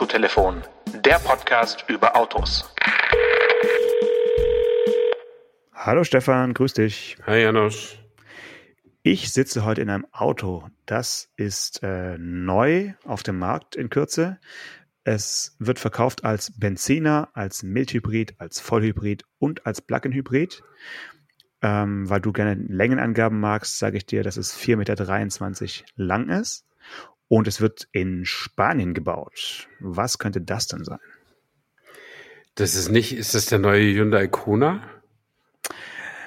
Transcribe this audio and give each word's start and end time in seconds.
Autotelefon, 0.00 0.62
der 1.04 1.18
Podcast 1.18 1.84
über 1.86 2.16
Autos. 2.16 2.74
Hallo 5.74 6.04
Stefan, 6.04 6.54
grüß 6.54 6.72
dich. 6.72 7.18
Hi 7.26 7.42
Janosch. 7.42 7.98
Ich 9.02 9.30
sitze 9.30 9.62
heute 9.62 9.82
in 9.82 9.90
einem 9.90 10.06
Auto. 10.10 10.66
Das 10.86 11.28
ist 11.36 11.82
äh, 11.82 12.16
neu 12.16 12.94
auf 13.04 13.22
dem 13.22 13.38
Markt 13.38 13.76
in 13.76 13.90
Kürze. 13.90 14.38
Es 15.04 15.54
wird 15.58 15.78
verkauft 15.78 16.24
als 16.24 16.58
Benziner, 16.58 17.28
als 17.34 17.62
Mildhybrid, 17.62 18.36
als 18.38 18.58
Vollhybrid 18.58 19.24
und 19.38 19.66
als 19.66 19.82
Plug-in-Hybrid. 19.82 20.62
Ähm, 21.60 22.08
weil 22.08 22.22
du 22.22 22.32
gerne 22.32 22.54
Längenangaben 22.54 23.38
magst, 23.38 23.78
sage 23.78 23.98
ich 23.98 24.06
dir, 24.06 24.22
dass 24.22 24.38
es 24.38 24.56
4,23 24.56 24.76
Meter 24.76 25.86
lang 25.96 26.30
ist. 26.30 26.64
Und 27.30 27.46
es 27.46 27.60
wird 27.60 27.86
in 27.92 28.24
Spanien 28.24 28.92
gebaut. 28.92 29.68
Was 29.78 30.18
könnte 30.18 30.40
das 30.40 30.66
denn 30.66 30.82
sein? 30.82 30.98
Das 32.56 32.74
ist 32.74 32.88
nicht, 32.88 33.16
ist 33.16 33.36
das 33.36 33.46
der 33.46 33.60
neue 33.60 33.94
Hyundai 33.94 34.26
Kona? 34.26 34.82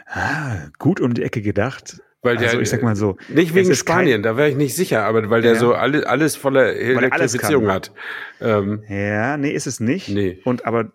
Ah, 0.08 0.70
gut 0.80 1.02
um 1.02 1.14
die 1.14 1.24
Ecke 1.24 1.42
gedacht. 1.42 2.02
Weil 2.22 2.38
der, 2.38 2.52
also 2.52 2.62
ich 2.62 2.70
sag 2.70 2.84
mal 2.84 2.96
so. 2.96 3.18
Nicht 3.28 3.54
wegen 3.54 3.76
Spanien, 3.76 4.22
kein, 4.22 4.24
da 4.24 4.38
wäre 4.38 4.50
ich 4.50 4.56
nicht 4.56 4.76
sicher, 4.78 5.04
aber 5.04 5.30
weil 5.30 5.42
der 5.42 5.56
ja. 5.56 5.60
so 5.60 5.74
alles, 5.74 6.06
alles 6.06 6.38
voller 6.38 6.74
Elektrifizierung 6.74 7.68
hat. 7.68 7.92
Ähm, 8.40 8.82
ja, 8.88 9.36
nee, 9.36 9.52
ist 9.52 9.68
es 9.68 9.82
nicht. 9.82 10.08
Nee. 10.08 10.40
Und 10.46 10.66
aber, 10.66 10.94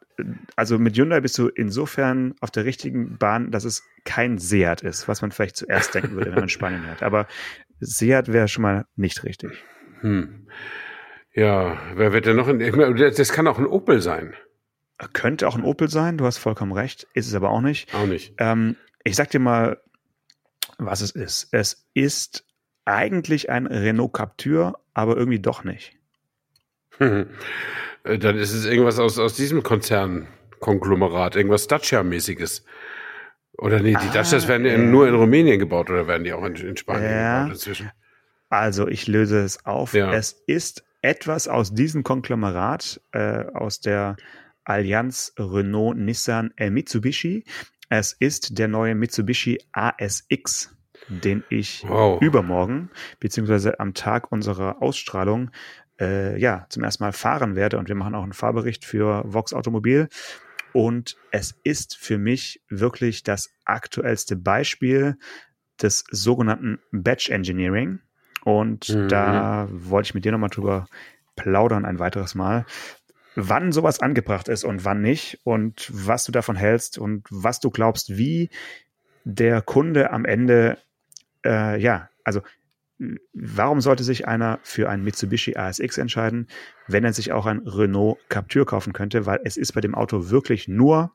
also 0.57 0.79
mit 0.79 0.97
Hyundai 0.97 1.21
bist 1.21 1.37
du 1.37 1.49
insofern 1.49 2.35
auf 2.41 2.51
der 2.51 2.65
richtigen 2.65 3.19
Bahn, 3.19 3.51
dass 3.51 3.65
es 3.65 3.85
kein 4.07 4.39
Seat 4.39 4.81
ist, 4.81 5.07
was 5.07 5.21
man 5.21 5.33
vielleicht 5.33 5.59
zuerst 5.59 5.95
denken 5.95 6.13
würde, 6.17 6.31
wenn 6.31 6.41
man 6.41 6.49
Spanien 6.49 6.87
hört. 6.87 7.03
Aber 7.03 7.27
Seat 7.79 8.33
wäre 8.33 8.49
schon 8.49 8.63
mal 8.63 8.87
nicht 8.97 9.23
richtig. 9.23 9.51
Hm. 10.01 10.47
Ja, 11.35 11.79
wer 11.95 12.13
wird 12.13 12.27
denn 12.27 12.37
noch 12.37 12.49
in, 12.49 12.59
das 12.97 13.33
kann 13.33 13.47
auch 13.47 13.59
ein 13.59 13.67
Opel 13.67 14.01
sein. 14.01 14.35
Könnte 15.13 15.47
auch 15.47 15.57
ein 15.57 15.63
Opel 15.63 15.89
sein, 15.89 16.19
du 16.19 16.25
hast 16.25 16.39
vollkommen 16.39 16.73
recht, 16.73 17.07
ist 17.15 17.29
es 17.29 17.35
aber 17.35 17.51
auch 17.51 17.61
nicht. 17.61 17.95
Auch 17.95 18.07
nicht. 18.07 18.35
Ähm, 18.39 18.77
ich 19.05 19.15
sag 19.15 19.31
dir 19.31 19.39
mal, 19.39 19.81
was 20.79 21.01
es 21.01 21.13
ist. 21.13 21.49
Es 21.53 21.87
ist 21.95 22.45
eigentlich 22.85 23.51
ein 23.51 23.67
Renault 23.67 24.13
Captur, 24.13 24.81
aber 24.95 25.17
irgendwie 25.17 25.39
doch 25.39 25.63
nicht. 25.63 25.97
Hm. 26.99 27.29
Dann 28.03 28.39
ist 28.39 28.53
es 28.53 28.65
irgendwas 28.65 28.99
aus, 28.99 29.19
aus 29.19 29.35
diesem 29.35 29.63
Konzernkonglomerat, 29.63 31.37
irgendwas 31.37 31.69
Dacia-mäßiges. 31.69 32.65
Oder 33.59 33.81
nee, 33.81 33.91
die 33.91 33.97
ah, 33.97 34.13
Dacias 34.13 34.49
werden 34.49 34.67
äh, 34.67 34.79
nur 34.79 35.09
in 35.09 35.15
Rumänien 35.15 35.59
gebaut 35.59 35.91
oder 35.91 36.07
werden 36.07 36.25
die 36.25 36.33
auch 36.33 36.45
in, 36.45 36.55
in 36.55 36.77
Spanien 36.77 37.11
ja. 37.11 37.43
gebaut 37.43 37.55
inzwischen? 37.55 37.91
Also 38.49 38.89
ich 38.89 39.07
löse 39.07 39.41
es 39.41 39.65
auf. 39.67 39.95
Ja. 39.95 40.13
Es 40.13 40.33
ist 40.47 40.85
etwas 41.03 41.49
aus 41.49 41.73
diesem 41.73 42.03
Konglomerat, 42.03 43.01
äh, 43.13 43.45
aus 43.53 43.81
der 43.81 44.17
Allianz 44.65 45.33
Renault, 45.39 45.97
Nissan, 45.97 46.53
äh, 46.57 46.71
Mitsubishi. 46.71 47.45
Es 47.89 48.13
ist 48.13 48.59
der 48.59 48.69
neue 48.69 48.95
Mitsubishi 48.95 49.59
ASX, 49.73 50.77
den 51.09 51.43
ich 51.49 51.85
wow. 51.89 52.21
übermorgen, 52.21 52.91
beziehungsweise 53.19 53.81
am 53.81 53.95
Tag 53.95 54.31
unserer 54.31 54.83
Ausstrahlung, 54.83 55.51
äh, 55.99 56.39
ja, 56.39 56.67
zum 56.69 56.85
ersten 56.85 57.05
Mal 57.05 57.13
fahren 57.13 57.57
werde. 57.57 57.79
Und 57.79 57.89
wir 57.89 57.95
machen 57.95 58.15
auch 58.15 58.23
einen 58.23 58.35
Fahrbericht 58.35 58.85
für 58.85 59.23
Vox 59.27 59.55
Automobil. 59.55 60.09
Und 60.73 61.17
es 61.31 61.59
ist 61.65 61.97
für 61.97 62.19
mich 62.19 62.63
wirklich 62.69 63.23
das 63.23 63.51
aktuellste 63.65 64.37
Beispiel 64.37 65.17
des 65.81 66.05
sogenannten 66.11 66.79
Batch 66.93 67.31
Engineering. 67.31 68.01
Und 68.49 68.89
mhm. 68.89 69.09
da 69.09 69.69
wollte 69.71 70.07
ich 70.07 70.15
mit 70.15 70.25
dir 70.25 70.33
nochmal 70.33 70.49
drüber 70.49 70.87
plaudern 71.37 71.85
ein 71.85 71.99
weiteres 71.99 72.35
Mal, 72.35 72.65
wann 73.35 73.73
sowas 73.73 74.01
angebracht 74.01 74.49
ist 74.49 74.65
und 74.65 74.87
wann 74.87 75.03
nicht 75.03 75.39
und 75.45 75.91
was 75.93 76.25
du 76.25 76.33
davon 76.33 76.57
hältst 76.57 76.97
und 76.97 77.27
was 77.29 77.61
du 77.61 77.69
glaubst, 77.69 78.17
wie 78.17 78.49
der 79.25 79.61
Kunde 79.61 80.13
am 80.13 80.25
Ende, 80.25 80.79
äh, 81.45 81.79
ja, 81.79 82.09
also 82.25 82.41
warum 83.35 83.83
sollte 83.83 84.03
sich 84.03 84.27
einer 84.27 84.61
für 84.63 84.89
ein 84.89 85.05
Mitsubishi 85.05 85.55
ASX 85.55 85.99
entscheiden, 85.99 86.49
wenn 86.87 87.05
er 87.05 87.13
sich 87.13 87.33
auch 87.33 87.45
ein 87.45 87.59
Renault 87.67 88.17
Captur 88.31 88.65
kaufen 88.65 88.95
könnte, 88.95 89.27
weil 89.27 89.41
es 89.45 89.59
ist 89.59 89.73
bei 89.73 89.83
dem 89.83 89.95
Auto 89.95 90.31
wirklich 90.31 90.69
nur 90.69 91.13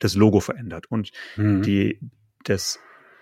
das 0.00 0.16
Logo 0.16 0.40
verändert 0.40 0.90
und 0.90 1.12
mhm. 1.36 1.62
die, 1.62 2.00
das 2.42 2.80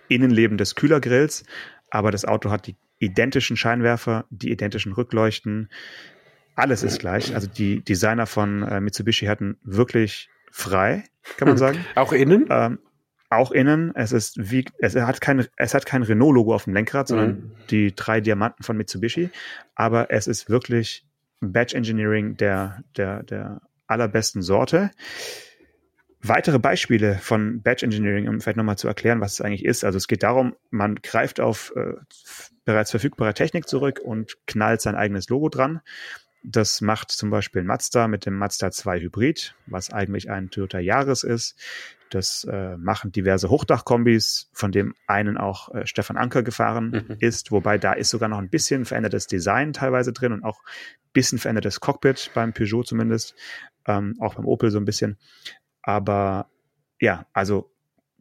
Innenleben 0.09 0.57
des 0.57 0.77
Kühlergrills, 0.77 1.45
aber 1.91 2.11
das 2.11 2.25
Auto 2.25 2.51
hat 2.51 2.67
die 2.67 2.77
identischen 2.99 3.57
Scheinwerfer, 3.57 4.27
die 4.31 4.51
identischen 4.51 4.93
Rückleuchten. 4.93 5.69
Alles 6.55 6.83
ist 6.83 6.99
gleich. 6.99 7.35
Also 7.35 7.47
die 7.47 7.85
Designer 7.85 8.27
von 8.27 8.63
äh, 8.63 8.81
Mitsubishi 8.81 9.27
hatten 9.27 9.59
wirklich 9.63 10.29
frei, 10.51 11.05
kann 11.37 11.49
man 11.49 11.59
sagen. 11.59 11.85
Auch 11.95 12.13
innen? 12.13 12.47
Ähm, 12.51 12.79
auch 13.31 13.53
innen. 13.53 13.95
Es 13.95 14.13
ist 14.13 14.37
wie, 14.51 14.65
es 14.79 14.97
hat 14.97 15.21
kein, 15.21 15.47
es 15.57 15.75
hat 15.75 15.87
kein 15.87 16.03
Renault-Logo 16.03 16.55
auf 16.55 16.65
dem 16.65 16.75
Lenkrad, 16.75 17.09
sondern 17.09 17.31
mhm. 17.31 17.53
die 17.71 17.95
drei 17.95 18.21
Diamanten 18.21 18.65
von 18.65 18.77
Mitsubishi. 18.77 19.31
Aber 19.75 20.11
es 20.11 20.27
ist 20.27 20.49
wirklich 20.49 21.07
Batch 21.41 21.75
Engineering 21.75 22.37
der, 22.37 22.83
der, 22.97 23.23
der 23.23 23.61
allerbesten 23.87 24.43
Sorte. 24.43 24.91
Weitere 26.21 26.59
Beispiele 26.59 27.17
von 27.17 27.63
Batch 27.63 27.85
Engineering, 27.85 28.29
um 28.29 28.41
vielleicht 28.41 28.57
nochmal 28.57 28.79
zu 28.79 28.89
erklären, 28.89 29.21
was 29.21 29.35
es 29.35 29.41
eigentlich 29.41 29.65
ist. 29.65 29.85
Also 29.85 29.99
es 29.99 30.09
geht 30.09 30.25
darum, 30.25 30.57
man 30.71 30.97
greift 30.97 31.39
auf 31.39 31.73
äh, 31.77 31.95
bereits 32.69 32.91
verfügbare 32.91 33.33
Technik 33.33 33.67
zurück 33.67 33.99
und 33.99 34.37
knallt 34.47 34.83
sein 34.83 34.95
eigenes 34.95 35.31
Logo 35.31 35.49
dran. 35.49 35.81
Das 36.43 36.83
macht 36.83 37.11
zum 37.11 37.31
Beispiel 37.31 37.63
Mazda 37.63 38.09
mit 38.09 38.27
dem 38.27 38.37
Mazda 38.37 38.71
2 38.71 39.01
Hybrid, 39.01 39.55
was 39.65 39.91
eigentlich 39.91 40.31
ein 40.31 40.51
Toyota 40.51 40.79
Yaris 40.79 41.23
ist. 41.23 41.57
Das 42.11 42.45
äh, 42.45 42.77
machen 42.77 43.11
diverse 43.11 43.49
Hochdachkombis, 43.49 44.51
von 44.53 44.71
dem 44.71 44.95
einen 45.07 45.39
auch 45.39 45.75
äh, 45.75 45.87
Stefan 45.87 46.19
Anker 46.19 46.43
gefahren 46.43 47.07
mhm. 47.09 47.17
ist, 47.21 47.53
wobei 47.53 47.79
da 47.79 47.95
ist 47.95 48.11
sogar 48.11 48.29
noch 48.29 48.39
ein 48.39 48.51
bisschen 48.51 48.85
verändertes 48.85 49.27
Design 49.27 49.73
teilweise 49.73 50.13
drin 50.13 50.35
und 50.35 50.45
auch 50.45 50.61
ein 50.63 51.13
bisschen 51.15 51.39
verändertes 51.39 51.81
Cockpit 51.81 52.33
beim 52.35 52.53
Peugeot 52.53 52.83
zumindest, 52.83 53.35
ähm, 53.87 54.15
auch 54.21 54.35
beim 54.35 54.45
Opel 54.45 54.71
so 54.71 54.79
ein 54.79 54.85
bisschen. 54.85 55.17
Aber 55.81 56.51
ja, 57.01 57.25
also 57.33 57.71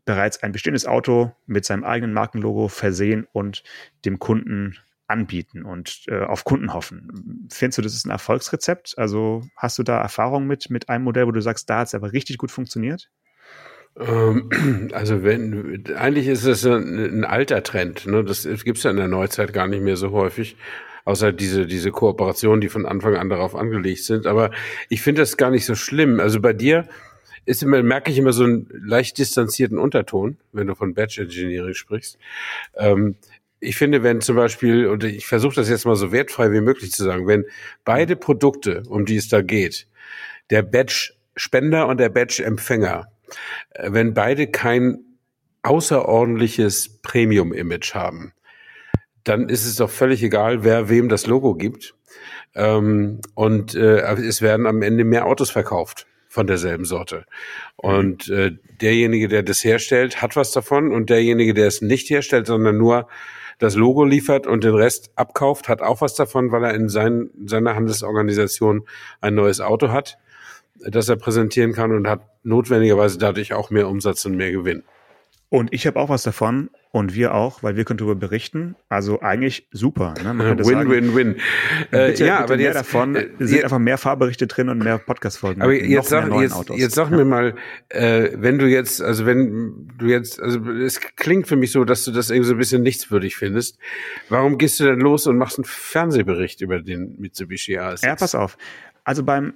bereits 0.07 0.41
ein 0.41 0.53
bestehendes 0.53 0.87
Auto 0.87 1.33
mit 1.45 1.65
seinem 1.65 1.83
eigenen 1.83 2.13
Markenlogo 2.13 2.69
versehen 2.69 3.27
und 3.33 3.63
dem 4.05 4.17
Kunden 4.17 4.77
anbieten 5.05 5.63
und 5.63 6.05
äh, 6.07 6.23
auf 6.23 6.45
Kunden 6.45 6.73
hoffen. 6.73 7.47
Findest 7.51 7.77
du, 7.77 7.81
das 7.81 7.93
ist 7.93 8.05
ein 8.05 8.11
Erfolgsrezept? 8.11 8.97
Also 8.97 9.43
hast 9.55 9.77
du 9.77 9.83
da 9.83 10.01
Erfahrung 10.01 10.47
mit, 10.47 10.69
mit 10.69 10.89
einem 10.89 11.03
Modell, 11.03 11.27
wo 11.27 11.31
du 11.31 11.41
sagst, 11.41 11.69
da 11.69 11.79
hat 11.79 11.87
es 11.87 11.93
aber 11.93 12.13
richtig 12.13 12.37
gut 12.37 12.51
funktioniert? 12.51 13.09
Ähm, 13.99 14.49
also 14.93 15.23
wenn 15.23 15.85
eigentlich 15.95 16.27
ist 16.27 16.45
es 16.45 16.65
ein, 16.65 17.19
ein 17.19 17.25
alter 17.25 17.61
Trend. 17.63 18.07
Ne? 18.07 18.23
Das 18.23 18.47
gibt 18.63 18.77
es 18.77 18.83
ja 18.83 18.91
in 18.91 18.97
der 18.97 19.07
Neuzeit 19.09 19.53
gar 19.53 19.67
nicht 19.67 19.83
mehr 19.83 19.97
so 19.97 20.11
häufig 20.11 20.57
außer 21.07 21.31
diese, 21.31 21.65
diese 21.65 21.91
Kooperationen, 21.91 22.59
die 22.59 22.67
von 22.67 22.85
Anfang 22.85 23.15
an 23.15 23.29
darauf 23.29 23.55
angelegt 23.55 24.03
sind. 24.03 24.27
Aber 24.27 24.51
ich 24.89 25.01
finde 25.01 25.21
das 25.21 25.37
gar 25.37 25.51
nicht 25.51 25.65
so 25.65 25.73
schlimm. 25.73 26.19
Also 26.19 26.41
bei 26.41 26.51
dir 26.51 26.85
ist 27.47 27.63
immer, 27.63 27.81
merke 27.81 28.11
ich 28.11 28.17
immer 28.17 28.33
so 28.33 28.43
einen 28.43 28.67
leicht 28.71 29.17
distanzierten 29.17 29.77
Unterton, 29.77 30.37
wenn 30.51 30.67
du 30.67 30.75
von 30.75 30.93
Batch 30.93 31.17
Engineering 31.17 31.73
sprichst. 31.73 32.17
Ähm, 32.75 33.15
ich 33.61 33.77
finde, 33.77 34.03
wenn 34.03 34.19
zum 34.19 34.35
Beispiel, 34.35 34.87
und 34.87 35.05
ich 35.05 35.25
versuche 35.25 35.55
das 35.55 35.69
jetzt 35.69 35.85
mal 35.85 35.95
so 35.95 36.11
wertfrei 36.11 36.51
wie 36.51 36.61
möglich 36.61 36.91
zu 36.91 37.03
sagen, 37.05 37.25
wenn 37.25 37.45
beide 37.85 38.17
Produkte, 38.17 38.83
um 38.89 39.05
die 39.05 39.15
es 39.15 39.29
da 39.29 39.41
geht, 39.41 39.87
der 40.49 40.61
Batch-Spender 40.61 41.87
und 41.87 41.99
der 42.01 42.09
Batch-Empfänger, 42.09 43.07
äh, 43.71 43.93
wenn 43.93 44.13
beide 44.13 44.47
kein 44.47 44.99
außerordentliches 45.63 46.99
Premium-Image 47.01 47.95
haben, 47.95 48.33
dann 49.23 49.47
ist 49.47 49.65
es 49.65 49.77
doch 49.77 49.89
völlig 49.89 50.21
egal, 50.21 50.65
wer 50.65 50.89
wem 50.89 51.07
das 51.07 51.27
Logo 51.27 51.55
gibt. 51.55 51.95
Ähm, 52.55 53.21
und 53.35 53.73
äh, 53.73 54.01
es 54.15 54.41
werden 54.41 54.65
am 54.65 54.81
Ende 54.81 55.05
mehr 55.05 55.25
Autos 55.25 55.49
verkauft 55.49 56.06
von 56.37 56.45
derselben 56.45 56.85
Sorte. 56.85 57.25
Und 57.77 58.29
äh, 58.29 58.51
derjenige, 58.79 59.27
der 59.27 59.41
das 59.41 59.63
herstellt, 59.63 60.21
hat 60.21 60.35
was 60.35 60.51
davon 60.51 60.91
und 60.93 61.09
derjenige, 61.09 61.55
der 61.55 61.65
es 61.65 61.81
nicht 61.81 62.11
herstellt, 62.11 62.45
sondern 62.45 62.77
nur 62.77 63.07
das 63.57 63.73
Logo 63.73 64.03
liefert 64.03 64.45
und 64.45 64.63
den 64.63 64.75
Rest 64.75 65.09
abkauft, 65.15 65.67
hat 65.67 65.81
auch 65.81 65.99
was 65.99 66.13
davon, 66.13 66.51
weil 66.51 66.63
er 66.63 66.75
in 66.75 66.89
sein, 66.89 67.31
seiner 67.43 67.73
Handelsorganisation 67.73 68.85
ein 69.19 69.33
neues 69.33 69.61
Auto 69.61 69.89
hat, 69.89 70.19
das 70.75 71.09
er 71.09 71.15
präsentieren 71.15 71.73
kann 71.73 71.91
und 71.91 72.07
hat 72.07 72.21
notwendigerweise 72.43 73.17
dadurch 73.17 73.53
auch 73.53 73.71
mehr 73.71 73.87
Umsatz 73.87 74.23
und 74.25 74.35
mehr 74.35 74.51
Gewinn. 74.51 74.83
Und 75.49 75.73
ich 75.73 75.87
habe 75.87 75.97
auch 75.97 76.09
was 76.09 76.23
davon 76.23 76.69
und 76.91 77.15
wir 77.15 77.33
auch, 77.33 77.63
weil 77.63 77.77
wir 77.77 77.85
können 77.85 77.97
darüber 77.97 78.15
berichten. 78.15 78.75
Also 78.89 79.21
eigentlich 79.21 79.67
super. 79.71 80.13
Ne? 80.21 80.57
Win, 80.65 80.89
win, 80.89 81.15
win. 81.15 81.35
Äh, 81.91 82.09
bitte, 82.09 82.25
ja, 82.25 82.41
bitte 82.41 82.53
aber 82.53 82.61
jetzt, 82.61 82.75
davon 82.75 83.15
äh, 83.15 83.29
sind 83.39 83.63
einfach 83.63 83.79
mehr 83.79 83.97
Fahrberichte 83.97 84.47
drin 84.47 84.67
und 84.67 84.79
mehr 84.79 84.97
Podcast-Folgen. 84.97 85.61
Aber 85.61 85.73
jetzt 85.73 86.09
sag, 86.09 86.33
jetzt, 86.33 86.69
jetzt 86.75 86.95
sag 86.95 87.11
mir 87.11 87.23
mal, 87.23 87.55
äh, 87.89 88.29
wenn 88.33 88.59
du 88.59 88.67
jetzt, 88.67 89.01
also 89.01 89.25
wenn 89.25 89.87
du 89.97 90.07
jetzt, 90.07 90.41
also 90.41 90.59
es 90.69 90.99
klingt 90.99 91.47
für 91.47 91.55
mich 91.55 91.71
so, 91.71 91.85
dass 91.85 92.03
du 92.03 92.11
das 92.11 92.29
irgendwie 92.29 92.47
so 92.49 92.55
ein 92.55 92.59
bisschen 92.59 92.83
nichtswürdig 92.83 93.37
findest. 93.37 93.77
Warum 94.27 94.57
gehst 94.57 94.81
du 94.81 94.83
denn 94.83 94.99
los 94.99 95.27
und 95.27 95.37
machst 95.37 95.59
einen 95.59 95.65
Fernsehbericht 95.65 96.59
über 96.59 96.81
den 96.81 97.15
Mitsubishi 97.19 97.77
ASX? 97.77 98.01
Ja, 98.01 98.15
pass 98.15 98.35
auf. 98.35 98.57
Also 99.05 99.23
beim 99.23 99.53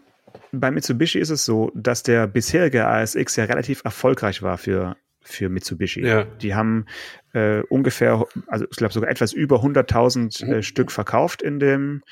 bei 0.54 0.72
Mitsubishi 0.72 1.20
ist 1.20 1.30
es 1.30 1.44
so, 1.44 1.72
dass 1.76 2.04
der 2.04 2.28
bisherige 2.28 2.88
ASX 2.88 3.36
ja 3.36 3.46
relativ 3.46 3.82
erfolgreich 3.84 4.42
war 4.42 4.58
für 4.58 4.96
für 5.22 5.50
Mitsubishi. 5.50 6.06
Ja. 6.06 6.24
Die 6.24 6.56
haben 6.56 6.86
äh, 7.34 7.62
ungefähr, 7.62 8.26
also 8.48 8.66
ich 8.70 8.78
glaube 8.78 8.94
sogar 8.94 9.10
etwas 9.10 9.34
über 9.34 9.58
100.000 9.58 10.44
äh, 10.44 10.56
mhm. 10.56 10.62
Stück 10.64 10.92
verkauft 10.92 11.42
in 11.42 11.60
dem 11.60 12.04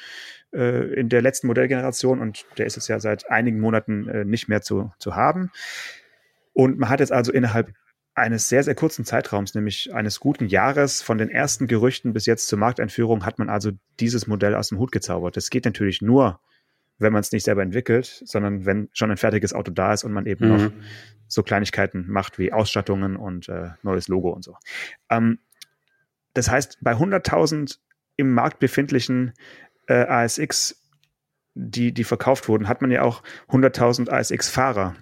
äh, 0.54 0.94
in 0.94 1.10
der 1.10 1.22
letzten 1.22 1.48
Modellgeneration 1.48 2.20
und 2.20 2.46
der 2.58 2.66
ist 2.66 2.78
es 2.78 2.88
ja 2.88 3.00
seit 3.00 3.30
einigen 3.30 3.60
Monaten 3.60 4.08
äh, 4.08 4.26
nicht 4.26 4.48
mehr 4.48 4.62
zu, 4.62 4.92
zu 5.00 5.16
haben. 5.16 5.52
Und 6.54 6.80
man 6.80 6.90
hat 6.90 7.00
jetzt 7.00 7.12
also 7.12 7.32
innerhalb 7.32 7.74
eines 8.16 8.50
sehr, 8.50 8.64
sehr 8.64 8.76
kurzen 8.76 9.06
Zeitraums, 9.06 9.56
nämlich 9.56 9.94
eines 9.94 10.20
guten 10.20 10.48
Jahres, 10.48 11.02
von 11.02 11.18
den 11.18 11.30
ersten 11.30 11.68
Gerüchten 11.68 12.14
bis 12.14 12.26
jetzt 12.26 12.48
zur 12.48 12.60
Markteinführung, 12.60 13.26
hat 13.26 13.40
man 13.40 13.50
also 13.50 13.72
dieses 14.00 14.28
Modell 14.28 14.56
aus 14.56 14.70
dem 14.70 14.78
Hut 14.78 14.92
gezaubert. 14.92 15.38
Das 15.38 15.50
geht 15.50 15.66
natürlich 15.66 16.02
nur, 16.02 16.40
wenn 17.00 17.14
man 17.14 17.22
es 17.22 17.32
nicht 17.32 17.44
selber 17.44 17.64
entwickelt, 17.64 18.22
sondern 18.26 18.66
wenn 18.66 18.90
schon 18.94 19.10
ein 19.10 19.18
fertiges 19.18 19.54
Auto 19.54 19.72
da 19.72 19.94
ist 19.94 20.04
und 20.04 20.14
man 20.14 20.26
eben 20.26 20.46
mhm. 20.46 20.52
noch 20.52 20.72
so 21.28 21.44
Kleinigkeiten 21.44 22.06
macht 22.08 22.38
wie 22.38 22.52
Ausstattungen 22.52 23.16
und 23.16 23.50
äh, 23.50 23.70
neues 23.82 24.08
Logo 24.08 24.30
und 24.30 24.44
so. 24.44 24.58
Ähm, 25.10 25.40
das 26.34 26.50
heißt, 26.50 26.80
bei 26.82 26.94
100.000 26.94 27.80
im 28.18 28.34
Markt 28.34 28.60
befindlichen 28.60 29.34
äh, 29.88 30.06
ASX, 30.06 30.84
die, 31.56 31.94
die 31.94 32.04
verkauft 32.04 32.48
wurden, 32.48 32.68
hat 32.68 32.82
man 32.82 32.92
ja 32.92 33.02
auch 33.02 33.24
100.000 33.50 34.10
ASX-Fahrer 34.10 34.96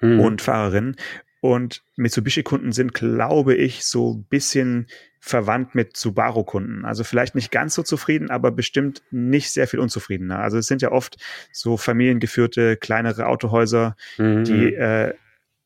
mhm. 0.00 0.20
und 0.20 0.42
Fahrerinnen. 0.42 0.96
Und 1.40 1.82
Mitsubishi-Kunden 1.96 2.72
sind, 2.72 2.92
glaube 2.92 3.54
ich, 3.54 3.86
so 3.86 4.14
ein 4.14 4.24
bisschen 4.24 4.88
verwandt 5.20 5.74
mit 5.74 5.96
Subaru-Kunden. 5.96 6.84
Also 6.84 7.04
vielleicht 7.04 7.34
nicht 7.34 7.50
ganz 7.50 7.74
so 7.74 7.82
zufrieden, 7.82 8.30
aber 8.30 8.50
bestimmt 8.50 9.02
nicht 9.10 9.50
sehr 9.52 9.68
viel 9.68 9.78
unzufriedener. 9.78 10.38
Also 10.38 10.58
es 10.58 10.66
sind 10.66 10.82
ja 10.82 10.92
oft 10.92 11.16
so 11.52 11.76
familiengeführte 11.76 12.76
kleinere 12.76 13.26
Autohäuser, 13.26 13.96
mhm. 14.16 14.44
die 14.44 14.74
äh, 14.74 15.14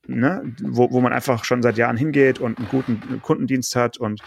ne, 0.07 0.43
wo, 0.61 0.91
wo 0.91 1.01
man 1.01 1.13
einfach 1.13 1.45
schon 1.45 1.63
seit 1.63 1.77
Jahren 1.77 1.97
hingeht 1.97 2.41
und 2.41 2.59
einen 2.59 2.69
guten 2.69 3.23
Kundendienst 3.23 3.77
hat 3.77 3.97
und 3.97 4.21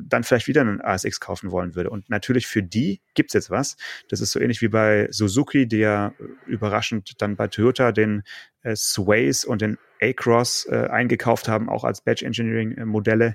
dann 0.00 0.24
vielleicht 0.24 0.46
wieder 0.46 0.62
einen 0.62 0.80
ASX 0.80 1.20
kaufen 1.20 1.50
wollen 1.50 1.74
würde. 1.74 1.90
Und 1.90 2.08
natürlich 2.08 2.46
für 2.46 2.62
die 2.62 3.00
gibt's 3.14 3.34
jetzt 3.34 3.50
was. 3.50 3.76
Das 4.08 4.20
ist 4.20 4.32
so 4.32 4.40
ähnlich 4.40 4.62
wie 4.62 4.68
bei 4.68 5.08
Suzuki, 5.10 5.66
die 5.66 5.78
ja 5.78 6.14
überraschend 6.46 7.20
dann 7.20 7.36
bei 7.36 7.48
Toyota 7.48 7.92
den 7.92 8.22
äh, 8.62 8.74
Sways 8.76 9.44
und 9.44 9.60
den 9.60 9.78
A-Cross 10.00 10.66
äh, 10.70 10.88
eingekauft 10.90 11.48
haben, 11.48 11.68
auch 11.68 11.84
als 11.84 12.00
Badge 12.00 12.24
Engineering 12.24 12.72
äh, 12.72 12.84
Modelle, 12.84 13.34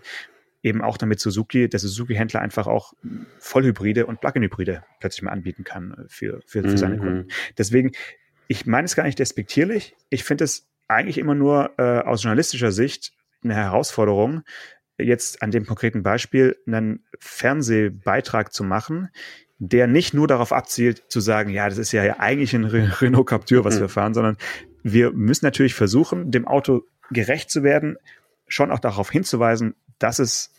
eben 0.64 0.82
auch 0.82 0.98
damit 0.98 1.20
Suzuki, 1.20 1.70
der 1.70 1.80
Suzuki-Händler 1.80 2.42
einfach 2.42 2.68
auch 2.68 2.94
Vollhybride 3.40 4.06
und 4.06 4.22
Plug-in-Hybride 4.22 4.84
plötzlich 5.00 5.24
mal 5.24 5.32
anbieten 5.32 5.64
kann 5.64 5.94
äh, 5.94 6.10
für, 6.10 6.42
für, 6.46 6.64
für 6.64 6.78
seine 6.78 6.96
mhm. 6.98 7.00
Kunden. 7.00 7.28
Deswegen, 7.58 7.92
ich 8.48 8.66
meine 8.66 8.86
es 8.86 8.96
gar 8.96 9.04
nicht 9.04 9.20
despektierlich. 9.20 9.96
Ich 10.10 10.24
finde 10.24 10.44
es 10.44 10.68
eigentlich 10.88 11.18
immer 11.18 11.36
nur 11.36 11.72
äh, 11.78 12.00
aus 12.00 12.24
journalistischer 12.24 12.72
Sicht 12.72 13.14
eine 13.44 13.56
Herausforderung, 13.56 14.42
jetzt 14.98 15.44
an 15.44 15.52
dem 15.52 15.66
konkreten 15.66 16.02
Beispiel 16.02 16.58
einen 16.66 17.06
Fernsehbeitrag 17.20 18.52
zu 18.52 18.64
machen, 18.64 19.10
der 19.60 19.88
nicht 19.88 20.14
nur 20.14 20.28
darauf 20.28 20.52
abzielt, 20.52 21.04
zu 21.10 21.20
sagen, 21.20 21.50
ja, 21.50 21.68
das 21.70 21.78
ist 21.78 21.92
ja 21.92 22.20
eigentlich 22.20 22.54
ein 22.54 22.66
Renault 22.66 23.28
Captur, 23.28 23.64
was 23.64 23.76
mhm. 23.76 23.82
wir 23.82 23.90
fahren, 23.90 24.14
sondern 24.14 24.38
wir 24.84 25.12
müssen 25.12 25.46
natürlich 25.46 25.76
versuchen, 25.76 26.32
dem 26.32 26.48
Auto 26.48 26.84
gerecht 27.12 27.50
zu 27.50 27.64
werden, 27.64 27.98
schon 28.48 28.72
auch 28.72 28.80
darauf 28.80 29.12
hinzuweisen, 29.12 29.76
dass 30.00 30.20
es 30.20 30.52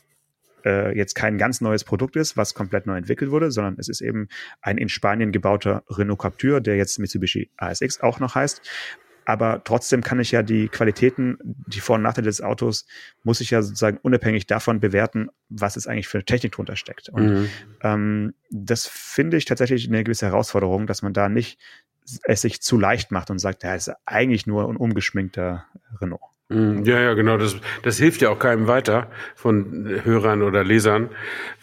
äh, 0.64 0.96
jetzt 0.96 1.14
kein 1.14 1.38
ganz 1.38 1.60
neues 1.60 1.84
Produkt 1.84 2.16
ist, 2.16 2.36
was 2.36 2.54
komplett 2.54 2.86
neu 2.86 2.96
entwickelt 2.96 3.30
wurde, 3.30 3.50
sondern 3.50 3.76
es 3.78 3.88
ist 3.88 4.00
eben 4.00 4.28
ein 4.60 4.78
in 4.78 4.88
Spanien 4.88 5.32
gebauter 5.32 5.84
Renault 5.88 6.20
Captur, 6.20 6.60
der 6.60 6.76
jetzt 6.76 6.98
Mitsubishi 6.98 7.50
ASX 7.56 8.00
auch 8.00 8.20
noch 8.20 8.34
heißt. 8.34 8.62
Aber 9.24 9.62
trotzdem 9.62 10.02
kann 10.02 10.20
ich 10.20 10.32
ja 10.32 10.42
die 10.42 10.68
Qualitäten, 10.68 11.36
die 11.42 11.80
Vor- 11.80 11.96
und 11.96 12.02
Nachteile 12.02 12.28
des 12.28 12.40
Autos, 12.40 12.86
muss 13.24 13.42
ich 13.42 13.50
ja 13.50 13.60
sozusagen 13.60 13.98
unabhängig 13.98 14.46
davon 14.46 14.80
bewerten, 14.80 15.28
was 15.50 15.76
es 15.76 15.86
eigentlich 15.86 16.08
für 16.08 16.16
eine 16.16 16.24
Technik 16.24 16.52
drunter 16.52 16.76
steckt. 16.76 17.10
Und 17.10 17.34
mhm. 17.34 17.50
ähm, 17.82 18.34
das 18.50 18.86
finde 18.86 19.36
ich 19.36 19.44
tatsächlich 19.44 19.86
eine 19.86 20.02
gewisse 20.02 20.24
Herausforderung, 20.24 20.86
dass 20.86 21.02
man 21.02 21.12
da 21.12 21.28
nicht 21.28 21.60
es 22.22 22.40
sich 22.40 22.62
zu 22.62 22.78
leicht 22.78 23.10
macht 23.10 23.30
und 23.30 23.38
sagt, 23.38 23.64
ja, 23.64 23.74
ist 23.74 23.92
eigentlich 24.06 24.46
nur 24.46 24.66
ein 24.66 24.76
umgeschminkter 24.76 25.66
Renault. 26.00 26.22
Mhm. 26.50 26.84
Ja, 26.84 27.00
ja, 27.00 27.12
genau. 27.12 27.36
Das, 27.36 27.56
das 27.82 27.98
hilft 27.98 28.22
ja 28.22 28.30
auch 28.30 28.38
keinem 28.38 28.66
weiter 28.66 29.10
von 29.34 29.86
Hörern 30.04 30.42
oder 30.42 30.64
Lesern, 30.64 31.10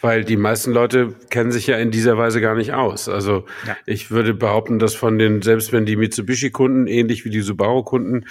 weil 0.00 0.24
die 0.24 0.36
meisten 0.36 0.70
Leute 0.70 1.14
kennen 1.28 1.50
sich 1.50 1.66
ja 1.66 1.76
in 1.76 1.90
dieser 1.90 2.16
Weise 2.18 2.40
gar 2.40 2.54
nicht 2.54 2.72
aus. 2.72 3.08
Also 3.08 3.46
ja. 3.66 3.76
ich 3.84 4.12
würde 4.12 4.32
behaupten, 4.32 4.78
dass 4.78 4.94
von 4.94 5.18
den, 5.18 5.42
selbst 5.42 5.72
wenn 5.72 5.86
die 5.86 5.96
Mitsubishi-Kunden 5.96 6.86
ähnlich 6.86 7.24
wie 7.24 7.30
die 7.30 7.40
Subaru-Kunden 7.40 8.26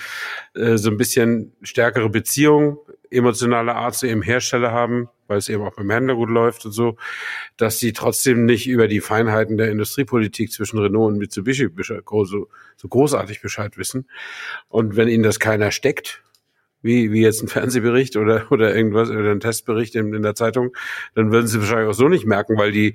äh, 0.53 0.77
so 0.77 0.89
ein 0.89 0.97
bisschen 0.97 1.51
stärkere 1.61 2.09
Beziehungen 2.09 2.77
emotionaler 3.11 3.75
Art 3.75 3.95
zu 3.95 4.07
ihrem 4.07 4.21
Hersteller 4.21 4.71
haben, 4.71 5.09
weil 5.27 5.37
es 5.37 5.49
eben 5.49 5.63
auch 5.63 5.75
beim 5.75 5.89
Händler 5.89 6.15
gut 6.15 6.29
läuft 6.29 6.65
und 6.65 6.71
so, 6.71 6.97
dass 7.57 7.79
sie 7.79 7.93
trotzdem 7.93 8.45
nicht 8.45 8.67
über 8.67 8.87
die 8.87 9.01
Feinheiten 9.01 9.57
der 9.57 9.71
Industriepolitik 9.71 10.51
zwischen 10.51 10.79
Renault 10.79 11.13
und 11.13 11.19
Mitsubishi 11.19 11.69
so, 11.77 12.49
so 12.75 12.87
großartig 12.87 13.41
Bescheid 13.41 13.77
wissen. 13.77 14.09
Und 14.67 14.95
wenn 14.95 15.07
ihnen 15.07 15.23
das 15.23 15.39
keiner 15.39 15.71
steckt, 15.71 16.23
wie, 16.85 17.11
wie 17.11 17.21
jetzt 17.21 17.41
ein 17.41 17.47
Fernsehbericht 17.47 18.15
oder, 18.15 18.51
oder 18.51 18.73
irgendwas, 18.73 19.09
oder 19.09 19.31
ein 19.31 19.39
Testbericht 19.39 19.95
in, 19.95 20.13
in 20.13 20.21
der 20.21 20.35
Zeitung, 20.35 20.75
dann 21.15 21.31
würden 21.31 21.47
sie 21.47 21.59
wahrscheinlich 21.59 21.89
auch 21.89 21.97
so 21.97 22.07
nicht 22.07 22.25
merken, 22.25 22.57
weil 22.57 22.71
die, 22.71 22.93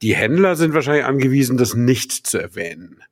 die 0.00 0.14
Händler 0.14 0.56
sind 0.56 0.74
wahrscheinlich 0.74 1.04
angewiesen, 1.04 1.56
das 1.56 1.74
nicht 1.74 2.26
zu 2.26 2.38
erwähnen. 2.38 3.02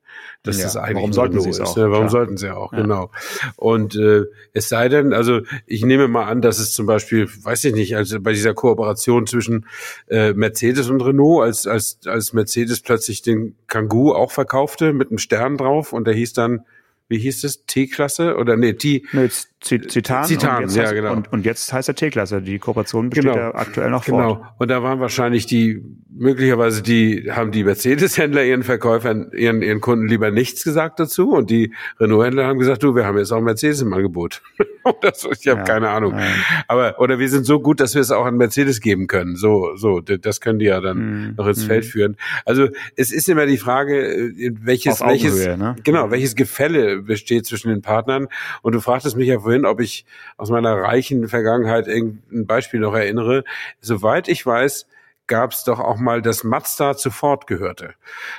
Dass 0.43 0.59
ja, 0.59 0.65
das 0.65 0.77
eigentlich 0.77 0.97
warum 0.97 1.13
sollten 1.13 1.41
sie 1.41 1.49
es 1.49 1.59
auch? 1.59 1.75
Ja, 1.75 1.89
warum 1.89 2.07
klar. 2.07 2.09
sollten 2.09 2.37
sie 2.37 2.55
auch, 2.55 2.71
ja. 2.71 2.81
genau. 2.81 3.11
Und 3.55 3.95
äh, 3.95 4.25
es 4.53 4.69
sei 4.69 4.89
denn, 4.89 5.11
also 5.11 5.41
ich 5.65 5.83
nehme 5.83 6.07
mal 6.07 6.25
an, 6.25 6.41
dass 6.41 6.59
es 6.59 6.71
zum 6.71 6.85
Beispiel, 6.85 7.27
weiß 7.27 7.65
ich 7.65 7.73
nicht, 7.73 7.95
also 7.95 8.21
bei 8.21 8.31
dieser 8.31 8.53
Kooperation 8.53 9.25
zwischen 9.25 9.65
äh, 10.07 10.33
Mercedes 10.33 10.89
und 10.89 11.01
Renault, 11.01 11.43
als, 11.43 11.67
als, 11.67 11.99
als 12.05 12.31
Mercedes 12.31 12.81
plötzlich 12.81 13.23
den 13.23 13.55
Kangoo 13.67 14.13
auch 14.13 14.31
verkaufte 14.31 14.93
mit 14.93 15.09
einem 15.09 15.17
Stern 15.17 15.57
drauf 15.57 15.93
und 15.93 16.05
der 16.05 16.13
hieß 16.13 16.33
dann 16.33 16.61
wie 17.07 17.19
hieß 17.19 17.43
es, 17.43 17.65
T-Klasse 17.65 18.35
oder 18.35 18.57
nee, 18.57 18.73
T. 18.73 19.03
Nee, 19.11 19.29
Zitan. 19.65 20.25
Zitan, 20.25 20.63
und 20.63 20.75
ja, 20.75 20.83
heißt, 20.83 20.93
genau. 20.93 21.11
Und, 21.11 21.33
und 21.33 21.43
jetzt 21.43 21.73
heißt 21.73 21.89
er 21.89 21.95
T-Klasse. 21.95 22.39
Die 22.39 22.59
Kooperation 22.59 23.09
besteht 23.09 23.33
genau. 23.33 23.35
ja 23.35 23.55
aktuell 23.55 23.89
noch 23.89 24.03
fort. 24.03 24.23
Genau. 24.23 24.45
Und 24.59 24.69
da 24.69 24.83
waren 24.83 24.99
wahrscheinlich 24.99 25.47
die, 25.47 25.81
möglicherweise 26.07 26.83
die, 26.83 27.31
haben 27.31 27.51
die 27.51 27.63
Mercedes-Händler 27.63 28.43
ihren 28.43 28.61
Verkäufern, 28.61 29.31
ihren, 29.35 29.63
ihren 29.63 29.81
Kunden 29.81 30.07
lieber 30.07 30.29
nichts 30.29 30.63
gesagt 30.63 30.99
dazu 30.99 31.31
und 31.31 31.49
die 31.49 31.73
Renault-Händler 31.99 32.45
haben 32.45 32.59
gesagt, 32.59 32.83
du, 32.83 32.95
wir 32.95 33.07
haben 33.07 33.17
jetzt 33.17 33.31
auch 33.31 33.41
Mercedes 33.41 33.81
im 33.81 33.91
Angebot. 33.91 34.43
das, 35.01 35.27
ich 35.39 35.47
habe 35.47 35.61
ja, 35.61 35.63
keine 35.65 35.89
Ahnung. 35.89 36.13
Nein. 36.13 36.35
Aber, 36.67 36.99
oder 36.99 37.17
wir 37.17 37.29
sind 37.29 37.45
so 37.45 37.59
gut, 37.59 37.79
dass 37.79 37.95
wir 37.95 38.01
es 38.01 38.11
auch 38.11 38.25
an 38.25 38.37
Mercedes 38.37 38.81
geben 38.81 39.07
können. 39.07 39.35
So, 39.35 39.75
so, 39.75 39.99
das 39.99 40.41
können 40.41 40.59
die 40.59 40.65
ja 40.65 40.79
dann 40.79 40.97
mm, 41.31 41.35
noch 41.37 41.47
ins 41.47 41.63
mm. 41.63 41.67
Feld 41.67 41.85
führen. 41.85 42.17
Also, 42.45 42.67
es 42.95 43.11
ist 43.11 43.27
immer 43.27 43.47
die 43.47 43.57
Frage, 43.57 44.13
äh, 44.13 44.51
welches, 44.61 45.01
welches, 45.01 45.45
ne? 45.57 45.75
genau, 45.83 46.11
welches 46.11 46.35
Gefälle 46.35 47.01
besteht 47.01 47.47
zwischen 47.47 47.69
den 47.69 47.81
Partnern. 47.81 48.27
Und 48.61 48.75
du 48.75 48.79
fragtest 48.79 49.17
mich 49.17 49.27
ja 49.27 49.39
vorhin, 49.39 49.54
vorhin, 49.55 49.65
ob 49.65 49.79
ich 49.79 50.05
aus 50.37 50.49
meiner 50.49 50.75
reichen 50.75 51.27
Vergangenheit 51.27 51.87
irgendein 51.87 52.45
Beispiel 52.45 52.79
noch 52.79 52.93
erinnere. 52.93 53.43
Soweit 53.81 54.27
ich 54.27 54.45
weiß, 54.45 54.87
gab 55.27 55.51
es 55.51 55.63
doch 55.63 55.79
auch 55.79 55.97
mal, 55.97 56.21
dass 56.21 56.43
Mazda 56.43 56.95
zu 56.95 57.09
Ford 57.09 57.47
gehörte. 57.47 57.93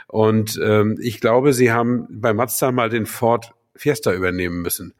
Und 0.06 0.60
ähm, 0.62 0.98
ich 1.00 1.20
glaube, 1.20 1.52
sie 1.52 1.72
haben 1.72 2.06
bei 2.10 2.32
Mazda 2.32 2.70
mal 2.70 2.90
den 2.90 3.06
Ford 3.06 3.52
Fiesta 3.74 4.12
übernehmen 4.12 4.62
müssen. 4.62 4.94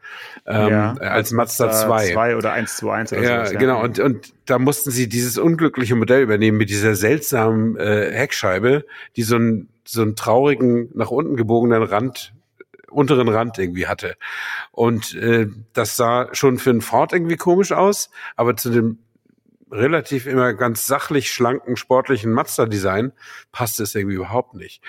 Ähm, 0.46 0.68
ja, 0.68 0.92
als, 0.94 1.30
Mazda 1.32 1.70
2. 1.70 2.12
2 2.12 2.36
oder 2.36 2.52
121 2.52 3.18
oder 3.18 3.26
ja, 3.26 3.36
sowas, 3.36 3.52
ja, 3.52 3.58
genau. 3.58 3.82
Und, 3.82 3.98
und 4.00 4.34
da 4.44 4.58
mussten 4.58 4.90
sie 4.90 5.08
dieses 5.08 5.38
unglückliche 5.38 5.94
Modell 5.94 6.22
übernehmen 6.22 6.58
mit 6.58 6.68
dieser 6.68 6.94
seltsamen 6.94 7.78
äh, 7.78 8.10
Heckscheibe, 8.12 8.84
die 9.16 9.22
so 9.22 9.36
einen, 9.36 9.68
so 9.84 10.02
einen 10.02 10.14
traurigen, 10.14 10.90
nach 10.92 11.10
unten 11.10 11.36
gebogenen 11.36 11.82
Rand 11.82 12.34
unteren 12.90 13.28
Rand 13.28 13.58
irgendwie 13.58 13.86
hatte. 13.86 14.16
Und 14.70 15.14
äh, 15.14 15.48
das 15.72 15.96
sah 15.96 16.28
schon 16.32 16.58
für 16.58 16.70
einen 16.70 16.80
Ford 16.80 17.12
irgendwie 17.12 17.36
komisch 17.36 17.72
aus, 17.72 18.10
aber 18.36 18.56
zu 18.56 18.70
dem 18.70 18.98
relativ 19.70 20.26
immer 20.26 20.54
ganz 20.54 20.86
sachlich 20.86 21.30
schlanken, 21.30 21.76
sportlichen 21.76 22.32
Mazda-Design 22.32 23.12
passt 23.50 23.80
es 23.80 23.94
irgendwie 23.94 24.16
überhaupt 24.16 24.54
nicht. 24.54 24.82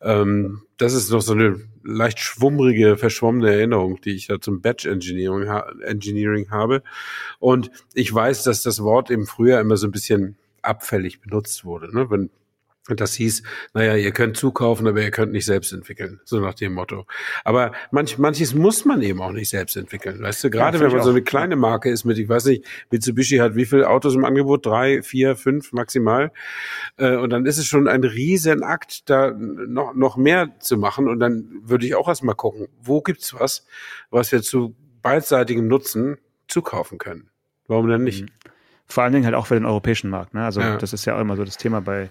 Ähm, 0.00 0.62
das 0.76 0.94
ist 0.94 1.10
noch 1.10 1.20
so 1.20 1.32
eine 1.32 1.60
leicht 1.82 2.20
schwummrige, 2.20 2.96
verschwommene 2.96 3.52
Erinnerung, 3.52 4.00
die 4.00 4.14
ich 4.14 4.28
da 4.28 4.40
zum 4.40 4.60
Batch 4.60 4.86
Engineering, 4.86 5.48
ha 5.48 5.66
Engineering 5.84 6.50
habe. 6.50 6.82
Und 7.38 7.70
ich 7.94 8.12
weiß, 8.12 8.44
dass 8.44 8.62
das 8.62 8.82
Wort 8.82 9.10
im 9.10 9.26
Frühjahr 9.26 9.60
immer 9.60 9.76
so 9.76 9.88
ein 9.88 9.92
bisschen 9.92 10.36
abfällig 10.62 11.20
benutzt 11.20 11.64
wurde. 11.64 11.94
Ne? 11.94 12.10
Wenn 12.10 12.30
das 12.88 13.14
hieß, 13.14 13.42
naja, 13.74 13.94
ihr 13.94 14.10
könnt 14.10 14.36
zukaufen, 14.36 14.86
aber 14.86 15.02
ihr 15.02 15.10
könnt 15.10 15.32
nicht 15.32 15.44
selbst 15.44 15.72
entwickeln, 15.72 16.20
so 16.24 16.40
nach 16.40 16.54
dem 16.54 16.72
Motto. 16.72 17.06
Aber 17.44 17.72
manch, 17.90 18.18
manches 18.18 18.54
muss 18.54 18.84
man 18.84 19.02
eben 19.02 19.20
auch 19.20 19.32
nicht 19.32 19.50
selbst 19.50 19.76
entwickeln. 19.76 20.22
Weißt 20.22 20.42
du, 20.42 20.50
gerade 20.50 20.78
ja, 20.78 20.84
wenn 20.84 20.92
man 20.92 21.02
so 21.02 21.10
eine 21.10 21.22
kleine 21.22 21.56
Marke 21.56 21.90
ist 21.90 22.04
mit, 22.04 22.18
ich 22.18 22.28
weiß 22.28 22.46
nicht, 22.46 22.64
Mitsubishi 22.90 23.36
hat 23.36 23.54
wie 23.54 23.66
viele 23.66 23.88
Autos 23.88 24.14
im 24.14 24.24
Angebot? 24.24 24.64
Drei, 24.64 25.02
vier, 25.02 25.36
fünf 25.36 25.72
maximal. 25.72 26.32
Äh, 26.96 27.16
und 27.16 27.30
dann 27.30 27.46
ist 27.46 27.58
es 27.58 27.66
schon 27.66 27.86
ein 27.86 28.02
Riesenakt, 28.02 29.08
da 29.10 29.30
noch, 29.30 29.94
noch 29.94 30.16
mehr 30.16 30.58
zu 30.60 30.76
machen. 30.76 31.08
Und 31.08 31.20
dann 31.20 31.60
würde 31.62 31.86
ich 31.86 31.94
auch 31.94 32.08
erstmal 32.08 32.34
gucken, 32.34 32.68
wo 32.80 33.02
gibt's 33.02 33.34
was, 33.34 33.66
was 34.10 34.32
wir 34.32 34.42
zu 34.42 34.74
beidseitigem 35.02 35.68
Nutzen 35.68 36.16
zukaufen 36.48 36.98
können. 36.98 37.30
Warum 37.66 37.88
denn 37.88 38.04
nicht? 38.04 38.22
Mhm. 38.22 38.28
Vor 38.86 39.04
allen 39.04 39.12
Dingen 39.12 39.24
halt 39.24 39.36
auch 39.36 39.46
für 39.46 39.54
den 39.54 39.66
europäischen 39.66 40.10
Markt. 40.10 40.34
Ne? 40.34 40.44
Also 40.44 40.60
ja. 40.60 40.76
das 40.76 40.92
ist 40.92 41.04
ja 41.04 41.16
auch 41.16 41.20
immer 41.20 41.36
so 41.36 41.44
das 41.44 41.56
Thema 41.56 41.80
bei 41.80 42.10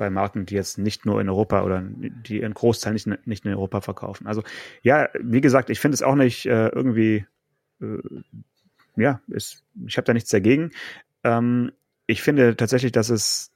bei 0.00 0.08
Marken, 0.08 0.46
die 0.46 0.54
jetzt 0.54 0.78
nicht 0.78 1.04
nur 1.04 1.20
in 1.20 1.28
Europa 1.28 1.62
oder 1.62 1.82
die 1.84 2.40
ihren 2.40 2.54
Großteil 2.54 2.94
nicht, 2.94 3.06
nicht 3.26 3.44
in 3.44 3.52
Europa 3.52 3.82
verkaufen. 3.82 4.26
Also 4.26 4.42
ja, 4.82 5.10
wie 5.20 5.42
gesagt, 5.42 5.68
ich 5.68 5.78
finde 5.78 5.94
es 5.94 6.02
auch 6.02 6.14
nicht 6.14 6.46
äh, 6.46 6.68
irgendwie, 6.68 7.26
äh, 7.82 7.98
ja, 8.96 9.20
ist, 9.28 9.62
ich 9.86 9.98
habe 9.98 10.06
da 10.06 10.14
nichts 10.14 10.30
dagegen. 10.30 10.70
Ähm, 11.22 11.70
ich 12.06 12.22
finde 12.22 12.56
tatsächlich, 12.56 12.92
dass 12.92 13.10
es 13.10 13.52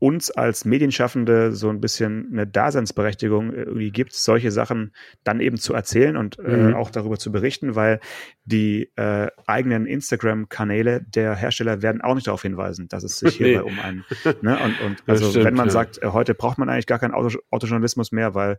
uns 0.00 0.30
als 0.30 0.64
Medienschaffende 0.64 1.52
so 1.52 1.68
ein 1.68 1.80
bisschen 1.80 2.30
eine 2.32 2.46
Daseinsberechtigung 2.46 3.52
irgendwie 3.52 3.90
gibt, 3.90 4.14
solche 4.14 4.50
Sachen 4.50 4.92
dann 5.24 5.40
eben 5.40 5.58
zu 5.58 5.74
erzählen 5.74 6.16
und 6.16 6.38
äh, 6.38 6.42
mhm. 6.42 6.70
äh, 6.70 6.74
auch 6.74 6.90
darüber 6.90 7.18
zu 7.18 7.30
berichten, 7.30 7.76
weil 7.76 8.00
die 8.44 8.90
äh, 8.96 9.28
eigenen 9.46 9.84
Instagram-Kanäle 9.84 11.02
der 11.02 11.36
Hersteller 11.36 11.82
werden 11.82 12.00
auch 12.00 12.14
nicht 12.14 12.26
darauf 12.26 12.40
hinweisen, 12.40 12.88
dass 12.88 13.04
es 13.04 13.18
sich 13.18 13.36
hierbei 13.36 13.62
nee. 13.62 13.70
um 13.72 13.78
einen, 13.78 14.04
ne? 14.40 14.58
Und, 14.58 14.80
und 14.80 15.02
also 15.06 15.28
stimmt, 15.28 15.44
wenn 15.44 15.54
man 15.54 15.66
ja. 15.66 15.72
sagt, 15.72 16.02
äh, 16.02 16.06
heute 16.06 16.34
braucht 16.34 16.56
man 16.56 16.70
eigentlich 16.70 16.86
gar 16.86 16.98
keinen 16.98 17.12
Auto 17.12 17.38
Autojournalismus 17.50 18.10
mehr, 18.10 18.34
weil 18.34 18.58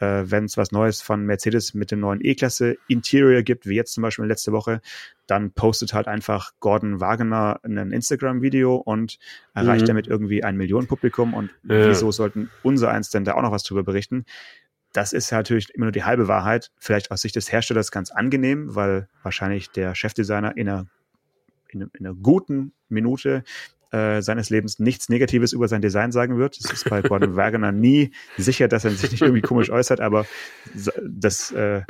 äh, 0.00 0.24
wenn 0.26 0.44
es 0.44 0.58
was 0.58 0.72
Neues 0.72 1.00
von 1.00 1.24
Mercedes 1.24 1.72
mit 1.72 1.90
dem 1.90 2.00
neuen 2.00 2.20
E-Klasse 2.22 2.76
Interior 2.88 3.42
gibt, 3.42 3.66
wie 3.66 3.76
jetzt 3.76 3.94
zum 3.94 4.02
Beispiel 4.02 4.26
letzte 4.26 4.52
Woche, 4.52 4.82
dann 5.26 5.52
postet 5.52 5.94
halt 5.94 6.08
einfach 6.08 6.52
Gordon 6.60 7.00
Wagner 7.00 7.60
ein 7.62 7.92
Instagram-Video 7.92 8.76
und 8.76 9.18
erreicht 9.54 9.82
mhm. 9.82 9.86
damit 9.86 10.06
irgendwie 10.06 10.44
ein 10.44 10.56
Millionenpublikum. 10.82 11.34
Und 11.34 11.50
ja. 11.64 11.88
wieso 11.88 12.10
sollten 12.10 12.50
unser 12.62 12.90
eins 12.90 13.10
denn 13.10 13.24
da 13.24 13.34
auch 13.34 13.42
noch 13.42 13.52
was 13.52 13.62
drüber 13.62 13.82
berichten? 13.82 14.24
Das 14.92 15.12
ist 15.12 15.32
natürlich 15.32 15.74
immer 15.74 15.86
nur 15.86 15.92
die 15.92 16.04
halbe 16.04 16.28
Wahrheit. 16.28 16.70
Vielleicht 16.78 17.10
aus 17.10 17.22
Sicht 17.22 17.36
des 17.36 17.50
Herstellers 17.50 17.90
ganz 17.90 18.10
angenehm, 18.10 18.74
weil 18.74 19.08
wahrscheinlich 19.22 19.70
der 19.70 19.94
Chefdesigner 19.94 20.56
in 20.56 20.68
einer, 20.68 20.86
in 21.70 21.88
einer 21.98 22.14
guten 22.14 22.72
Minute 22.88 23.42
äh, 23.92 24.22
seines 24.22 24.50
Lebens 24.50 24.78
nichts 24.78 25.08
Negatives 25.08 25.52
über 25.52 25.68
sein 25.68 25.82
Design 25.82 26.12
sagen 26.12 26.38
wird. 26.38 26.58
Es 26.58 26.70
ist 26.72 26.88
bei 26.88 27.02
Gordon 27.02 27.36
Wagner 27.36 27.72
nie 27.72 28.12
sicher, 28.36 28.68
dass 28.68 28.84
er 28.84 28.90
sich 28.90 29.10
nicht 29.10 29.22
irgendwie 29.22 29.42
komisch 29.42 29.70
äußert, 29.70 30.00
aber 30.00 30.26
das 31.02 31.52
äh, 31.52 31.82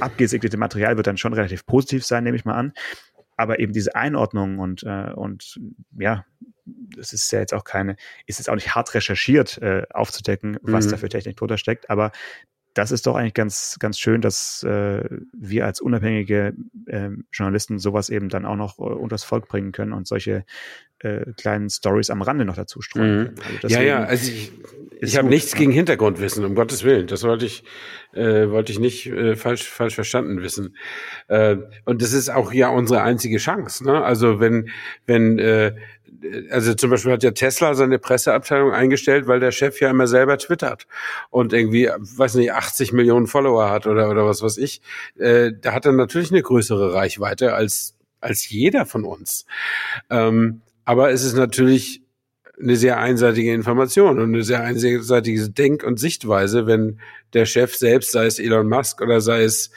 abgesegnete 0.00 0.56
Material 0.56 0.96
wird 0.96 1.06
dann 1.06 1.16
schon 1.16 1.32
relativ 1.32 1.64
positiv 1.66 2.04
sein, 2.04 2.24
nehme 2.24 2.36
ich 2.36 2.44
mal 2.44 2.54
an. 2.54 2.72
Aber 3.36 3.58
eben 3.58 3.72
diese 3.72 3.94
Einordnung 3.96 4.58
und, 4.58 4.84
äh, 4.84 5.12
und 5.12 5.60
ja, 5.98 6.24
es 6.98 7.12
ist 7.12 7.30
ja 7.32 7.40
jetzt 7.40 7.54
auch 7.54 7.64
keine, 7.64 7.96
ist 8.26 8.38
jetzt 8.38 8.48
auch 8.48 8.54
nicht 8.54 8.74
hart 8.74 8.94
recherchiert 8.94 9.58
äh, 9.58 9.82
aufzudecken, 9.90 10.58
was 10.62 10.86
mhm. 10.86 10.90
da 10.90 10.96
für 10.96 11.08
Technik 11.08 11.36
drunter 11.36 11.58
steckt, 11.58 11.90
aber 11.90 12.12
das 12.74 12.90
ist 12.90 13.06
doch 13.06 13.14
eigentlich 13.14 13.34
ganz, 13.34 13.76
ganz 13.78 13.98
schön, 13.98 14.20
dass 14.20 14.64
äh, 14.64 15.04
wir 15.32 15.64
als 15.64 15.80
unabhängige 15.80 16.54
äh, 16.86 17.10
Journalisten 17.32 17.78
sowas 17.78 18.10
eben 18.10 18.28
dann 18.28 18.44
auch 18.44 18.56
noch 18.56 18.78
äh, 18.78 18.82
unters 18.82 19.22
Volk 19.22 19.48
bringen 19.48 19.70
können 19.70 19.92
und 19.92 20.08
solche 20.08 20.44
äh, 20.98 21.32
kleinen 21.36 21.70
Stories 21.70 22.10
am 22.10 22.22
Rande 22.22 22.44
noch 22.44 22.56
dazu 22.56 22.80
streuen 22.80 23.22
mhm. 23.22 23.34
Also 23.62 23.76
ja, 23.76 23.82
ja, 23.82 24.04
also 24.04 24.30
ich, 24.30 24.52
ich 25.00 25.16
habe 25.16 25.28
nichts 25.28 25.54
gegen 25.54 25.70
Hintergrundwissen, 25.70 26.44
um 26.44 26.54
Gottes 26.56 26.82
Willen. 26.82 27.06
Das 27.06 27.22
wollte 27.22 27.46
ich, 27.46 27.62
äh, 28.12 28.48
wollte 28.48 28.72
ich 28.72 28.80
nicht 28.80 29.06
äh, 29.06 29.36
falsch, 29.36 29.68
falsch 29.68 29.94
verstanden 29.94 30.42
wissen. 30.42 30.76
Äh, 31.28 31.56
und 31.84 32.02
das 32.02 32.12
ist 32.12 32.28
auch 32.28 32.52
ja 32.52 32.68
unsere 32.70 33.02
einzige 33.02 33.38
Chance. 33.38 33.84
Ne? 33.84 34.02
Also 34.02 34.40
wenn, 34.40 34.70
wenn 35.06 35.38
äh, 35.38 35.76
also 36.50 36.74
zum 36.74 36.90
Beispiel 36.90 37.12
hat 37.12 37.22
ja 37.22 37.30
Tesla 37.32 37.74
seine 37.74 37.98
Presseabteilung 37.98 38.72
eingestellt, 38.72 39.26
weil 39.26 39.40
der 39.40 39.52
Chef 39.52 39.80
ja 39.80 39.90
immer 39.90 40.06
selber 40.06 40.38
twittert 40.38 40.86
und 41.30 41.52
irgendwie, 41.52 41.88
weiß 41.88 42.34
nicht, 42.36 42.52
80 42.52 42.92
Millionen 42.92 43.26
Follower 43.26 43.70
hat 43.70 43.86
oder, 43.86 44.08
oder 44.10 44.26
was 44.26 44.42
weiß 44.42 44.58
ich. 44.58 44.80
Äh, 45.18 45.52
da 45.60 45.72
hat 45.72 45.86
er 45.86 45.92
natürlich 45.92 46.30
eine 46.30 46.42
größere 46.42 46.94
Reichweite 46.94 47.54
als, 47.54 47.96
als 48.20 48.48
jeder 48.48 48.86
von 48.86 49.04
uns. 49.04 49.46
Ähm, 50.10 50.62
aber 50.84 51.10
es 51.10 51.24
ist 51.24 51.34
natürlich 51.34 52.03
eine 52.60 52.76
sehr 52.76 52.98
einseitige 52.98 53.52
Information 53.52 54.18
und 54.20 54.32
eine 54.32 54.44
sehr 54.44 54.62
einseitige 54.62 55.48
Denk- 55.50 55.82
und 55.82 55.98
Sichtweise, 55.98 56.66
wenn 56.66 57.00
der 57.32 57.46
Chef 57.46 57.74
selbst, 57.74 58.12
sei 58.12 58.26
es 58.26 58.38
Elon 58.38 58.68
Musk 58.68 59.00
oder 59.00 59.20
sei 59.20 59.42
es 59.42 59.70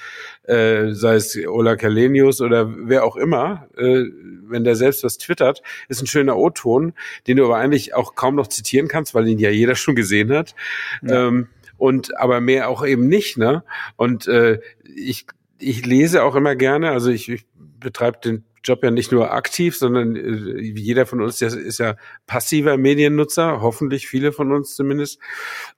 äh, 0.43 0.93
sei 0.93 1.15
es 1.15 1.37
Ola 1.47 1.75
Kalenius 1.75 2.39
oder 2.39 2.71
wer 2.87 3.03
auch 3.03 3.15
immer, 3.15 3.67
äh, 3.77 4.03
wenn 4.47 4.63
der 4.63 4.75
selbst 4.75 5.03
was 5.03 5.17
twittert, 5.17 5.61
ist 5.89 6.01
ein 6.01 6.07
schöner 6.07 6.37
O-Ton, 6.37 6.93
den 7.25 7.37
du 7.37 7.45
aber 7.45 7.57
eigentlich 7.57 7.95
auch 7.95 8.15
kaum 8.15 8.35
noch 8.35 8.47
zitieren 8.47 8.87
kannst, 8.87 9.13
weil 9.13 9.27
ihn 9.27 9.39
ja 9.39 9.49
jeder 9.49 9.75
schon 9.75 9.95
gesehen 9.95 10.31
hat. 10.31 10.55
Ja. 11.01 11.27
Ähm, 11.27 11.47
und 11.77 12.17
aber 12.17 12.41
mehr 12.41 12.69
auch 12.69 12.85
eben 12.85 13.07
nicht, 13.07 13.37
ne? 13.37 13.63
Und 13.97 14.27
äh, 14.27 14.59
ich 14.95 15.27
ich 15.59 15.85
lese 15.85 16.23
auch 16.23 16.35
immer 16.35 16.55
gerne, 16.55 16.91
also 16.91 17.09
ich, 17.09 17.29
ich 17.29 17.45
betreibe 17.79 18.19
den 18.23 18.43
Job 18.67 18.83
ja 18.83 18.91
nicht 18.91 19.11
nur 19.11 19.31
aktiv, 19.31 19.77
sondern 19.77 20.15
äh, 20.15 20.61
jeder 20.61 21.05
von 21.05 21.21
uns 21.21 21.37
der 21.39 21.53
ist 21.53 21.79
ja 21.79 21.95
passiver 22.25 22.77
Mediennutzer, 22.77 23.61
hoffentlich 23.61 24.07
viele 24.07 24.31
von 24.31 24.51
uns 24.51 24.75
zumindest. 24.75 25.19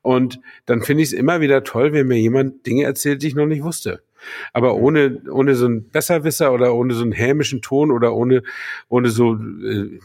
Und 0.02 0.40
dann 0.66 0.82
finde 0.82 1.04
ich 1.04 1.10
es 1.10 1.14
immer 1.14 1.42
wieder 1.42 1.64
toll, 1.64 1.94
wenn 1.94 2.08
mir 2.08 2.20
jemand 2.20 2.66
Dinge 2.66 2.84
erzählt, 2.84 3.22
die 3.22 3.28
ich 3.28 3.36
noch 3.36 3.46
nicht 3.46 3.64
wusste. 3.64 4.02
Aber 4.54 4.76
ohne, 4.76 5.22
ohne 5.32 5.56
so 5.56 5.66
einen 5.66 5.90
Besserwisser 5.90 6.52
oder 6.52 6.74
ohne 6.74 6.94
so 6.94 7.04
einen 7.04 7.12
hämischen 7.12 7.62
Ton 7.62 7.92
oder 7.92 8.14
ohne, 8.14 8.44
ohne 8.90 9.10
so, 9.10 9.36
äh, 9.36 10.00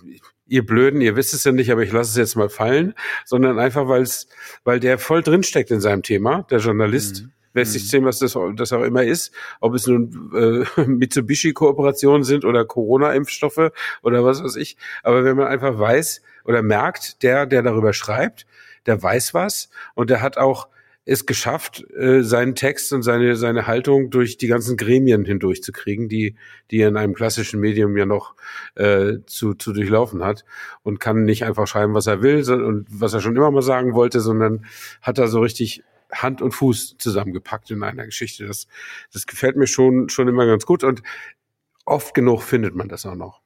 ihr 0.46 0.64
Blöden, 0.66 1.00
ihr 1.00 1.16
wisst 1.16 1.34
es 1.34 1.44
ja 1.44 1.52
nicht, 1.52 1.72
aber 1.72 1.82
ich 1.82 1.92
lasse 1.92 2.10
es 2.10 2.16
jetzt 2.16 2.36
mal 2.36 2.48
fallen, 2.48 2.94
sondern 3.24 3.58
einfach, 3.58 3.88
weil 3.88 4.02
es, 4.02 4.28
weil 4.62 4.78
der 4.78 4.98
voll 4.98 5.22
drinsteckt 5.22 5.70
in 5.70 5.80
seinem 5.80 6.02
Thema, 6.02 6.42
der 6.50 6.58
Journalist. 6.58 7.22
Mhm 7.22 7.30
westlich 7.54 7.88
sehen, 7.88 8.04
was 8.04 8.18
das, 8.18 8.36
das 8.56 8.72
auch 8.72 8.82
immer 8.82 9.04
ist, 9.04 9.32
ob 9.60 9.74
es 9.74 9.86
nun 9.86 10.30
äh, 10.34 10.80
Mitsubishi-Kooperationen 10.86 12.24
sind 12.24 12.44
oder 12.44 12.64
Corona-Impfstoffe 12.64 13.70
oder 14.02 14.24
was 14.24 14.42
weiß 14.42 14.56
ich. 14.56 14.76
Aber 15.02 15.24
wenn 15.24 15.36
man 15.36 15.46
einfach 15.46 15.78
weiß 15.78 16.22
oder 16.44 16.62
merkt, 16.62 17.22
der, 17.22 17.46
der 17.46 17.62
darüber 17.62 17.92
schreibt, 17.92 18.46
der 18.86 19.02
weiß 19.02 19.32
was 19.32 19.70
und 19.94 20.10
der 20.10 20.20
hat 20.20 20.36
auch 20.36 20.68
es 21.06 21.26
geschafft, 21.26 21.84
äh, 21.94 22.22
seinen 22.22 22.54
Text 22.54 22.92
und 22.92 23.02
seine, 23.02 23.36
seine 23.36 23.66
Haltung 23.66 24.10
durch 24.10 24.38
die 24.38 24.46
ganzen 24.46 24.76
Gremien 24.76 25.24
hindurchzukriegen, 25.24 26.08
die, 26.08 26.34
die 26.70 26.80
er 26.80 26.88
in 26.88 26.96
einem 26.96 27.14
klassischen 27.14 27.60
Medium 27.60 27.96
ja 27.96 28.06
noch 28.06 28.34
äh, 28.74 29.18
zu, 29.26 29.54
zu 29.54 29.72
durchlaufen 29.74 30.24
hat 30.24 30.44
und 30.82 31.00
kann 31.00 31.24
nicht 31.24 31.44
einfach 31.44 31.66
schreiben, 31.66 31.94
was 31.94 32.06
er 32.06 32.22
will 32.22 32.50
und 32.50 32.86
was 32.88 33.12
er 33.12 33.20
schon 33.20 33.36
immer 33.36 33.50
mal 33.50 33.62
sagen 33.62 33.92
wollte, 33.92 34.20
sondern 34.20 34.64
hat 35.02 35.18
da 35.18 35.26
so 35.26 35.40
richtig 35.40 35.82
Hand 36.12 36.42
und 36.42 36.52
Fuß 36.52 36.96
zusammengepackt 36.98 37.70
in 37.70 37.82
einer 37.82 38.04
Geschichte. 38.04 38.46
Das, 38.46 38.66
das 39.12 39.26
gefällt 39.26 39.56
mir 39.56 39.66
schon, 39.66 40.08
schon 40.08 40.28
immer 40.28 40.46
ganz 40.46 40.66
gut 40.66 40.84
und 40.84 41.02
oft 41.84 42.14
genug 42.14 42.42
findet 42.42 42.74
man 42.74 42.88
das 42.88 43.06
auch 43.06 43.14
noch. 43.14 43.40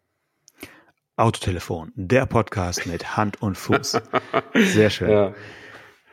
Autotelefon, 1.16 1.90
der 1.96 2.26
Podcast 2.26 2.86
mit 2.86 3.16
Hand 3.16 3.42
und 3.42 3.58
Fuß. 3.58 4.00
Sehr 4.54 4.90
schön. 4.90 5.10
Ja. 5.10 5.34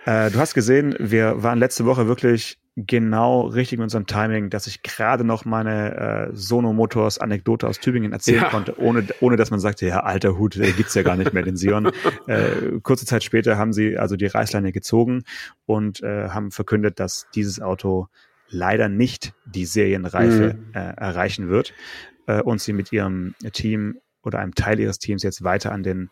Äh, 0.06 0.32
du 0.32 0.40
hast 0.40 0.54
gesehen, 0.56 0.96
wir 1.00 1.44
waren 1.44 1.60
letzte 1.60 1.86
Woche 1.86 2.08
wirklich 2.08 2.58
genau 2.76 3.48
richtig 3.48 3.78
mit 3.80 3.86
unserem 3.86 4.06
Timing, 4.06 4.50
dass 4.50 4.68
ich 4.68 4.84
gerade 4.84 5.24
noch 5.24 5.46
meine 5.46 6.28
äh, 6.30 6.30
Sono 6.34 6.74
Motors 6.74 7.20
Anekdote 7.20 7.68
aus 7.68 7.80
Tübingen 7.80 8.12
erzählen 8.12 8.44
ja. 8.44 8.50
konnte, 8.50 8.80
ohne, 8.80 9.08
ohne 9.22 9.38
dass 9.38 9.50
man 9.50 9.62
sagte, 9.62 9.88
ja, 9.88 10.02
alter 10.02 10.38
Hut, 10.38 10.58
äh, 10.58 10.72
gibt's 10.74 10.94
ja 10.94 11.04
gar 11.04 11.16
nicht 11.16 11.34
mehr, 11.34 11.44
den 11.44 11.56
Sion. 11.56 11.92
äh, 12.28 12.80
kurze 12.84 13.06
Zeit 13.06 13.24
später 13.24 13.58
haben 13.58 13.72
sie 13.72 13.98
also 13.98 14.18
die 14.18 14.26
Reißleine 14.26 14.74
gezogen 14.74 15.24
und 15.66 16.04
äh, 16.04 16.30
haben 16.30 16.52
verkündet, 16.52 17.00
dass 17.00 17.28
dieses 17.34 17.62
Auto 17.62 18.08
leider 18.50 18.90
nicht 18.90 19.34
die 19.46 19.66
Serienreife 19.66 20.56
mhm. 20.56 20.74
äh, 20.74 20.80
erreichen 20.80 21.48
wird 21.48 21.74
äh, 22.28 22.42
und 22.42 22.60
sie 22.60 22.74
mit 22.74 22.92
ihrem 22.92 23.36
Team 23.54 24.00
oder 24.22 24.40
einem 24.40 24.54
Teil 24.54 24.80
ihres 24.80 25.00
Teams 25.00 25.24
jetzt 25.24 25.44
weiter 25.44 25.72
an 25.72 25.84
den 25.84 26.10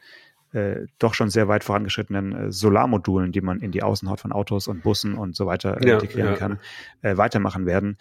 äh, 0.53 0.86
doch 1.00 1.13
schon 1.13 1.29
sehr 1.29 1.48
weit 1.48 1.63
vorangeschrittenen 1.63 2.33
äh, 2.33 2.51
Solarmodulen, 2.51 3.31
die 3.31 3.41
man 3.41 3.60
in 3.60 3.72
die 3.72 3.83
Außenhaut 3.83 4.19
von 4.19 4.31
Autos 4.31 4.67
und 4.67 4.83
Bussen 4.83 5.15
und 5.15 5.36
so 5.36 5.45
weiter 5.45 5.81
äh, 5.81 5.88
ja, 5.88 5.95
integrieren 5.95 6.31
ja. 6.31 6.38
kann, 6.38 6.60
äh, 7.01 7.17
weitermachen 7.17 7.65
werden. 7.65 7.98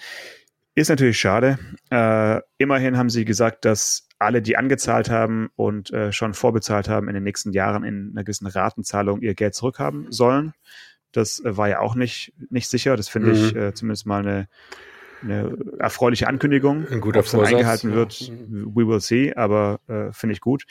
Ist 0.75 0.89
natürlich 0.89 1.19
schade. 1.19 1.59
Äh, 1.91 2.41
immerhin 2.59 2.97
haben 2.97 3.11
sie 3.11 3.25
gesagt, 3.25 3.65
dass 3.65 4.09
alle, 4.19 4.41
die 4.41 4.57
angezahlt 4.57 5.11
haben 5.11 5.51
und 5.57 5.93
äh, 5.93 6.13
schon 6.13 6.33
vorbezahlt 6.33 6.89
haben, 6.89 7.09
in 7.09 7.15
den 7.15 7.25
nächsten 7.25 7.53
Jahren 7.53 7.85
in 7.85 8.13
einer 8.13 8.25
gewissen 8.25 8.47
Ratenzahlung 8.47 9.21
ihr 9.21 9.35
Geld 9.35 9.55
zurückhaben 9.55 10.11
sollen. 10.11 10.55
Das 11.11 11.41
äh, 11.45 11.57
war 11.57 11.69
ja 11.69 11.81
auch 11.81 11.95
nicht, 11.95 12.33
nicht 12.49 12.69
sicher. 12.69 12.97
Das 12.97 13.09
finde 13.09 13.29
mhm. 13.29 13.35
ich 13.35 13.57
äh, 13.57 13.75
zumindest 13.75 14.07
mal 14.07 14.21
eine, 14.21 14.49
eine 15.23 15.57
erfreuliche 15.79 16.27
Ankündigung. 16.27 16.87
Ein 16.91 17.01
guter 17.01 17.21
Ob 17.21 17.27
es 17.27 17.35
eingehalten 17.35 17.93
wird, 17.93 18.33
we 18.49 18.87
will 18.87 19.01
see, 19.01 19.35
aber 19.35 19.81
äh, 19.89 20.13
finde 20.13 20.35
ich 20.35 20.41
gut. 20.41 20.65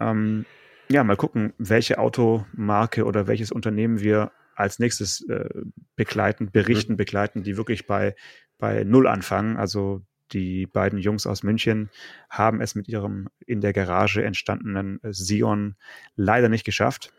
Ähm, 0.00 0.46
ja, 0.92 1.04
mal 1.04 1.16
gucken, 1.16 1.52
welche 1.58 1.98
Automarke 1.98 3.04
oder 3.04 3.26
welches 3.26 3.50
Unternehmen 3.50 4.00
wir 4.00 4.32
als 4.54 4.78
nächstes 4.78 5.26
äh, 5.28 5.48
begleiten, 5.96 6.50
berichten, 6.50 6.92
mhm. 6.92 6.96
begleiten, 6.98 7.42
die 7.42 7.56
wirklich 7.56 7.86
bei 7.86 8.14
bei 8.58 8.84
Null 8.84 9.08
anfangen. 9.08 9.56
Also 9.56 10.02
die 10.32 10.66
beiden 10.66 10.98
Jungs 10.98 11.26
aus 11.26 11.42
München 11.42 11.90
haben 12.30 12.60
es 12.60 12.74
mit 12.74 12.88
ihrem 12.88 13.28
in 13.44 13.60
der 13.60 13.72
Garage 13.72 14.24
entstandenen 14.24 15.00
Sion 15.10 15.74
leider 16.14 16.48
nicht 16.48 16.64
geschafft. 16.64 17.12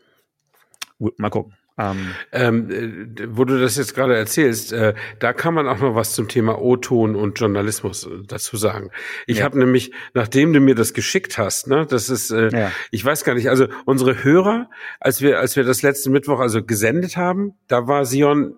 Mal 0.98 1.30
gucken. 1.30 1.54
Ähm, 1.76 2.14
ähm, 2.30 2.70
äh, 2.70 3.26
wo 3.30 3.44
du 3.44 3.60
das 3.60 3.76
jetzt 3.76 3.94
gerade 3.94 4.16
erzählst, 4.16 4.72
äh, 4.72 4.94
da 5.18 5.32
kann 5.32 5.54
man 5.54 5.66
auch 5.66 5.80
noch 5.80 5.96
was 5.96 6.12
zum 6.12 6.28
Thema 6.28 6.60
O-Ton 6.60 7.16
und 7.16 7.40
Journalismus 7.40 8.06
äh, 8.06 8.22
dazu 8.28 8.56
sagen. 8.56 8.90
Ich 9.26 9.38
ja. 9.38 9.44
habe 9.44 9.58
nämlich, 9.58 9.92
nachdem 10.14 10.52
du 10.52 10.60
mir 10.60 10.76
das 10.76 10.94
geschickt 10.94 11.36
hast, 11.36 11.66
ne, 11.66 11.84
das 11.84 12.10
ist, 12.10 12.30
äh, 12.30 12.50
ja. 12.56 12.72
ich 12.92 13.04
weiß 13.04 13.24
gar 13.24 13.34
nicht, 13.34 13.50
also 13.50 13.66
unsere 13.86 14.22
Hörer, 14.22 14.70
als 15.00 15.20
wir, 15.20 15.40
als 15.40 15.56
wir 15.56 15.64
das 15.64 15.82
letzte 15.82 16.10
Mittwoch 16.10 16.38
also 16.38 16.62
gesendet 16.62 17.16
haben, 17.16 17.54
da 17.66 17.88
war 17.88 18.04
Sion 18.04 18.54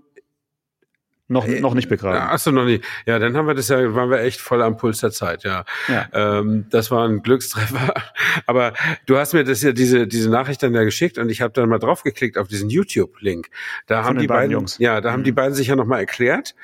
noch, 1.29 1.47
äh, 1.47 1.61
noch 1.61 1.75
nicht 1.75 1.89
begraben. 1.89 2.29
Ach 2.31 2.39
so, 2.39 2.51
noch 2.51 2.65
nicht. 2.65 2.85
Ja, 3.05 3.19
dann 3.19 3.37
haben 3.37 3.47
wir 3.47 3.55
das 3.55 3.69
ja, 3.69 3.95
waren 3.95 4.11
wir 4.11 4.21
echt 4.21 4.41
voll 4.41 4.63
am 4.63 4.77
Puls 4.77 5.01
der 5.01 5.11
Zeit, 5.11 5.43
ja. 5.45 5.65
ja. 5.89 6.07
Ähm, 6.13 6.67
das 6.71 6.91
war 6.91 7.09
ein 7.09 7.23
Glückstreffer. 7.23 7.95
Aber 8.47 8.75
du 9.07 9.17
hast 9.17 9.35
mir 9.35 9.45
das 9.45 9.63
ja 9.63 9.73
diese, 9.73 10.07
diese 10.07 10.31
Nachricht 10.31 10.63
dann 10.63 10.75
ja 10.75 10.85
geschickt 10.85 11.19
und 11.19 11.29
ich 11.29 11.41
habe 11.41 11.53
dann 11.53 11.69
mal 11.69 11.79
draufgeklickt 11.79 12.39
auf 12.39 12.49
diesen 12.49 12.71
YouTube-Link. 12.71 13.49
Da 13.87 13.97
Von 13.97 14.05
haben 14.05 14.19
die 14.19 14.27
beiden, 14.27 14.37
beiden, 14.37 14.53
Jungs. 14.53 14.79
ja, 14.79 15.01
da 15.01 15.09
mhm. 15.09 15.13
haben 15.15 15.25
die 15.25 15.33
mhm. 15.33 15.37
beiden 15.37 15.55
sich 15.55 15.69
ja 15.69 15.77
nochmal 15.77 16.01
erklärt 16.01 16.55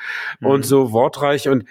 mhm. 0.40 0.46
und 0.46 0.66
so 0.66 0.92
wortreich 0.92 1.48
und 1.48 1.64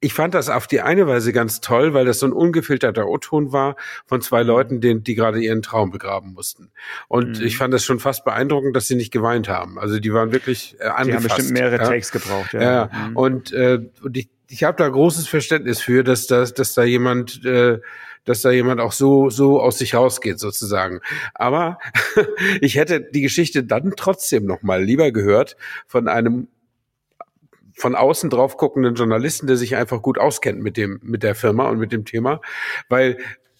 ich 0.00 0.12
fand 0.12 0.34
das 0.34 0.48
auf 0.48 0.66
die 0.66 0.82
eine 0.82 1.06
Weise 1.06 1.32
ganz 1.32 1.60
toll, 1.60 1.94
weil 1.94 2.04
das 2.04 2.18
so 2.18 2.26
ein 2.26 2.32
ungefilterter 2.32 3.06
O-Ton 3.06 3.52
war 3.52 3.76
von 4.06 4.20
zwei 4.20 4.42
mhm. 4.42 4.48
Leuten, 4.48 4.80
die, 4.80 5.02
die 5.02 5.14
gerade 5.14 5.40
ihren 5.40 5.62
Traum 5.62 5.90
begraben 5.90 6.34
mussten. 6.34 6.70
Und 7.08 7.40
mhm. 7.40 7.46
ich 7.46 7.56
fand 7.56 7.72
das 7.72 7.84
schon 7.84 7.98
fast 7.98 8.24
beeindruckend, 8.24 8.76
dass 8.76 8.88
sie 8.88 8.94
nicht 8.94 9.10
geweint 9.10 9.48
haben. 9.48 9.78
Also 9.78 9.98
die 9.98 10.12
waren 10.12 10.32
wirklich 10.32 10.76
äh, 10.78 10.84
angefasst. 10.84 11.06
Die 11.06 11.12
haben 11.12 11.22
bestimmt 11.22 11.50
mehrere 11.52 11.78
ja. 11.78 11.88
Takes 11.88 12.12
gebraucht. 12.12 12.52
Ja, 12.52 12.60
ja. 12.60 12.90
Mhm. 13.08 13.16
und, 13.16 13.52
äh, 13.52 13.80
und 14.02 14.16
ich, 14.16 14.28
ich 14.48 14.64
habe 14.64 14.76
da 14.76 14.88
großes 14.88 15.28
Verständnis 15.28 15.80
für, 15.80 16.04
dass, 16.04 16.26
dass, 16.26 16.52
dass 16.52 16.74
da 16.74 16.84
jemand 16.84 17.44
äh, 17.44 17.80
dass 18.26 18.42
da 18.42 18.50
jemand 18.50 18.80
auch 18.80 18.90
so 18.90 19.30
so 19.30 19.60
aus 19.60 19.78
sich 19.78 19.94
rausgeht 19.94 20.40
sozusagen. 20.40 21.00
Aber 21.32 21.78
ich 22.60 22.74
hätte 22.74 23.00
die 23.00 23.22
Geschichte 23.22 23.62
dann 23.62 23.94
trotzdem 23.96 24.44
noch 24.44 24.62
mal 24.62 24.82
lieber 24.82 25.12
gehört 25.12 25.56
von 25.86 26.08
einem 26.08 26.48
von 27.76 27.94
außen 27.94 28.30
drauf 28.30 28.56
guckenden 28.56 28.94
Journalisten, 28.94 29.46
der 29.46 29.56
sich 29.56 29.76
einfach 29.76 30.02
gut 30.02 30.18
auskennt 30.18 30.62
mit 30.62 30.76
dem, 30.76 30.98
mit 31.02 31.22
der 31.22 31.34
Firma 31.34 31.68
und 31.68 31.78
mit 31.78 31.92
dem 31.92 32.04
Thema, 32.04 32.40
weil 32.88 33.18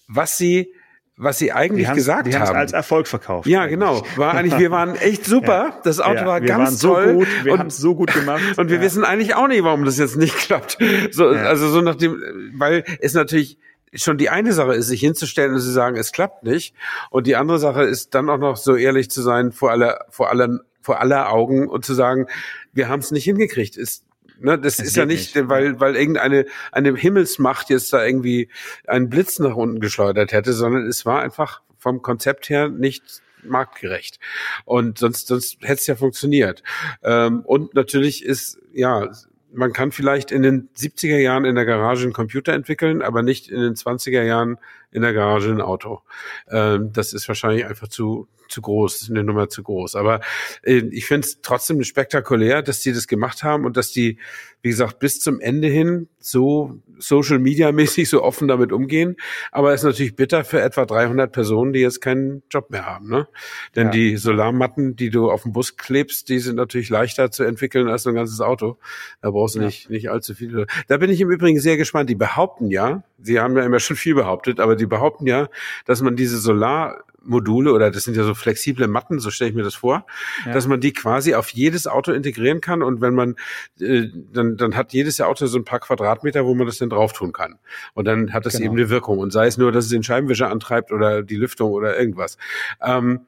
was 0.09 0.39
sie 0.39 0.73
was 1.19 1.39
sie 1.39 1.51
eigentlich 1.51 1.91
gesagt 1.93 2.27
die 2.27 2.37
haben. 2.37 2.55
als 2.55 2.73
Erfolg 2.73 3.07
verkauft. 3.07 3.49
Ja, 3.49 3.67
genau. 3.67 4.05
War 4.17 4.35
eigentlich, 4.35 4.59
wir 4.59 4.71
waren 4.71 4.97
echt 4.97 5.25
super. 5.27 5.69
Ja. 5.69 5.81
Das 5.83 5.99
Auto 5.99 6.21
ja, 6.21 6.27
war 6.27 6.41
ganz 6.43 6.79
so 6.79 6.95
toll. 6.95 7.15
Gut. 7.15 7.29
Wir 7.43 7.59
haben 7.59 7.69
es 7.69 7.79
so 7.79 7.95
gut 7.95 8.13
gemacht. 8.13 8.43
Und 8.59 8.69
wir 8.69 8.77
ja. 8.77 8.83
wissen 8.83 9.03
eigentlich 9.03 9.35
auch 9.35 9.49
nicht, 9.49 9.65
warum 9.65 9.87
das 9.87 9.97
jetzt 9.97 10.17
nicht 10.17 10.37
klappt. 10.37 10.77
So, 11.13 11.29
also 11.29 11.71
so 11.71 11.81
nach 11.81 11.95
dem, 11.95 12.21
weil 12.55 12.85
es 13.01 13.15
natürlich 13.15 13.59
schon 13.95 14.19
die 14.19 14.29
eine 14.29 14.53
Sache 14.53 14.75
ist, 14.75 14.89
sich 14.89 15.01
hinzustellen 15.01 15.55
und 15.55 15.61
zu 15.61 15.71
sagen, 15.71 15.97
es 15.97 16.13
klappt 16.13 16.43
nicht. 16.43 16.75
Und 17.09 17.27
die 17.27 17.37
andere 17.37 17.59
Sache 17.59 17.85
ist 17.85 18.15
dann 18.15 18.29
auch 18.29 18.39
noch 18.39 18.59
so 18.59 18.77
ehrlich 18.77 19.11
zu 19.11 19.23
sein 19.23 19.53
vor 19.53 19.71
aller, 19.71 20.05
vor 20.11 20.29
aller, 20.29 20.61
vor 20.83 21.01
aller 21.01 21.33
Augen 21.33 21.67
und 21.67 21.87
zu 21.87 21.95
sagen, 21.95 22.27
wir 22.75 22.89
haben 22.89 23.01
es 23.01 23.11
nicht 23.11 23.25
hingekriegt. 23.25 23.79
Es, 23.79 24.05
Ne, 24.39 24.59
das, 24.59 24.77
das 24.77 24.89
ist 24.89 24.97
ja 24.97 25.07
nicht, 25.07 25.35
nicht, 25.35 25.49
weil, 25.49 25.81
weil 25.81 25.97
irgendeine 25.97 26.47
eine 26.73 26.95
Himmelsmacht 26.95 27.71
jetzt 27.71 27.93
da 27.93 28.05
irgendwie 28.05 28.49
einen 28.87 29.09
Blitz 29.09 29.39
nach 29.39 29.57
unten 29.57 29.81
geschleudert 29.81 30.33
hätte, 30.33 30.53
sondern 30.53 30.87
es 30.87 31.07
war 31.07 31.23
einfach 31.23 31.63
vom 31.79 32.03
Konzept 32.03 32.49
her 32.49 32.69
nicht 32.69 33.23
marktgerecht. 33.43 34.19
Und 34.65 34.99
sonst, 34.99 35.29
sonst 35.29 35.59
hätte 35.63 35.81
es 35.81 35.87
ja 35.87 35.97
funktioniert. 35.97 36.63
Ähm, 37.03 37.41
und 37.41 37.75
natürlich 37.75 38.25
ist, 38.25 38.59
ja, 38.73 39.09
man 39.53 39.73
kann 39.73 39.93
vielleicht 39.93 40.33
in 40.33 40.43
den 40.43 40.69
70er 40.77 41.19
Jahren 41.19 41.45
in 41.45 41.55
der 41.55 41.65
Garage 41.65 42.03
einen 42.03 42.13
Computer 42.13 42.53
entwickeln, 42.53 43.03
aber 43.03 43.23
nicht 43.23 43.49
in 43.49 43.61
den 43.61 43.75
20er 43.75 44.23
Jahren 44.23 44.59
in 44.91 45.03
der 45.03 45.15
Garage 45.15 45.51
ein 45.51 45.61
Auto. 45.61 46.03
Ähm, 46.51 46.93
das 46.93 47.13
ist 47.13 47.27
wahrscheinlich 47.29 47.65
einfach 47.67 47.89
zu, 47.89 48.29
zu 48.57 48.63
groß, 48.63 49.11
eine 49.11 49.23
Nummer 49.23 49.51
zu 49.51 49.63
groß. 49.63 49.97
Aber 49.97 50.21
äh, 50.63 50.83
ich 50.91 51.05
finde 51.05 51.27
es 51.27 51.43
trotzdem 51.43 51.83
spektakulär, 51.85 52.63
dass 52.63 52.81
die 52.81 52.93
das 52.93 53.07
gemacht 53.07 53.43
haben 53.43 53.67
und 53.67 53.77
dass 53.77 53.93
die, 53.93 54.19
wie 54.63 54.71
gesagt, 54.71 54.99
bis 54.99 55.21
zum 55.21 55.41
Ende 55.41 55.69
hin 55.69 56.09
so 56.19 56.81
Social 56.99 57.39
Media 57.39 57.71
mäßig 57.71 58.09
so 58.09 58.23
offen 58.23 58.49
damit 58.49 58.73
umgehen. 58.73 59.17
Aber 59.53 59.75
es 59.75 59.83
ist 59.83 59.85
natürlich 59.85 60.17
bitter 60.17 60.43
für 60.43 60.63
etwa 60.63 60.87
300 60.87 61.31
Personen, 61.31 61.75
die 61.75 61.81
jetzt 61.81 62.01
keinen 62.01 62.45
Job 62.51 62.71
mehr 62.71 62.87
haben. 62.87 63.11
Ne? 63.11 63.29
Denn 63.75 63.89
ja. 63.89 63.91
die 63.93 64.17
Solarmatten, 64.17 64.97
die 64.97 65.11
du 65.11 65.31
auf 65.31 65.43
dem 65.43 65.53
Bus 65.53 65.77
klebst, 65.77 66.31
die 66.31 66.39
sind 66.39 66.57
natürlich 66.57 66.89
leichter 66.89 67.31
zu 67.31 67.45
entwickeln 67.45 67.89
als 67.89 68.07
ein 68.07 68.15
ganzes 68.15 68.41
Auto. 68.41 68.79
Da 69.21 69.33
brauchst 69.33 69.57
du 69.57 69.61
ja. 69.61 69.67
nicht, 69.67 69.91
nicht 69.91 70.11
allzu 70.11 70.35
viele. 70.35 70.67
Da 70.89 70.97
bin 70.97 71.11
ich 71.11 71.21
im 71.21 71.31
Übrigen 71.31 71.61
sehr 71.61 71.77
gespannt. 71.77 72.09
Die 72.09 72.15
behaupten 72.15 72.71
ja, 72.71 73.05
sie 73.21 73.39
haben 73.39 73.55
ja 73.55 73.65
immer 73.65 73.81
schon 73.81 73.97
viel 73.97 74.15
behauptet, 74.15 74.61
aber 74.61 74.77
die 74.77 74.87
behaupten 74.87 75.27
ja, 75.27 75.49
dass 75.85 76.01
man 76.01 76.17
diese 76.17 76.39
Solar 76.39 77.05
Module 77.27 77.73
oder 77.73 77.91
das 77.91 78.05
sind 78.05 78.17
ja 78.17 78.25
so 78.25 78.35
flexible 78.35 78.89
Matten, 78.89 79.19
so 79.19 79.31
stelle 79.31 79.51
ich 79.51 79.57
mir 79.57 79.63
das 79.63 79.75
vor, 79.75 80.07
ja. 80.45 80.53
dass 80.53 80.67
man 80.67 80.81
die 80.81 80.93
quasi 80.93 81.35
auf 81.35 81.51
jedes 81.51 81.87
Auto 81.87 82.13
integrieren 82.13 82.61
kann 82.61 82.83
und 82.83 83.01
wenn 83.01 83.15
man 83.15 83.37
äh, 83.81 84.09
dann 84.33 84.57
dann 84.57 84.77
hat 84.77 84.93
jedes 84.93 85.21
Auto 85.21 85.47
so 85.47 85.59
ein 85.59 85.65
paar 85.65 85.81
Quadratmeter, 85.81 86.45
wo 86.47 86.55
man 86.55 86.67
das 86.67 86.79
dann 86.79 86.91
drauf 86.91 87.13
tun 87.13 87.33
kann 87.33 87.59
und 87.95 88.07
dann 88.07 88.33
hat 88.33 88.47
das 88.47 88.55
genau. 88.55 88.67
eben 88.67 88.77
eine 88.77 88.91
Wirkung 88.91 89.19
und 89.19 89.33
sei 89.33 89.47
es 89.47 89.59
nur, 89.59 89.73
dass 89.73 89.85
es 89.85 89.91
den 89.91 90.03
Scheibenwischer 90.03 90.51
antreibt 90.51 90.93
oder 90.93 91.23
die 91.23 91.37
Lüftung 91.37 91.73
oder 91.73 91.99
irgendwas. 91.99 92.39
Ähm, 92.83 93.21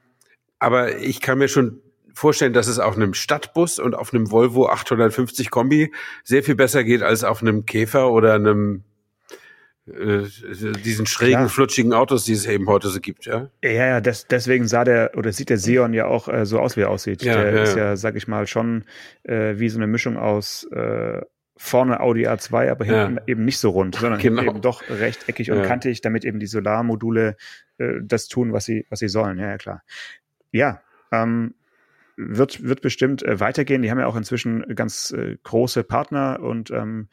aber 0.59 0.99
ich 0.99 1.21
kann 1.21 1.39
mir 1.39 1.49
schon 1.49 1.81
vorstellen, 2.19 2.53
dass 2.53 2.67
es 2.67 2.79
auf 2.79 2.97
einem 2.97 3.15
Stadtbus 3.15 3.79
und 3.79 3.95
auf 3.95 4.13
einem 4.13 4.31
Volvo 4.31 4.67
850 4.69 5.51
Kombi 5.51 5.93
sehr 6.25 6.43
viel 6.43 6.57
besser 6.57 6.85
geht 6.85 7.03
als 7.03 7.25
auf 7.25 7.43
einem 7.43 7.65
Käfer 7.65 8.11
oder 8.11 8.35
einem 8.35 8.83
äh, 9.95 10.27
diesen 10.85 11.07
schrägen, 11.07 11.39
Klar. 11.39 11.49
flutschigen 11.49 11.93
Autos, 11.93 12.25
die 12.25 12.33
es 12.33 12.47
eben 12.47 12.67
heute 12.67 12.89
so 12.89 13.01
gibt, 13.01 13.27
ja? 13.27 13.51
Ja, 13.63 13.71
ja, 13.71 14.01
des, 14.01 14.27
deswegen 14.27 14.67
sah 14.67 14.85
der, 14.85 15.13
oder 15.17 15.33
sieht 15.33 15.51
der 15.51 15.59
Sion 15.59 15.93
ja 15.95 16.07
auch 16.07 16.29
äh, 16.29 16.47
so 16.47 16.59
aus, 16.59 16.77
wie 16.77 16.83
er 16.83 16.91
aussieht. 16.91 17.23
Ja, 17.23 17.43
der 17.43 17.55
ja, 17.55 17.63
ist 17.63 17.77
ja, 17.77 17.97
sag 17.97 18.17
ich 18.17 18.29
mal, 18.29 18.47
schon 18.47 18.85
äh, 19.25 19.59
wie 19.59 19.69
so 19.69 19.79
eine 19.79 19.87
Mischung 19.87 20.17
aus 20.17 20.65
äh, 20.73 21.21
vorne 21.57 22.01
Audi 22.01 22.27
A2, 22.27 22.71
aber 22.71 22.85
hinten 22.85 23.17
ja. 23.17 23.23
eben 23.27 23.45
nicht 23.45 23.59
so 23.59 23.71
rund, 23.71 23.97
sondern 23.97 24.21
genau. 24.21 24.43
eben 24.43 24.61
doch 24.61 24.89
rechteckig 24.89 25.51
und 25.51 25.63
kantig, 25.65 26.01
damit 26.01 26.25
eben 26.25 26.39
die 26.39 26.47
Solarmodule 26.47 27.37
äh, 27.79 27.95
das 28.03 28.29
tun, 28.29 28.53
was 28.53 28.65
sie, 28.65 28.87
was 28.91 29.01
sie 29.01 29.09
sollen. 29.09 29.39
Ja, 29.39 29.49
ja, 29.51 29.59
klar. 29.59 29.83
Ja, 30.53 30.81
ähm, 31.11 31.55
wird, 32.17 32.63
wird 32.65 32.81
bestimmt 32.81 33.23
äh, 33.23 33.41
weitergehen. 33.41 33.83
Die 33.83 33.91
haben 33.91 33.99
ja 33.99 34.07
auch 34.07 34.17
inzwischen 34.17 34.65
ganz 34.75 35.13
äh, 35.13 35.37
große 35.43 35.85
Partner 35.85 36.41
und 36.41 36.71
ähm, 36.71 37.09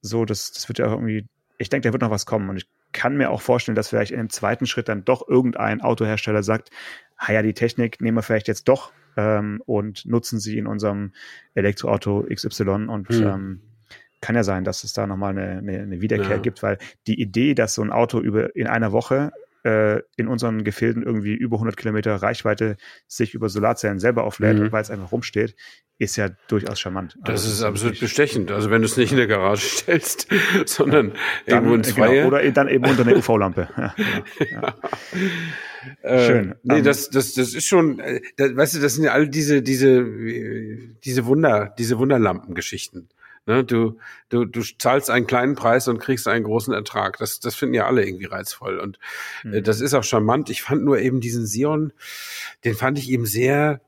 so, 0.00 0.24
das, 0.24 0.52
das 0.52 0.68
wird 0.68 0.78
ja 0.78 0.86
auch 0.86 0.92
irgendwie 0.92 1.28
ich 1.62 1.70
denke, 1.70 1.88
da 1.88 1.92
wird 1.92 2.02
noch 2.02 2.10
was 2.10 2.26
kommen. 2.26 2.50
Und 2.50 2.56
ich 2.56 2.68
kann 2.92 3.16
mir 3.16 3.30
auch 3.30 3.40
vorstellen, 3.40 3.76
dass 3.76 3.88
vielleicht 3.88 4.10
in 4.10 4.18
dem 4.18 4.30
zweiten 4.30 4.66
Schritt 4.66 4.88
dann 4.88 5.04
doch 5.04 5.26
irgendein 5.26 5.80
Autohersteller 5.80 6.42
sagt, 6.42 6.70
ah 7.16 7.32
ja, 7.32 7.42
die 7.42 7.54
Technik 7.54 8.00
nehmen 8.00 8.18
wir 8.18 8.22
vielleicht 8.22 8.48
jetzt 8.48 8.68
doch 8.68 8.92
ähm, 9.16 9.62
und 9.64 10.04
nutzen 10.06 10.38
sie 10.40 10.58
in 10.58 10.66
unserem 10.66 11.12
Elektroauto 11.54 12.26
XY 12.32 12.88
und 12.88 13.08
hm. 13.08 13.22
ähm, 13.22 13.60
kann 14.20 14.36
ja 14.36 14.44
sein, 14.44 14.64
dass 14.64 14.84
es 14.84 14.92
da 14.92 15.06
nochmal 15.06 15.30
eine, 15.30 15.58
eine, 15.58 15.80
eine 15.80 16.00
Wiederkehr 16.00 16.36
ja. 16.36 16.42
gibt, 16.42 16.62
weil 16.62 16.78
die 17.06 17.20
Idee, 17.20 17.54
dass 17.54 17.74
so 17.74 17.82
ein 17.82 17.90
Auto 17.90 18.20
über 18.20 18.54
in 18.54 18.68
einer 18.68 18.92
Woche 18.92 19.32
äh, 19.64 20.00
in 20.16 20.28
unseren 20.28 20.64
Gefilden 20.64 21.02
irgendwie 21.02 21.34
über 21.34 21.56
100 21.56 21.76
Kilometer 21.76 22.14
Reichweite 22.16 22.76
sich 23.06 23.34
über 23.34 23.48
Solarzellen 23.48 23.98
selber 23.98 24.24
auflädt, 24.24 24.58
mhm. 24.58 24.72
weil 24.72 24.82
es 24.82 24.90
einfach 24.90 25.12
rumsteht, 25.12 25.54
ist 25.98 26.16
ja 26.16 26.30
durchaus 26.48 26.80
charmant. 26.80 27.16
Das 27.24 27.42
also, 27.44 27.52
ist 27.52 27.62
absolut 27.62 28.00
bestechend. 28.00 28.50
Also 28.50 28.70
wenn 28.70 28.82
du 28.82 28.86
es 28.86 28.96
nicht 28.96 29.12
in 29.12 29.18
der 29.18 29.28
Garage 29.28 29.66
stellst, 29.68 30.26
sondern 30.66 31.12
ja, 31.46 31.54
irgendwo 31.54 31.74
in 31.74 31.84
zwei. 31.84 32.16
Genau, 32.16 32.28
oder 32.28 32.50
dann 32.50 32.68
eben 32.68 32.84
unter 32.84 33.02
einer 33.02 33.16
UV-Lampe. 33.16 33.68
Ja, 33.82 33.94
genau, 34.38 34.62
ja. 34.62 34.74
Äh, 36.02 36.26
Schön. 36.26 36.54
nee, 36.62 36.74
um, 36.74 36.78
ähm, 36.78 36.84
das, 36.84 37.10
das, 37.10 37.34
das 37.34 37.54
ist 37.54 37.66
schon, 37.66 37.98
äh, 37.98 38.20
das, 38.36 38.56
weißt 38.56 38.76
du, 38.76 38.80
das 38.80 38.94
sind 38.94 39.04
ja 39.04 39.12
all 39.12 39.28
diese, 39.28 39.62
diese, 39.62 40.04
diese 41.04 41.26
Wunder, 41.26 41.74
diese 41.78 41.98
Wunderlampengeschichten. 41.98 43.08
Ne, 43.44 43.64
du, 43.64 43.98
du, 44.28 44.44
du 44.44 44.62
zahlst 44.62 45.10
einen 45.10 45.26
kleinen 45.26 45.56
Preis 45.56 45.88
und 45.88 45.98
kriegst 45.98 46.28
einen 46.28 46.44
großen 46.44 46.72
Ertrag. 46.72 47.18
Das, 47.18 47.40
das 47.40 47.56
finden 47.56 47.74
ja 47.74 47.86
alle 47.86 48.06
irgendwie 48.06 48.26
reizvoll. 48.26 48.78
Und 48.78 48.98
äh, 49.44 49.58
mhm. 49.58 49.64
das 49.64 49.80
ist 49.80 49.94
auch 49.94 50.04
charmant. 50.04 50.48
Ich 50.48 50.62
fand 50.62 50.84
nur 50.84 51.00
eben 51.00 51.20
diesen 51.20 51.46
Sion, 51.46 51.92
den 52.64 52.74
fand 52.74 52.98
ich 52.98 53.10
eben 53.10 53.26
sehr 53.26 53.80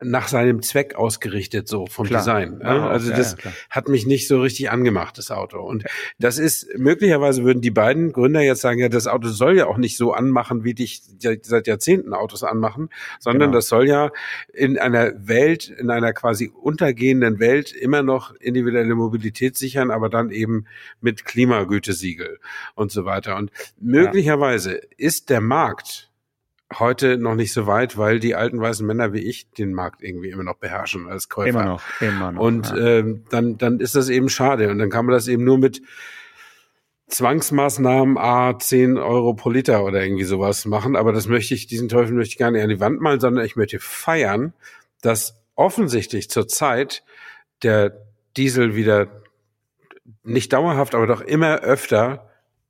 nach 0.00 0.28
seinem 0.28 0.62
Zweck 0.62 0.94
ausgerichtet, 0.94 1.66
so 1.66 1.86
vom 1.86 2.06
klar. 2.06 2.20
Design. 2.20 2.60
Ja? 2.62 2.88
Also 2.88 3.10
das 3.10 3.36
ja, 3.42 3.50
hat 3.68 3.88
mich 3.88 4.06
nicht 4.06 4.28
so 4.28 4.40
richtig 4.40 4.70
angemacht, 4.70 5.18
das 5.18 5.30
Auto. 5.30 5.60
Und 5.60 5.84
das 6.20 6.38
ist, 6.38 6.68
möglicherweise 6.76 7.42
würden 7.42 7.60
die 7.60 7.72
beiden 7.72 8.12
Gründer 8.12 8.40
jetzt 8.40 8.60
sagen, 8.60 8.78
ja, 8.78 8.88
das 8.88 9.08
Auto 9.08 9.28
soll 9.28 9.56
ja 9.56 9.66
auch 9.66 9.76
nicht 9.76 9.96
so 9.96 10.12
anmachen, 10.12 10.62
wie 10.62 10.74
dich 10.74 11.02
seit 11.18 11.66
Jahrzehnten 11.66 12.14
Autos 12.14 12.44
anmachen, 12.44 12.90
sondern 13.18 13.50
genau. 13.50 13.58
das 13.58 13.68
soll 13.68 13.88
ja 13.88 14.10
in 14.52 14.78
einer 14.78 15.12
Welt, 15.26 15.68
in 15.68 15.90
einer 15.90 16.12
quasi 16.12 16.48
untergehenden 16.48 17.40
Welt 17.40 17.72
immer 17.72 18.02
noch 18.02 18.34
individuelle 18.36 18.94
Mobilität 18.94 19.56
sichern, 19.56 19.90
aber 19.90 20.08
dann 20.08 20.30
eben 20.30 20.66
mit 21.00 21.24
Klimagütesiegel 21.24 22.38
und 22.76 22.92
so 22.92 23.04
weiter. 23.04 23.36
Und 23.36 23.50
möglicherweise 23.80 24.80
ist 24.96 25.28
der 25.28 25.40
Markt 25.40 26.07
heute 26.76 27.16
noch 27.16 27.34
nicht 27.34 27.52
so 27.52 27.66
weit, 27.66 27.96
weil 27.96 28.20
die 28.20 28.34
alten 28.34 28.60
weißen 28.60 28.86
Männer 28.86 29.12
wie 29.12 29.26
ich 29.26 29.50
den 29.50 29.72
Markt 29.72 30.02
irgendwie 30.02 30.30
immer 30.30 30.44
noch 30.44 30.56
beherrschen 30.56 31.08
als 31.08 31.28
Käufer. 31.28 31.48
Immer 31.48 31.64
noch, 31.64 31.82
immer 32.00 32.32
noch. 32.32 32.42
Und 32.42 32.70
ja. 32.70 32.76
ähm, 32.76 33.24
dann, 33.30 33.56
dann 33.58 33.80
ist 33.80 33.94
das 33.94 34.08
eben 34.08 34.28
schade. 34.28 34.70
Und 34.70 34.78
dann 34.78 34.90
kann 34.90 35.06
man 35.06 35.14
das 35.14 35.28
eben 35.28 35.44
nur 35.44 35.58
mit 35.58 35.82
Zwangsmaßnahmen 37.08 38.18
A 38.18 38.58
10 38.58 38.98
Euro 38.98 39.32
pro 39.32 39.48
Liter 39.48 39.82
oder 39.82 40.02
irgendwie 40.02 40.24
sowas 40.24 40.66
machen. 40.66 40.94
Aber 40.94 41.12
das 41.12 41.26
möchte 41.26 41.54
ich, 41.54 41.66
diesen 41.66 41.88
Teufel 41.88 42.14
möchte 42.14 42.32
ich 42.32 42.38
gar 42.38 42.50
nicht 42.50 42.62
an 42.62 42.68
die 42.68 42.80
Wand 42.80 43.00
malen, 43.00 43.20
sondern 43.20 43.44
ich 43.46 43.56
möchte 43.56 43.78
feiern, 43.80 44.52
dass 45.00 45.40
offensichtlich 45.54 46.28
zurzeit 46.28 47.02
der 47.62 48.06
Diesel 48.36 48.76
wieder 48.76 49.22
nicht 50.22 50.52
dauerhaft, 50.52 50.94
aber 50.94 51.06
doch 51.06 51.22
immer 51.22 51.60
öfter 51.60 52.27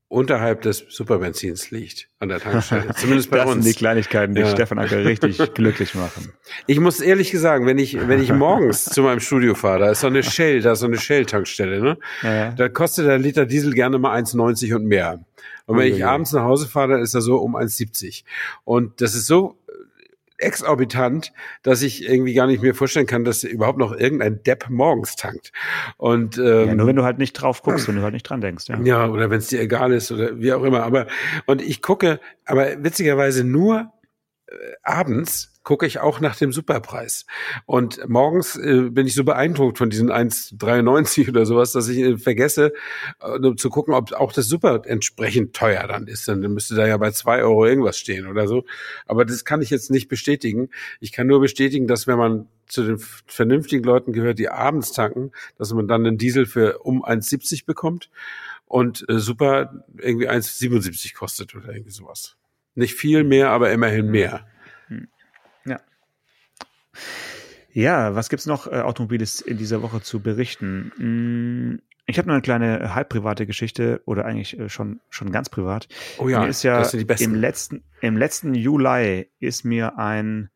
unterhalb 0.09 0.63
des 0.63 0.85
Superbenzins 0.89 1.71
liegt 1.71 2.09
an 2.19 2.31
der 2.31 2.41
Tankstelle. 2.41 2.95
Zumindest 2.97 3.31
bei 3.31 3.39
das 3.39 3.47
uns. 3.47 3.57
Das 3.57 3.65
sind 3.65 3.75
die 3.75 3.79
Kleinigkeiten, 3.79 4.35
die 4.35 4.41
ja. 4.41 4.49
Stefan 4.49 4.79
Acker 4.79 5.05
richtig 5.05 5.39
glücklich 5.55 5.95
machen. 5.95 6.33
Ich 6.67 6.81
muss 6.81 7.01
ehrlich 7.01 7.39
sagen, 7.39 7.67
wenn 7.67 7.79
ich, 7.79 8.09
wenn 8.09 8.21
ich 8.23 8.33
morgens 8.33 8.87
zu 8.87 9.03
meinem 9.03 9.21
Studio 9.21 9.55
fahre, 9.55 9.81
da 9.81 9.91
ist 9.91 10.01
so 10.01 10.07
eine 10.07 10.23
Shell, 10.23 10.63
da 10.63 10.73
ist 10.73 10.81
so 10.81 10.87
eine 10.87 10.99
Shell-Tankstelle, 10.99 11.81
ne? 11.81 11.99
Ja. 12.23 12.51
Da 12.53 12.69
kostet 12.69 13.07
der 13.07 13.19
Liter 13.19 13.45
Diesel 13.45 13.75
gerne 13.75 13.99
mal 13.99 14.19
1,90 14.19 14.75
und 14.75 14.87
mehr. 14.87 15.21
Und 15.67 15.77
wenn 15.77 15.93
ich 15.95 16.05
abends 16.07 16.33
nach 16.33 16.45
Hause 16.45 16.67
fahre, 16.67 16.93
dann 16.93 17.03
ist 17.03 17.15
er 17.15 17.21
so 17.21 17.37
um 17.37 17.55
1,70. 17.55 18.25
Und 18.65 19.03
das 19.03 19.15
ist 19.15 19.27
so 19.27 19.59
exorbitant, 20.39 21.33
dass 21.63 21.83
ich 21.83 22.09
irgendwie 22.09 22.35
gar 22.35 22.47
nicht 22.47 22.63
mehr 22.63 22.75
vorstellen 22.75 23.07
kann, 23.07 23.25
dass 23.25 23.45
überhaupt 23.45 23.79
noch 23.79 23.93
irgendein 23.93 24.43
Depp 24.43 24.71
morgens 24.71 25.17
tankt. 25.17 25.53
Und 25.97 26.39
ähm, 26.39 26.69
ja, 26.69 26.75
nur 26.75 26.87
wenn 26.87 26.97
du 26.97 27.05
halt 27.05 27.19
nicht 27.19 27.35
drauf 27.35 27.63
guckst, 27.63 27.89
wenn 27.89 27.97
du 27.97 28.03
halt 28.03 28.15
nicht 28.15 28.23
dran 28.23 28.41
denkst. 28.41 28.69
Ja, 28.69 28.81
ja 28.81 29.09
oder 29.09 29.31
wenn 29.31 29.39
es 29.39 29.49
dir 29.49 29.61
egal 29.61 29.93
ist 29.93 30.11
oder 30.11 30.39
wie 30.39 30.53
auch 30.53 30.63
immer. 30.63 30.83
Aber 30.85 31.07
und 31.47 31.61
ich 31.61 31.83
gucke, 31.83 32.21
aber 32.45 32.83
witzigerweise 32.83 33.45
nur 33.45 33.93
äh, 34.47 34.55
abends 34.83 35.58
gucke 35.69 35.85
ich 35.85 35.99
auch 35.99 36.21
nach 36.21 36.35
dem 36.35 36.51
Superpreis. 36.51 37.27
Und 37.67 38.01
morgens 38.09 38.57
äh, 38.57 38.89
bin 38.89 39.07
ich 39.07 39.15
so 39.15 39.23
beeindruckt 39.23 39.77
von 39.77 39.91
diesen 39.91 40.11
1,93 40.11 41.29
oder 41.29 41.45
sowas, 41.45 41.73
dass 41.73 41.91
ich 41.91 41.99
äh, 41.99 42.17
vergesse 42.17 42.73
äh, 43.21 43.55
zu 43.55 43.69
gucken, 43.69 43.93
ob 43.93 44.15
auch 44.15 44.33
das 44.33 44.49
Super 44.49 44.81
entsprechend 44.87 45.55
teuer 45.55 45.87
dann 45.87 46.07
ist. 46.07 46.27
Dann 46.27 46.41
müsste 46.41 46.75
da 46.75 46.87
ja 46.87 46.97
bei 46.97 47.11
zwei 47.11 47.43
Euro 47.43 47.67
irgendwas 47.67 47.99
stehen 47.99 48.27
oder 48.27 48.49
so. 48.49 48.65
Aber 49.05 49.27
das 49.27 49.45
kann 49.45 49.61
ich 49.61 49.69
jetzt 49.69 49.91
nicht 49.91 50.09
bestätigen. 50.09 50.71
Ich 51.01 51.13
kann 51.13 51.27
nur 51.27 51.39
bestätigen, 51.39 51.87
dass 51.87 52.07
wenn 52.07 52.17
man 52.17 52.49
zu 52.67 52.85
den 52.85 52.99
vernünftigen 53.27 53.85
Leuten 53.85 54.15
gehört, 54.15 54.39
die 54.39 54.49
abends 54.49 54.93
tanken, 54.93 55.33
dass 55.59 55.71
man 55.75 55.87
dann 55.87 56.07
einen 56.07 56.17
Diesel 56.17 56.47
für 56.47 56.79
um 56.79 57.05
1,70 57.05 57.67
bekommt 57.67 58.09
und 58.65 59.07
äh, 59.11 59.19
Super 59.19 59.85
irgendwie 59.99 60.31
1,77 60.31 61.15
kostet 61.15 61.55
oder 61.55 61.75
irgendwie 61.75 61.93
sowas. 61.93 62.37
Nicht 62.75 62.95
viel 62.95 63.23
mehr, 63.23 63.51
aber 63.51 63.71
immerhin 63.71 64.11
mehr. 64.11 64.47
Ja, 67.73 68.15
was 68.15 68.29
gibt's 68.29 68.47
noch 68.47 68.67
äh, 68.67 68.81
Automobiles 68.81 69.41
in 69.41 69.59
dieser 69.59 69.83
Woche 69.83 70.01
zu 70.01 70.21
berichten? 70.21 70.93
Hm, 70.97 71.83
ich 72.07 72.19
habe 72.19 72.27
noch 72.27 72.35
eine 72.35 72.43
kleine 72.43 72.81
äh, 72.81 72.89
halb 72.89 73.11
private 73.11 73.47
Geschichte 73.47 74.01
oder 74.07 74.25
eigentlich 74.25 74.59
äh, 74.59 74.69
schon 74.69 75.01
schon 75.11 75.31
ganz 75.31 75.51
privat. 75.51 75.89
Oh 76.17 76.29
ja, 76.29 76.41
mir 76.41 76.49
ist 76.49 76.63
ja 76.63 76.83
im 76.83 77.35
letzten 77.35 77.85
im 78.01 78.17
letzten 78.17 78.55
Juli 78.55 79.29
ist 79.39 79.65
mir 79.65 79.99
ein 79.99 80.51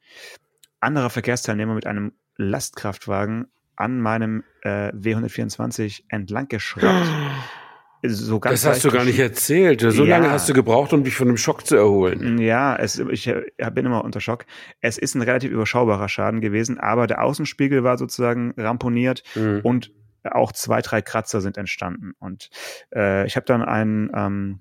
anderer 0.80 1.10
Verkehrsteilnehmer 1.10 1.74
mit 1.74 1.86
einem 1.86 2.12
Lastkraftwagen 2.36 3.48
an 3.76 4.00
meinem 4.00 4.44
äh, 4.62 4.92
W124 4.92 6.04
entlang 6.08 6.48
geschraubt. 6.48 7.06
so 8.02 8.40
ganz. 8.40 8.62
Das 8.62 8.70
hast 8.74 8.84
du 8.84 8.90
gar 8.90 9.04
nicht 9.04 9.18
erzählt. 9.18 9.80
So 9.80 10.04
ja. 10.04 10.18
lange 10.18 10.30
hast 10.30 10.48
du 10.48 10.52
gebraucht, 10.52 10.92
um 10.92 11.04
dich 11.04 11.14
von 11.14 11.28
dem 11.28 11.36
Schock 11.36 11.66
zu 11.66 11.76
erholen. 11.76 12.38
Ja, 12.38 12.76
es, 12.76 12.98
ich 12.98 13.32
bin 13.72 13.86
immer 13.86 14.04
unter 14.04 14.20
Schock. 14.20 14.44
Es 14.80 14.98
ist 14.98 15.14
ein 15.14 15.22
relativ 15.22 15.50
überschaubarer 15.50 16.08
Schaden 16.08 16.40
gewesen, 16.40 16.78
aber 16.78 17.06
der 17.06 17.22
Außenspiegel 17.22 17.84
war 17.84 17.98
sozusagen 17.98 18.54
ramponiert 18.56 19.22
mhm. 19.34 19.60
und 19.62 19.92
auch 20.24 20.52
zwei, 20.52 20.80
drei 20.80 21.02
Kratzer 21.02 21.40
sind 21.40 21.56
entstanden. 21.56 22.12
Und 22.18 22.50
äh, 22.94 23.26
ich 23.26 23.36
habe 23.36 23.46
dann 23.46 23.62
einen, 23.62 24.10
ähm, 24.14 24.60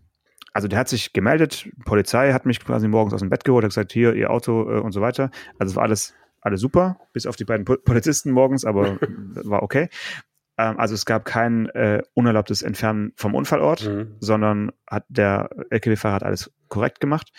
also 0.54 0.68
der 0.68 0.80
hat 0.80 0.90
sich 0.90 1.14
gemeldet, 1.14 1.70
Polizei 1.86 2.34
hat 2.34 2.46
mich 2.46 2.60
quasi 2.60 2.88
morgens 2.88 3.14
aus 3.14 3.20
dem 3.22 3.30
Bett 3.30 3.44
geholt, 3.44 3.64
hat 3.64 3.72
gesagt, 3.72 3.92
hier, 3.92 4.14
ihr 4.14 4.32
Auto 4.32 4.70
äh, 4.70 4.80
und 4.80 4.92
so 4.92 5.02
weiter. 5.02 5.30
Also 5.60 5.72
es 5.72 5.76
war 5.76 5.84
alles 5.84 6.14
alles 6.42 6.60
super, 6.60 7.00
bis 7.14 7.28
auf 7.28 7.36
die 7.36 7.46
beiden 7.46 7.66
Polizisten 7.66 8.32
morgens, 8.32 8.66
aber 8.66 8.98
war 9.44 9.64
okay. 9.64 9.90
Ähm, 10.62 10.80
also 10.80 10.93
es 10.93 11.06
gab 11.06 11.26
kein 11.26 11.67
äh, 11.69 12.04
unerlaubtes 12.13 12.62
Entfernen 12.62 13.13
vom 13.15 13.34
Unfallort, 13.34 13.88
mhm. 13.88 14.15
sondern 14.19 14.71
hat 14.88 15.06
der 15.10 15.50
LKW-Fahrer 15.69 16.15
hat 16.15 16.24
alles 16.24 16.52
korrekt 16.67 17.00
gemacht 17.00 17.32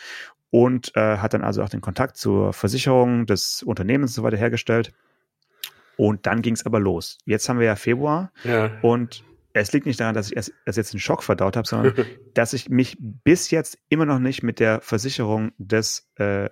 und 0.51 0.95
äh, 0.97 1.19
hat 1.19 1.35
dann 1.35 1.45
also 1.45 1.63
auch 1.63 1.69
den 1.69 1.81
Kontakt 1.81 2.17
zur 2.17 2.53
Versicherung 2.53 3.27
des 3.27 3.63
Unternehmens 3.63 4.13
und 4.13 4.15
so 4.17 4.23
weiter 4.25 4.37
hergestellt. 4.37 4.93
Und 5.97 6.27
dann 6.27 6.43
ging 6.43 6.55
es 6.55 6.67
aber 6.67 6.81
los. 6.81 7.19
Jetzt 7.27 7.49
haben 7.49 7.59
wir 7.59 7.67
ja 7.67 7.77
Februar 7.77 8.33
ja. 8.45 8.71
und 8.83 9.23
es 9.53 9.73
liegt 9.73 9.87
nicht 9.87 10.01
daran, 10.01 10.15
dass 10.15 10.31
ich 10.31 10.37
erst, 10.37 10.53
erst 10.65 10.79
jetzt 10.79 10.95
einen 10.95 11.01
Schock 11.01 11.23
verdaut 11.23 11.57
habe, 11.57 11.69
sondern 11.69 11.95
dass 12.35 12.55
ich 12.55 12.71
mich 12.71 12.97
bis 12.99 13.51
jetzt 13.51 13.79
immer 13.89 14.07
noch 14.07 14.19
nicht 14.19 14.43
mit 14.43 14.59
der 14.59 14.81
Versicherung 14.81 15.53
des 15.59 16.11
äh, 16.17 16.49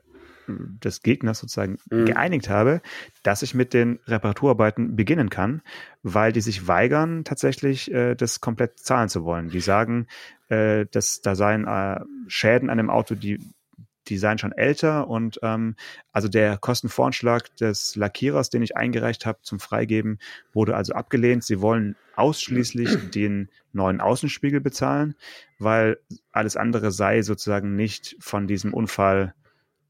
des 0.83 1.03
Gegners 1.03 1.39
sozusagen 1.39 1.79
mhm. 1.91 2.07
geeinigt 2.07 2.49
habe, 2.49 2.81
dass 3.23 3.43
ich 3.43 3.55
mit 3.55 3.75
den 3.75 4.01
Reparaturarbeiten 4.07 4.97
beginnen 4.97 5.31
kann, 5.31 5.63
weil 6.03 6.33
die 6.33 6.41
sich 6.41 6.67
weigern, 6.67 7.25
tatsächlich 7.25 7.91
äh, 7.93 8.15
das 8.15 8.41
komplett 8.41 8.79
zahlen 8.79 9.09
zu 9.09 9.25
wollen. 9.25 9.49
Die 9.49 9.61
sagen, 9.61 10.07
äh, 10.49 10.87
dass 10.91 11.21
da 11.21 11.35
seien 11.35 11.67
äh, 11.67 12.01
Schäden 12.29 12.71
an 12.71 12.79
dem 12.79 12.91
Auto, 12.91 13.15
die 13.15 13.39
die 14.09 14.19
seien 14.19 14.39
schon 14.39 14.53
älter 14.53 15.09
und 15.09 15.39
ähm, 15.43 15.77
also 16.13 16.29
der 16.29 16.59
Kostenvoranschlag 16.59 17.55
des 17.57 17.97
Lackierers, 17.97 18.51
den 18.51 18.63
ich 18.63 18.77
eingereicht 18.77 19.25
habe 19.25 19.39
zum 19.43 19.61
Freigeben, 19.61 20.19
wurde 20.53 20.75
also 20.75 20.95
abgelehnt. 20.95 21.45
Sie 21.45 21.61
wollen 21.61 21.97
ausschließlich 22.17 23.11
den 23.15 23.49
neuen 23.73 24.01
Außenspiegel 24.01 24.61
bezahlen, 24.61 25.15
weil 25.59 25.99
alles 26.33 26.57
andere 26.57 26.91
sei 26.91 27.23
sozusagen 27.23 27.77
nicht 27.77 28.17
von 28.21 28.47
diesem 28.47 28.75
Unfall 28.75 29.35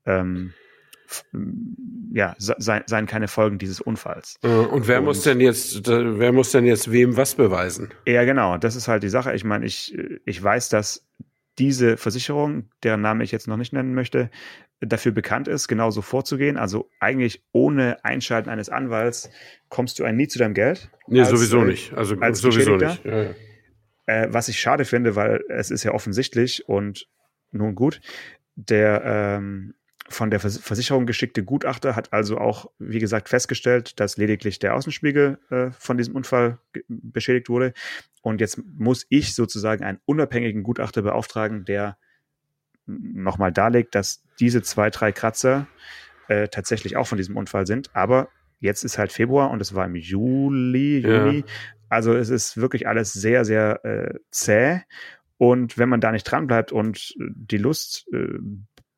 ähm, 0.06 0.52
ja, 2.12 2.34
seien, 2.38 2.82
seien 2.86 3.06
keine 3.06 3.28
Folgen 3.28 3.58
dieses 3.58 3.80
Unfalls. 3.80 4.36
Äh, 4.42 4.48
und 4.48 4.86
wer 4.88 4.98
und, 4.98 5.06
muss 5.06 5.22
denn 5.22 5.40
jetzt, 5.40 5.86
wer 5.86 6.32
muss 6.32 6.52
denn 6.52 6.66
jetzt 6.66 6.90
wem 6.90 7.16
was 7.16 7.34
beweisen? 7.34 7.92
Ja, 8.06 8.24
genau. 8.24 8.58
Das 8.58 8.76
ist 8.76 8.88
halt 8.88 9.02
die 9.02 9.08
Sache. 9.08 9.34
Ich 9.34 9.44
meine, 9.44 9.66
ich, 9.66 9.96
ich 10.24 10.42
weiß, 10.42 10.68
dass 10.68 11.06
diese 11.58 11.96
Versicherung, 11.96 12.70
deren 12.82 13.00
Name 13.00 13.24
ich 13.24 13.32
jetzt 13.32 13.48
noch 13.48 13.56
nicht 13.56 13.72
nennen 13.72 13.94
möchte, 13.94 14.30
dafür 14.80 15.12
bekannt 15.12 15.46
ist, 15.46 15.68
genauso 15.68 16.00
vorzugehen. 16.00 16.56
Also 16.56 16.88
eigentlich 17.00 17.44
ohne 17.52 18.02
Einschalten 18.04 18.48
eines 18.48 18.70
Anwalts 18.70 19.30
kommst 19.68 19.98
du 19.98 20.04
ein 20.04 20.16
nie 20.16 20.28
zu 20.28 20.38
deinem 20.38 20.54
Geld. 20.54 20.90
Nee, 21.06 21.20
als, 21.20 21.30
sowieso 21.30 21.64
nicht. 21.64 21.92
Also 21.92 22.16
als 22.20 22.40
sowieso 22.40 22.76
nicht. 22.76 23.04
Ja, 23.04 23.22
ja. 23.22 23.30
Äh, 24.06 24.32
was 24.32 24.48
ich 24.48 24.58
schade 24.58 24.84
finde, 24.84 25.16
weil 25.16 25.44
es 25.48 25.70
ist 25.70 25.84
ja 25.84 25.92
offensichtlich 25.92 26.66
und 26.68 27.06
nun 27.52 27.74
gut, 27.74 28.00
der 28.54 29.02
ähm, 29.04 29.74
von 30.10 30.30
der 30.30 30.40
Versicherung 30.40 31.06
geschickte 31.06 31.44
Gutachter 31.44 31.94
hat 31.94 32.12
also 32.12 32.38
auch, 32.38 32.70
wie 32.78 32.98
gesagt, 32.98 33.28
festgestellt, 33.28 34.00
dass 34.00 34.16
lediglich 34.16 34.58
der 34.58 34.74
Außenspiegel 34.74 35.38
äh, 35.50 35.70
von 35.70 35.96
diesem 35.96 36.16
Unfall 36.16 36.58
beschädigt 36.88 37.48
wurde. 37.48 37.72
Und 38.20 38.40
jetzt 38.40 38.60
muss 38.76 39.06
ich 39.08 39.34
sozusagen 39.34 39.84
einen 39.84 40.00
unabhängigen 40.04 40.64
Gutachter 40.64 41.02
beauftragen, 41.02 41.64
der 41.64 41.96
nochmal 42.86 43.52
darlegt, 43.52 43.94
dass 43.94 44.24
diese 44.40 44.62
zwei, 44.62 44.90
drei 44.90 45.12
Kratzer 45.12 45.68
äh, 46.28 46.48
tatsächlich 46.48 46.96
auch 46.96 47.06
von 47.06 47.18
diesem 47.18 47.36
Unfall 47.36 47.66
sind. 47.66 47.94
Aber 47.94 48.28
jetzt 48.58 48.82
ist 48.82 48.98
halt 48.98 49.12
Februar 49.12 49.50
und 49.50 49.60
es 49.60 49.74
war 49.74 49.86
im 49.86 49.94
Juli, 49.94 50.98
Juni. 50.98 51.38
Ja. 51.38 51.44
Also 51.88 52.14
es 52.14 52.30
ist 52.30 52.56
wirklich 52.56 52.88
alles 52.88 53.12
sehr, 53.12 53.44
sehr 53.44 53.84
äh, 53.84 54.18
zäh. 54.30 54.80
Und 55.38 55.78
wenn 55.78 55.88
man 55.88 56.00
da 56.00 56.12
nicht 56.12 56.24
dran 56.24 56.46
bleibt 56.46 56.70
und 56.70 57.14
die 57.16 57.56
Lust 57.56 58.06
äh, 58.12 58.38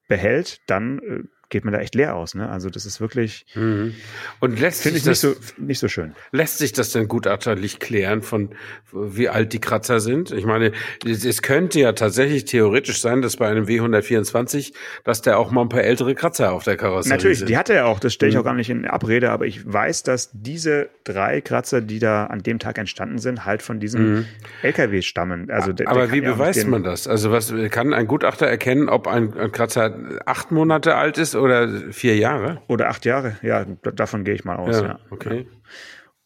behält, 0.09 0.59
dann 0.67 0.99
äh, 0.99 1.23
geht 1.53 1.65
man 1.65 1.75
da 1.75 1.81
echt 1.81 1.95
leer 1.95 2.17
aus. 2.17 2.35
Ne? 2.35 2.49
Also 2.49 2.71
das 2.71 2.87
ist 2.87 3.01
wirklich. 3.01 3.45
Mhm. 3.55 3.95
Und 4.41 4.59
lässt 4.59 4.83
sich 4.83 4.95
das 4.95 5.07
nicht 5.07 5.19
so, 5.21 5.35
nicht 5.59 5.79
so 5.79 5.87
schön. 5.87 6.15
Lässt 6.33 6.59
sich 6.59 6.73
das 6.73 6.91
denn 6.93 7.07
gutachterlich 7.09 7.79
klären, 7.79 8.23
von 8.23 8.51
wie 8.91 9.29
alt 9.29 9.53
die 9.53 9.61
Kratzer 9.61 10.01
sind? 10.01 10.33
Ich 10.33 10.47
meine, 10.47 10.73
es 11.05 11.43
könnte 11.43 11.79
ja 11.79 11.93
tatsächlich 11.93 12.47
theoretisch 12.47 13.01
sein, 13.01 13.21
dass 13.21 13.37
bei 13.37 13.49
einem 13.49 13.67
W124, 13.67 14.73
dass 15.05 15.21
der 15.21 15.39
auch 15.39 15.51
mal 15.51 15.61
ein 15.61 15.69
paar 15.69 15.83
ältere 15.83 16.15
Kratzer 16.15 16.53
auf 16.53 16.65
der 16.65 16.77
Karosserie 16.79 17.17
Natürlich, 17.17 17.39
sind. 17.41 17.51
die 17.51 17.59
hatte 17.59 17.75
er 17.75 17.87
auch. 17.87 18.01
Das 18.01 18.15
stelle 18.15 18.31
ich 18.31 18.39
auch 18.39 18.43
mhm. 18.43 18.47
gar 18.47 18.55
nicht 18.55 18.71
in 18.71 18.87
Abrede, 18.87 19.31
aber 19.31 19.45
ich 19.45 19.71
weiß, 19.71 20.05
dass 20.05 20.31
diese 20.33 20.89
drei 21.05 21.43
Kratzer, 21.43 21.83
die 21.83 21.99
da 21.99 22.27
an 22.27 22.43
dem 22.43 22.59
Tag 22.59 22.79
entstanden 22.79 23.19
sind, 23.19 23.45
halt 23.45 23.61
von 23.61 23.79
diesem 23.79 24.15
mhm. 24.15 24.27
LKW 24.63 25.03
stammen. 25.03 25.51
Also 25.51 25.75
der, 25.75 25.89
aber 25.89 26.07
der 26.07 26.13
wie 26.13 26.23
beweist 26.23 26.67
man 26.67 26.83
das? 26.83 27.07
Also 27.07 27.31
was 27.31 27.53
kann 27.71 27.93
ein 27.93 28.07
Gutachter 28.07 28.47
erkennen, 28.47 28.89
ob 28.89 29.07
ein, 29.07 29.37
ein 29.37 29.53
Kratzer 29.53 29.95
acht 30.25 30.51
Monate 30.51 30.95
alt 30.95 31.19
ist 31.19 31.35
oder 31.43 31.93
vier 31.93 32.17
Jahre? 32.17 32.63
Oder 32.69 32.89
acht 32.89 33.05
Jahre, 33.05 33.37
ja, 33.43 33.65
davon 33.65 34.25
gehe 34.25 34.35
ich 34.35 34.45
mal 34.45 34.57
aus. 34.57 34.81
Ja, 34.81 34.87
ja. 34.87 35.01
okay. 35.11 35.47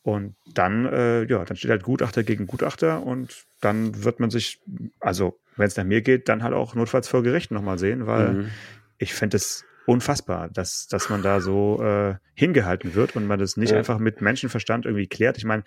Und 0.02 0.36
dann, 0.54 0.86
äh, 0.86 1.24
ja, 1.24 1.44
dann 1.44 1.56
steht 1.56 1.70
halt 1.70 1.82
Gutachter 1.82 2.22
gegen 2.22 2.46
Gutachter 2.46 3.02
und 3.02 3.44
dann 3.60 4.04
wird 4.04 4.20
man 4.20 4.30
sich, 4.30 4.60
also 5.00 5.40
wenn 5.56 5.66
es 5.66 5.76
nach 5.76 5.84
mir 5.84 6.00
geht, 6.00 6.28
dann 6.28 6.44
halt 6.44 6.54
auch 6.54 6.76
notfalls 6.76 7.08
vor 7.08 7.24
Gericht 7.24 7.50
nochmal 7.50 7.78
sehen, 7.78 8.06
weil 8.06 8.28
mhm. 8.28 8.50
ich 8.98 9.14
fände 9.14 9.36
es 9.36 9.64
unfassbar, 9.86 10.48
dass, 10.48 10.86
dass 10.86 11.08
man 11.08 11.22
da 11.22 11.40
so 11.40 11.82
äh, 11.82 12.14
hingehalten 12.34 12.94
wird 12.94 13.16
und 13.16 13.26
man 13.26 13.38
das 13.38 13.56
nicht 13.56 13.72
ja. 13.72 13.78
einfach 13.78 13.98
mit 13.98 14.20
Menschenverstand 14.20 14.84
irgendwie 14.84 15.08
klärt. 15.08 15.38
Ich 15.38 15.44
meine, 15.44 15.64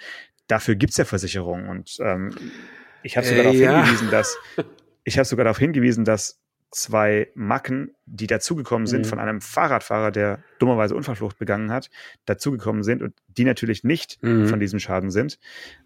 dafür 0.48 0.76
gibt's 0.76 0.98
ja 0.98 1.06
Versicherungen 1.06 1.68
und 1.68 1.98
ähm, 2.00 2.34
ich 3.04 3.18
habe 3.18 3.26
sogar 3.26 3.42
äh, 3.42 3.44
darauf 3.44 3.60
ja. 3.60 3.76
hingewiesen, 3.76 4.10
dass 4.12 4.38
ich 5.04 5.18
habe 5.18 5.26
sogar 5.26 5.46
darauf 5.46 5.58
hingewiesen, 5.58 6.06
dass 6.06 6.40
zwei 6.72 7.30
Macken, 7.34 7.96
die 8.06 8.28
dazugekommen 8.28 8.88
sind 8.88 9.06
mhm. 9.06 9.10
von 9.10 9.20
einem 9.20 9.42
Fahrradfahrer, 9.42 10.12
der 10.12 10.44
dummerweise 10.60 10.96
Unfallflucht 10.96 11.38
begangen 11.40 11.72
hat, 11.72 11.90
dazugekommen 12.26 12.84
sind 12.84 13.02
und 13.02 13.14
die 13.28 13.44
natürlich 13.44 13.84
nicht 13.84 14.22
mhm. 14.22 14.48
von 14.48 14.60
diesem 14.60 14.80
Schaden 14.80 15.10
sind. 15.10 15.40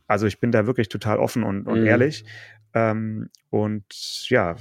Also 0.07 0.27
ich 0.27 0.39
bin 0.39 0.51
da 0.51 0.65
wirklich 0.65 0.89
total 0.89 1.19
offen 1.19 1.43
und, 1.43 1.67
und 1.67 1.81
mhm. 1.81 1.85
ehrlich. 1.85 2.25
Ähm, 2.73 3.29
und 3.49 3.85
ja, 4.29 4.55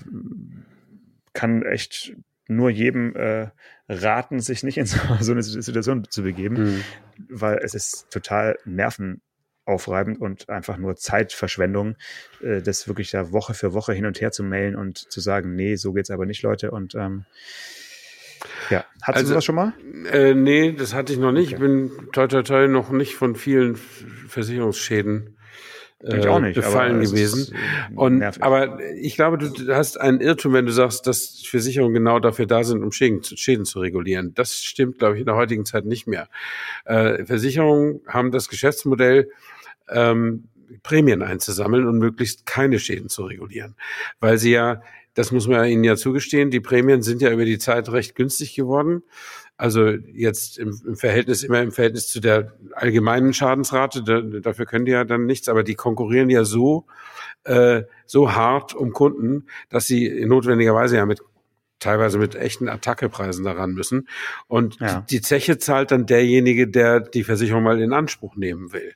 kann 1.33 1.63
echt 1.63 2.15
nur 2.47 2.71
jedem 2.71 3.17
äh, 3.17 3.49
raten, 3.89 4.41
sich 4.41 4.63
nicht 4.63 4.79
in 4.79 4.87
so, 4.87 4.99
so 5.21 5.33
eine 5.33 5.43
Situation 5.43 6.05
zu 6.09 6.23
begeben, 6.23 6.55
mhm. 6.55 6.85
weil 7.29 7.59
es 7.63 7.75
ist 7.75 8.11
total 8.11 8.59
nerven 8.65 9.23
aufreibend 9.64 10.20
und 10.20 10.48
einfach 10.48 10.77
nur 10.77 10.96
Zeitverschwendung, 10.96 11.96
äh, 12.42 12.62
das 12.62 12.88
wirklich 12.88 13.11
da 13.11 13.33
Woche 13.33 13.55
für 13.55 13.72
Woche 13.75 13.92
hin 13.92 14.07
und 14.07 14.20
her 14.20 14.33
zu 14.33 14.42
mailen 14.42 14.77
und 14.77 14.98
zu 14.98 15.20
sagen, 15.20 15.55
nee, 15.55 15.77
so 15.77 15.92
geht's 15.92 16.11
aber 16.11 16.27
nicht, 16.27 16.42
Leute. 16.42 16.70
Und 16.70 16.94
ähm, 16.94 17.25
ja, 18.70 18.85
hattest 19.03 19.25
also, 19.25 19.29
du 19.29 19.35
das 19.35 19.44
schon 19.44 19.55
mal? 19.55 19.72
Äh, 20.11 20.35
nee, 20.35 20.72
das 20.72 20.94
hatte 20.94 21.12
ich 21.12 21.18
noch 21.18 21.33
nicht. 21.33 21.55
Okay. 21.55 21.55
Ich 21.55 21.61
bin 21.61 22.09
toi 22.12 22.27
toi 22.27 22.42
toi 22.42 22.66
noch 22.66 22.90
nicht 22.90 23.14
von 23.14 23.37
vielen 23.37 23.77
Versicherungsschäden 23.77 25.37
ich 26.03 26.27
auch 26.27 26.41
nicht, 26.41 26.55
befallen 26.55 27.01
gewesen. 27.01 27.55
Äh, 27.55 27.95
und, 27.95 28.43
aber 28.43 28.81
ich 28.95 29.15
glaube, 29.15 29.38
du 29.38 29.75
hast 29.75 30.01
einen 30.01 30.21
Irrtum, 30.21 30.53
wenn 30.53 30.67
du 30.67 30.73
sagst, 30.73 31.07
dass 31.07 31.43
Versicherungen 31.45 31.95
genau 31.95 32.19
dafür 32.19 32.47
da 32.47 32.65
sind, 32.65 32.83
um 32.83 32.93
Schäden, 32.93 33.23
Schäden 33.23 33.65
zu 33.65 33.81
regulieren. 33.81 34.35
Das 34.35 34.62
stimmt, 34.62 34.99
glaube 34.99 35.15
ich, 35.15 35.21
in 35.21 35.27
der 35.27 35.37
heutigen 35.37 35.65
Zeit 35.65 35.85
nicht 35.85 36.07
mehr. 36.07 36.29
Äh, 36.85 37.25
Versicherungen 37.25 38.01
haben 38.07 38.33
das 38.33 38.49
Geschäftsmodell, 38.49 39.31
ähm, 39.88 40.49
Prämien 40.83 41.23
einzusammeln 41.23 41.87
und 41.87 41.99
möglichst 41.99 42.47
keine 42.47 42.79
Schäden 42.79 43.09
zu 43.09 43.25
regulieren. 43.25 43.77
Weil 44.21 44.38
sie 44.38 44.53
ja, 44.53 44.83
das 45.15 45.31
muss 45.31 45.47
man 45.47 45.67
ihnen 45.67 45.85
ja 45.85 45.97
zugestehen, 45.97 46.51
die 46.51 46.61
Prämien 46.61 47.03
sind 47.03 47.21
ja 47.21 47.31
über 47.31 47.45
die 47.45 47.59
Zeit 47.59 47.91
recht 47.93 48.15
günstig 48.15 48.55
geworden. 48.55 49.03
Also 49.62 49.90
jetzt 49.90 50.59
im, 50.59 50.77
im, 50.85 50.96
Verhältnis, 50.96 51.44
immer 51.44 51.62
im 51.62 51.70
Verhältnis 51.70 52.09
zu 52.09 52.18
der 52.18 52.53
allgemeinen 52.72 53.33
Schadensrate, 53.33 54.03
da, 54.03 54.20
dafür 54.20 54.66
können 54.66 54.87
die 54.87 54.90
ja 54.90 55.05
dann 55.05 55.25
nichts, 55.25 55.48
aber 55.48 55.62
die 55.62 55.77
konkurrieren 55.77 56.31
ja 56.31 56.42
so, 56.42 56.87
äh, 57.44 57.85
so 58.05 58.33
hart 58.33 58.75
um 58.75 58.92
Kunden, 58.92 59.46
dass 59.68 59.87
sie 59.87 60.25
notwendigerweise 60.27 60.96
ja 60.96 61.07
mit 61.07 61.20
teilweise 61.79 62.18
mit 62.18 62.35
echten 62.35 62.68
Attackepreisen 62.68 63.44
daran 63.44 63.72
müssen. 63.72 64.09
Und 64.48 64.81
ja. 64.81 65.07
die 65.09 65.20
Zeche 65.20 65.59
zahlt 65.59 65.92
dann 65.92 66.07
derjenige, 66.07 66.66
der 66.66 66.98
die 66.98 67.22
Versicherung 67.22 67.62
mal 67.62 67.81
in 67.81 67.92
Anspruch 67.92 68.35
nehmen 68.35 68.72
will. 68.72 68.94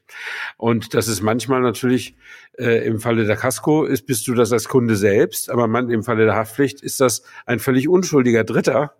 Und 0.57 0.95
das 0.95 1.07
ist 1.07 1.23
manchmal 1.23 1.61
natürlich 1.61 2.17
äh, 2.59 2.85
im 2.85 2.99
Falle 2.99 3.25
der 3.25 3.37
Casco 3.37 3.85
ist, 3.85 4.07
bist 4.07 4.27
du 4.27 4.35
das 4.35 4.53
als 4.53 4.67
Kunde 4.67 4.97
selbst, 4.97 5.49
aber 5.49 5.69
man, 5.69 5.91
im 5.91 6.03
Falle 6.03 6.25
der 6.25 6.35
Haftpflicht 6.35 6.81
ist 6.83 7.01
das 7.01 7.23
ein 7.45 7.61
völlig 7.61 7.89
unschuldiger 7.89 8.43
Dritter, 8.43 8.97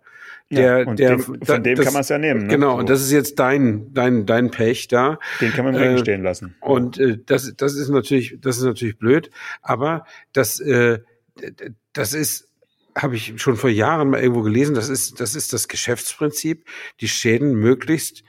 der, 0.49 0.79
ja, 0.79 0.93
der, 0.93 1.17
dem, 1.17 1.19
von 1.19 1.63
dem 1.63 1.75
das, 1.75 1.85
kann 1.85 1.93
man 1.93 2.01
es 2.01 2.09
ja 2.09 2.17
nehmen. 2.17 2.43
Ne? 2.43 2.47
Genau, 2.47 2.71
so. 2.73 2.77
und 2.79 2.89
das 2.89 3.01
ist 3.01 3.11
jetzt 3.11 3.37
dein, 3.39 3.93
dein, 3.93 4.25
dein 4.25 4.49
Pech 4.49 4.87
da. 4.87 5.19
Den 5.41 5.51
kann 5.51 5.65
man 5.65 5.75
im 5.75 5.81
Regen 5.81 5.95
äh, 5.95 5.99
stehen 5.99 6.23
lassen. 6.23 6.55
Und 6.61 6.97
äh, 6.97 7.17
das, 7.25 7.53
das 7.57 7.75
ist 7.75 7.89
natürlich, 7.89 8.37
das 8.39 8.57
ist 8.57 8.63
natürlich 8.63 8.97
blöd, 8.97 9.29
aber 9.61 10.05
das, 10.33 10.59
äh, 10.59 10.99
das 11.93 12.13
ist, 12.13 12.49
habe 12.95 13.15
ich 13.15 13.33
schon 13.41 13.57
vor 13.57 13.69
Jahren 13.69 14.09
mal 14.09 14.21
irgendwo 14.21 14.41
gelesen, 14.41 14.73
das 14.73 14.89
ist, 14.89 15.19
das 15.19 15.35
ist 15.35 15.53
das 15.53 15.67
Geschäftsprinzip, 15.67 16.65
die 17.01 17.07
Schäden 17.07 17.53
möglichst 17.53 18.23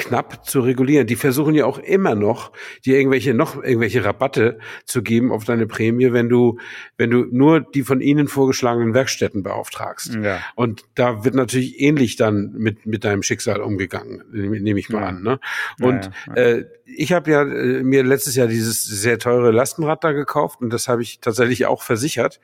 knapp 0.00 0.46
zu 0.46 0.60
regulieren. 0.60 1.06
Die 1.06 1.16
versuchen 1.16 1.54
ja 1.54 1.64
auch 1.66 1.78
immer 1.78 2.14
noch, 2.14 2.52
dir 2.84 2.98
irgendwelche 2.98 3.34
noch 3.34 3.62
irgendwelche 3.62 4.04
Rabatte 4.04 4.58
zu 4.84 5.02
geben 5.02 5.32
auf 5.32 5.44
deine 5.44 5.66
Prämie, 5.66 6.12
wenn 6.12 6.28
du 6.28 6.58
wenn 6.96 7.10
du 7.10 7.26
nur 7.30 7.60
die 7.60 7.82
von 7.82 8.00
ihnen 8.00 8.28
vorgeschlagenen 8.28 8.94
Werkstätten 8.94 9.42
beauftragst. 9.42 10.14
Ja. 10.14 10.40
Und 10.54 10.84
da 10.94 11.24
wird 11.24 11.34
natürlich 11.34 11.80
ähnlich 11.80 12.16
dann 12.16 12.52
mit 12.56 12.86
mit 12.86 13.04
deinem 13.04 13.22
Schicksal 13.22 13.60
umgegangen, 13.60 14.24
nehme 14.32 14.78
ich 14.78 14.88
mal 14.88 15.02
ja. 15.02 15.08
an. 15.08 15.22
Ne? 15.22 15.40
Und 15.80 16.10
ja, 16.26 16.34
Äh, 16.40 16.64
ich 16.96 17.12
habe 17.12 17.30
ja 17.30 17.42
äh, 17.42 17.82
mir 17.82 18.02
letztes 18.02 18.34
Jahr 18.34 18.46
dieses 18.46 18.84
sehr 18.84 19.18
teure 19.18 19.50
Lastenrad 19.50 20.02
da 20.04 20.12
gekauft 20.12 20.60
und 20.60 20.72
das 20.72 20.88
habe 20.88 21.02
ich 21.02 21.20
tatsächlich 21.20 21.66
auch 21.66 21.82
versichert. 21.82 22.40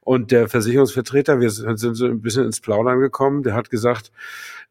Und 0.00 0.30
der 0.30 0.48
Versicherungsvertreter, 0.48 1.40
wir 1.40 1.50
sind 1.50 1.78
so 1.94 2.06
ein 2.06 2.20
bisschen 2.20 2.44
ins 2.44 2.60
Plaudern 2.60 3.00
gekommen, 3.00 3.42
der 3.42 3.54
hat 3.54 3.70
gesagt, 3.70 4.12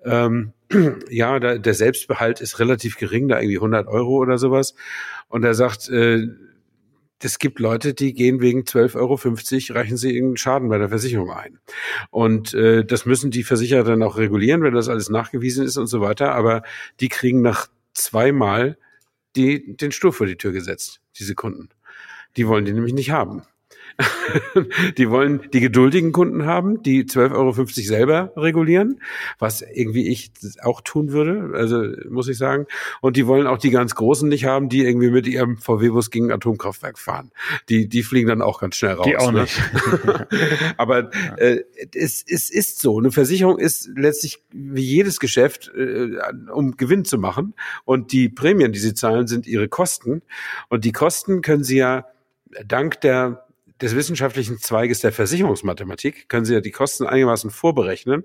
ähm, 0.07 0.53
ja, 1.09 1.39
da, 1.39 1.57
der 1.57 1.73
Selbstbehalt 1.73 2.41
ist 2.41 2.59
relativ 2.59 2.97
gering, 2.97 3.27
da 3.27 3.39
irgendwie 3.39 3.57
100 3.57 3.87
Euro 3.87 4.17
oder 4.17 4.37
sowas. 4.37 4.75
Und 5.27 5.43
er 5.43 5.53
sagt, 5.53 5.89
äh, 5.89 6.27
es 7.21 7.39
gibt 7.39 7.59
Leute, 7.59 7.93
die 7.93 8.13
gehen 8.13 8.41
wegen 8.41 8.61
12,50 8.61 8.95
Euro, 9.71 9.79
reichen 9.79 9.97
sie 9.97 10.09
irgendeinen 10.13 10.37
Schaden 10.37 10.69
bei 10.69 10.77
der 10.77 10.89
Versicherung 10.89 11.31
ein. 11.31 11.59
Und 12.11 12.53
äh, 12.53 12.85
das 12.85 13.05
müssen 13.05 13.31
die 13.31 13.43
Versicherer 13.43 13.83
dann 13.83 14.03
auch 14.03 14.17
regulieren, 14.17 14.61
wenn 14.61 14.73
das 14.73 14.89
alles 14.89 15.09
nachgewiesen 15.09 15.65
ist 15.65 15.77
und 15.77 15.87
so 15.87 15.99
weiter. 16.01 16.33
Aber 16.35 16.61
die 16.99 17.09
kriegen 17.09 17.41
nach 17.41 17.67
zweimal 17.93 18.77
die, 19.35 19.75
den 19.75 19.91
Stur 19.91 20.13
vor 20.13 20.27
die 20.27 20.37
Tür 20.37 20.51
gesetzt, 20.51 21.01
diese 21.17 21.35
Kunden. 21.35 21.69
Die 22.35 22.47
wollen 22.47 22.65
die 22.65 22.73
nämlich 22.73 22.93
nicht 22.93 23.11
haben. 23.11 23.43
die 24.97 25.09
wollen 25.09 25.41
die 25.53 25.59
geduldigen 25.59 26.11
Kunden 26.11 26.45
haben, 26.45 26.83
die 26.83 27.05
12,50 27.05 27.33
Euro 27.33 27.65
selber 27.65 28.31
regulieren, 28.35 29.01
was 29.39 29.61
irgendwie 29.61 30.07
ich 30.07 30.31
auch 30.61 30.81
tun 30.81 31.11
würde, 31.11 31.57
also 31.57 31.83
muss 32.09 32.27
ich 32.27 32.37
sagen. 32.37 32.67
Und 33.01 33.17
die 33.17 33.25
wollen 33.25 33.47
auch 33.47 33.57
die 33.57 33.71
ganz 33.71 33.95
Großen 33.95 34.29
nicht 34.29 34.45
haben, 34.45 34.69
die 34.69 34.83
irgendwie 34.85 35.09
mit 35.09 35.27
ihrem 35.27 35.57
VW-Bus 35.57 36.11
gegen 36.11 36.31
Atomkraftwerk 36.31 36.99
fahren. 36.99 37.31
Die, 37.69 37.87
die 37.87 38.03
fliegen 38.03 38.27
dann 38.27 38.41
auch 38.41 38.59
ganz 38.59 38.75
schnell 38.75 38.93
raus. 38.93 39.07
Die 39.07 39.17
auch 39.17 39.31
ne? 39.31 39.41
nicht. 39.41 39.59
Aber 40.77 41.09
äh, 41.37 41.63
es, 41.95 42.23
es 42.27 42.49
ist 42.49 42.79
so. 42.79 42.99
Eine 42.99 43.11
Versicherung 43.11 43.57
ist 43.57 43.89
letztlich 43.95 44.43
wie 44.51 44.83
jedes 44.83 45.19
Geschäft, 45.19 45.71
äh, 45.75 46.09
um 46.53 46.77
Gewinn 46.77 47.05
zu 47.05 47.17
machen. 47.17 47.55
Und 47.85 48.11
die 48.11 48.29
Prämien, 48.29 48.71
die 48.71 48.79
sie 48.79 48.93
zahlen, 48.93 49.27
sind 49.27 49.47
ihre 49.47 49.67
Kosten. 49.67 50.21
Und 50.69 50.85
die 50.85 50.91
Kosten 50.91 51.41
können 51.41 51.63
sie 51.63 51.77
ja 51.77 52.05
dank 52.65 53.01
der 53.01 53.46
des 53.81 53.95
wissenschaftlichen 53.95 54.57
Zweiges 54.57 55.01
der 55.01 55.11
Versicherungsmathematik 55.11 56.29
können 56.29 56.45
Sie 56.45 56.53
ja 56.53 56.61
die 56.61 56.71
Kosten 56.71 57.05
einigermaßen 57.05 57.51
vorberechnen. 57.51 58.23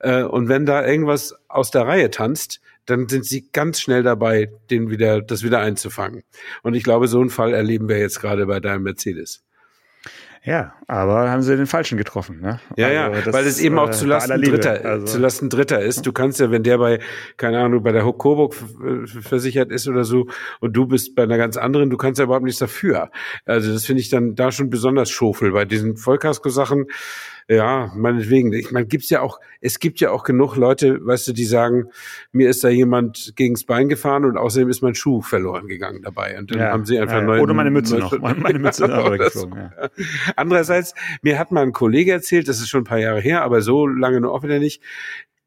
Äh, 0.00 0.22
und 0.22 0.48
wenn 0.48 0.66
da 0.66 0.86
irgendwas 0.86 1.34
aus 1.48 1.70
der 1.70 1.86
Reihe 1.86 2.10
tanzt, 2.10 2.60
dann 2.86 3.08
sind 3.08 3.24
Sie 3.24 3.48
ganz 3.52 3.80
schnell 3.80 4.02
dabei, 4.02 4.50
den 4.70 4.90
wieder, 4.90 5.20
das 5.20 5.42
wieder 5.42 5.60
einzufangen. 5.60 6.22
Und 6.62 6.74
ich 6.74 6.84
glaube, 6.84 7.08
so 7.08 7.20
einen 7.20 7.30
Fall 7.30 7.52
erleben 7.52 7.88
wir 7.88 7.98
jetzt 7.98 8.20
gerade 8.20 8.46
bei 8.46 8.60
deinem 8.60 8.84
Mercedes. 8.84 9.44
Ja, 10.48 10.72
aber 10.86 11.30
haben 11.30 11.42
sie 11.42 11.54
den 11.58 11.66
Falschen 11.66 11.98
getroffen, 11.98 12.40
ne? 12.40 12.58
Ja, 12.76 12.86
also 12.86 13.28
ja, 13.28 13.32
weil 13.34 13.46
es 13.46 13.60
eben 13.60 13.78
auch 13.78 13.90
äh, 13.90 13.92
zulasten 13.92 14.40
Dritter, 14.40 14.82
also. 14.82 15.04
zulasten 15.06 15.50
Dritter 15.50 15.80
ist. 15.82 16.06
Du 16.06 16.12
kannst 16.12 16.40
ja, 16.40 16.50
wenn 16.50 16.62
der 16.62 16.78
bei, 16.78 17.00
keine 17.36 17.58
Ahnung, 17.60 17.82
bei 17.82 17.92
der 17.92 18.02
Coburg 18.04 18.54
versichert 19.20 19.70
ist 19.70 19.86
oder 19.88 20.04
so 20.04 20.26
und 20.60 20.72
du 20.72 20.86
bist 20.86 21.14
bei 21.14 21.24
einer 21.24 21.36
ganz 21.36 21.58
anderen, 21.58 21.90
du 21.90 21.98
kannst 21.98 22.18
ja 22.18 22.24
überhaupt 22.24 22.46
nichts 22.46 22.60
dafür. 22.60 23.10
Also 23.44 23.70
das 23.74 23.84
finde 23.84 24.00
ich 24.00 24.08
dann 24.08 24.36
da 24.36 24.50
schon 24.50 24.70
besonders 24.70 25.10
schofel. 25.10 25.52
Bei 25.52 25.66
diesen 25.66 25.98
Vollkasko-Sachen, 25.98 26.86
ja, 27.48 27.90
meinetwegen. 27.96 28.52
Ich 28.52 28.70
meine, 28.72 28.86
gibt's 28.86 29.08
ja 29.08 29.22
auch, 29.22 29.40
es 29.62 29.78
gibt 29.78 30.00
ja 30.00 30.10
auch 30.10 30.22
genug 30.22 30.56
Leute, 30.56 31.04
weißt 31.04 31.28
du, 31.28 31.32
die 31.32 31.46
sagen, 31.46 31.88
mir 32.30 32.50
ist 32.50 32.62
da 32.62 32.68
jemand 32.68 33.32
gegens 33.36 33.64
Bein 33.64 33.88
gefahren 33.88 34.26
und 34.26 34.36
außerdem 34.36 34.68
ist 34.68 34.82
mein 34.82 34.94
Schuh 34.94 35.22
verloren 35.22 35.66
gegangen 35.66 36.02
dabei. 36.02 36.38
Und 36.38 36.50
dann 36.50 36.58
ja, 36.58 36.72
haben 36.72 36.84
sie 36.84 36.98
einfach 36.98 37.16
ja, 37.16 37.22
neue. 37.22 37.40
Oder 37.40 37.54
meine 37.54 37.70
Mütze 37.70 37.96
noch. 37.96 38.18
Meine 38.18 38.58
Mütze 38.58 38.86
geflogen, 39.18 39.56
ja. 39.56 39.88
Andererseits, 40.36 40.94
mir 41.22 41.38
hat 41.38 41.50
mal 41.50 41.62
ein 41.62 41.72
Kollege 41.72 42.12
erzählt, 42.12 42.48
das 42.48 42.60
ist 42.60 42.68
schon 42.68 42.82
ein 42.82 42.84
paar 42.84 42.98
Jahre 42.98 43.20
her, 43.20 43.42
aber 43.42 43.62
so 43.62 43.86
lange 43.86 44.20
nur 44.20 44.32
auch 44.32 44.42
wieder 44.42 44.58
nicht, 44.58 44.82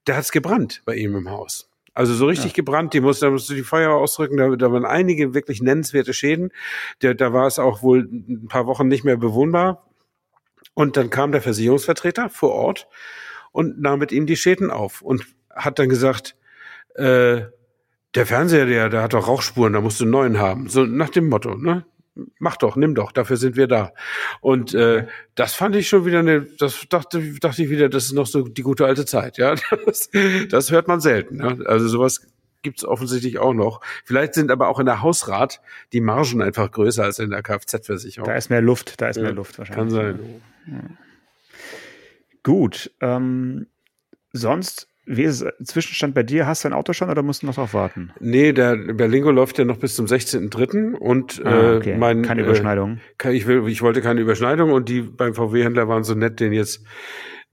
der 0.07 0.17
hat's 0.17 0.31
gebrannt 0.31 0.81
bei 0.85 0.95
ihm 0.95 1.15
im 1.15 1.29
Haus. 1.29 1.69
Also 1.93 2.15
so 2.15 2.25
richtig 2.25 2.53
ja. 2.53 2.55
gebrannt, 2.55 2.93
die 2.93 3.01
musste, 3.01 3.25
da 3.25 3.31
musste 3.31 3.53
die 3.53 3.63
Feuer 3.63 3.91
ausdrücken, 3.91 4.37
da, 4.37 4.55
da 4.55 4.71
waren 4.71 4.85
einige 4.85 5.33
wirklich 5.35 5.61
nennenswerte 5.61 6.13
Schäden. 6.13 6.49
Der, 7.01 7.13
da 7.13 7.33
war 7.33 7.45
es 7.45 7.59
auch 7.59 7.83
wohl 7.83 8.07
ein 8.09 8.47
paar 8.47 8.65
Wochen 8.65 8.87
nicht 8.87 9.03
mehr 9.03 9.17
bewohnbar. 9.17 9.85
Und 10.81 10.97
dann 10.97 11.11
kam 11.11 11.31
der 11.31 11.43
Versicherungsvertreter 11.43 12.31
vor 12.31 12.53
Ort 12.53 12.87
und 13.51 13.79
nahm 13.79 13.99
mit 13.99 14.11
ihm 14.11 14.25
die 14.25 14.35
Schäden 14.35 14.71
auf 14.71 15.03
und 15.03 15.27
hat 15.51 15.77
dann 15.77 15.89
gesagt, 15.89 16.35
äh, 16.95 17.41
der 18.15 18.25
Fernseher, 18.25 18.65
der, 18.65 18.89
der 18.89 19.03
hat 19.03 19.13
doch 19.13 19.27
Rauchspuren, 19.27 19.73
da 19.73 19.81
musst 19.81 19.99
du 19.99 20.05
einen 20.05 20.11
neuen 20.11 20.39
haben. 20.39 20.69
So 20.69 20.83
nach 20.83 21.09
dem 21.09 21.29
Motto, 21.29 21.55
ne? 21.55 21.85
Mach 22.39 22.57
doch, 22.57 22.75
nimm 22.75 22.95
doch, 22.95 23.11
dafür 23.11 23.37
sind 23.37 23.57
wir 23.57 23.67
da. 23.67 23.93
Und 24.41 24.73
äh, 24.73 25.05
das 25.35 25.53
fand 25.53 25.75
ich 25.75 25.87
schon 25.87 26.03
wieder 26.03 26.19
eine, 26.19 26.47
das 26.57 26.87
dachte, 26.89 27.21
dachte 27.39 27.61
ich 27.61 27.69
wieder, 27.69 27.87
das 27.87 28.05
ist 28.05 28.13
noch 28.13 28.25
so 28.25 28.41
die 28.47 28.63
gute 28.63 28.87
alte 28.87 29.05
Zeit, 29.05 29.37
ja. 29.37 29.53
Das, 29.85 30.09
das 30.49 30.71
hört 30.71 30.87
man 30.87 30.99
selten. 30.99 31.37
Ne? 31.37 31.59
Also 31.67 31.87
sowas 31.87 32.27
gibt's 32.61 32.85
offensichtlich 32.85 33.39
auch 33.39 33.53
noch. 33.53 33.81
Vielleicht 34.05 34.33
sind 34.33 34.51
aber 34.51 34.67
auch 34.67 34.79
in 34.79 34.85
der 34.85 35.01
Hausrat 35.01 35.61
die 35.93 36.01
Margen 36.01 36.41
einfach 36.41 36.71
größer 36.71 37.03
als 37.03 37.19
in 37.19 37.29
der 37.29 37.43
Kfz-Versicherung. 37.43 38.27
Da 38.27 38.35
ist 38.35 38.49
mehr 38.49 38.61
Luft, 38.61 39.01
da 39.01 39.09
ist 39.09 39.17
ja, 39.17 39.23
mehr 39.23 39.33
Luft 39.33 39.57
wahrscheinlich. 39.57 39.77
Kann 39.77 39.89
sein. 39.89 40.19
Ja. 40.67 40.81
Gut. 42.43 42.91
Ähm, 43.01 43.67
sonst 44.33 44.87
wie 45.05 45.23
ist 45.23 45.41
es, 45.41 45.67
Zwischenstand 45.67 46.13
bei 46.13 46.23
dir? 46.23 46.45
Hast 46.45 46.63
du 46.63 46.69
ein 46.69 46.73
Auto 46.73 46.93
schon 46.93 47.09
oder 47.09 47.23
musst 47.23 47.41
du 47.41 47.47
noch 47.47 47.55
drauf 47.55 47.73
warten? 47.73 48.11
Nee, 48.19 48.53
der 48.53 48.75
Berlingo 48.75 49.31
läuft 49.31 49.57
ja 49.57 49.65
noch 49.65 49.77
bis 49.77 49.95
zum 49.95 50.05
16.3. 50.05 50.93
und 50.95 51.41
ah, 51.43 51.73
äh, 51.73 51.75
okay. 51.75 51.91
äh, 51.91 51.97
mein, 51.97 52.21
keine 52.21 52.43
Überschneidung. 52.43 52.99
Äh, 53.21 53.33
ich, 53.33 53.47
will, 53.47 53.67
ich 53.67 53.81
wollte 53.81 54.01
keine 54.01 54.21
Überschneidung 54.21 54.71
und 54.71 54.89
die 54.89 55.01
beim 55.01 55.33
VW-Händler 55.33 55.87
waren 55.87 56.03
so 56.03 56.13
nett, 56.13 56.39
den 56.39 56.53
jetzt 56.53 56.83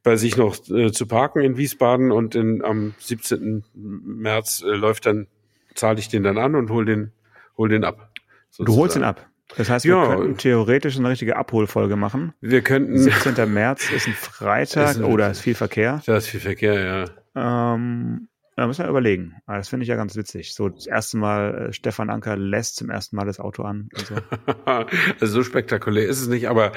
bei 0.03 0.17
sich 0.17 0.37
noch 0.37 0.57
äh, 0.71 0.93
zu 0.93 1.07
parken 1.07 1.41
in 1.41 1.57
Wiesbaden 1.57 2.13
und 2.13 2.35
in, 2.35 2.65
am 2.65 2.95
17. 2.99 3.65
März 3.75 4.63
äh, 4.63 4.71
läuft 4.71 5.07
dann, 5.07 5.27
zahle 5.75 5.99
ich 5.99 6.09
den 6.09 6.23
dann 6.23 6.39
an 6.39 6.55
und 6.55 6.71
hol 6.71 6.85
den, 6.85 7.13
hol 7.57 7.69
den 7.69 7.85
ab. 7.85 8.11
Sozusagen. 8.51 8.67
Du 8.67 8.81
holst 8.81 8.97
ihn 8.97 9.05
ab? 9.05 9.29
Das 9.57 9.71
heißt, 9.71 9.87
wir 9.87 9.97
ja, 9.97 10.07
könnten 10.07 10.37
theoretisch 10.37 10.99
eine 10.99 11.09
richtige 11.09 11.37
Abholfolge 11.37 11.97
machen. 11.97 12.35
Wir 12.41 12.63
könnten. 12.63 12.99
17. 12.99 13.53
März 13.53 13.91
ist 13.91 14.07
ein 14.07 14.13
Freitag. 14.15 14.91
Ist 14.91 14.97
ein, 14.99 15.05
oh, 15.05 15.17
da 15.17 15.29
ist 15.29 15.41
viel 15.41 15.55
Verkehr. 15.55 16.03
Da 16.07 16.19
ist 16.19 16.29
viel 16.29 16.41
Verkehr, 16.41 17.09
ja. 17.35 17.75
Ähm, 17.75 18.29
da 18.59 18.67
müssen 18.67 18.83
wir 18.83 18.91
überlegen. 18.91 19.37
Aber 19.47 19.59
das 19.59 19.69
finde 19.69 19.85
ich 19.85 19.89
ja 19.89 19.95
ganz 19.95 20.17
witzig. 20.17 20.53
So 20.53 20.69
das 20.69 20.89
erste 20.89 21.17
Mal, 21.17 21.69
äh, 21.69 21.73
Stefan 21.73 22.11
Anker 22.11 22.37
lässt 22.37 22.75
zum 22.75 22.91
ersten 22.91 23.15
Mal 23.15 23.25
das 23.25 23.39
Auto 23.39 23.63
an. 23.63 23.89
So. 23.95 24.17
also 24.65 25.27
so 25.27 25.45
spektakulär 25.45 26.09
ist 26.09 26.21
es 26.21 26.27
nicht, 26.27 26.49
aber 26.49 26.73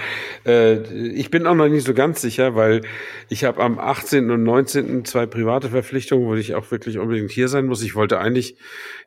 äh, 0.45 0.83
ich 1.09 1.31
bin 1.31 1.47
auch 1.47 1.55
noch 1.55 1.67
nicht 1.67 1.83
so 1.83 1.95
ganz 1.95 2.21
sicher, 2.21 2.55
weil 2.55 2.81
ich 3.29 3.45
habe 3.45 3.63
am 3.63 3.79
18. 3.79 4.29
und 4.29 4.43
19. 4.43 5.05
zwei 5.05 5.25
private 5.25 5.69
Verpflichtungen, 5.69 6.27
wo 6.27 6.35
ich 6.35 6.53
auch 6.53 6.69
wirklich 6.69 6.99
unbedingt 6.99 7.31
hier 7.31 7.47
sein 7.47 7.65
muss. 7.65 7.81
Ich 7.81 7.95
wollte 7.95 8.19
eigentlich, 8.19 8.57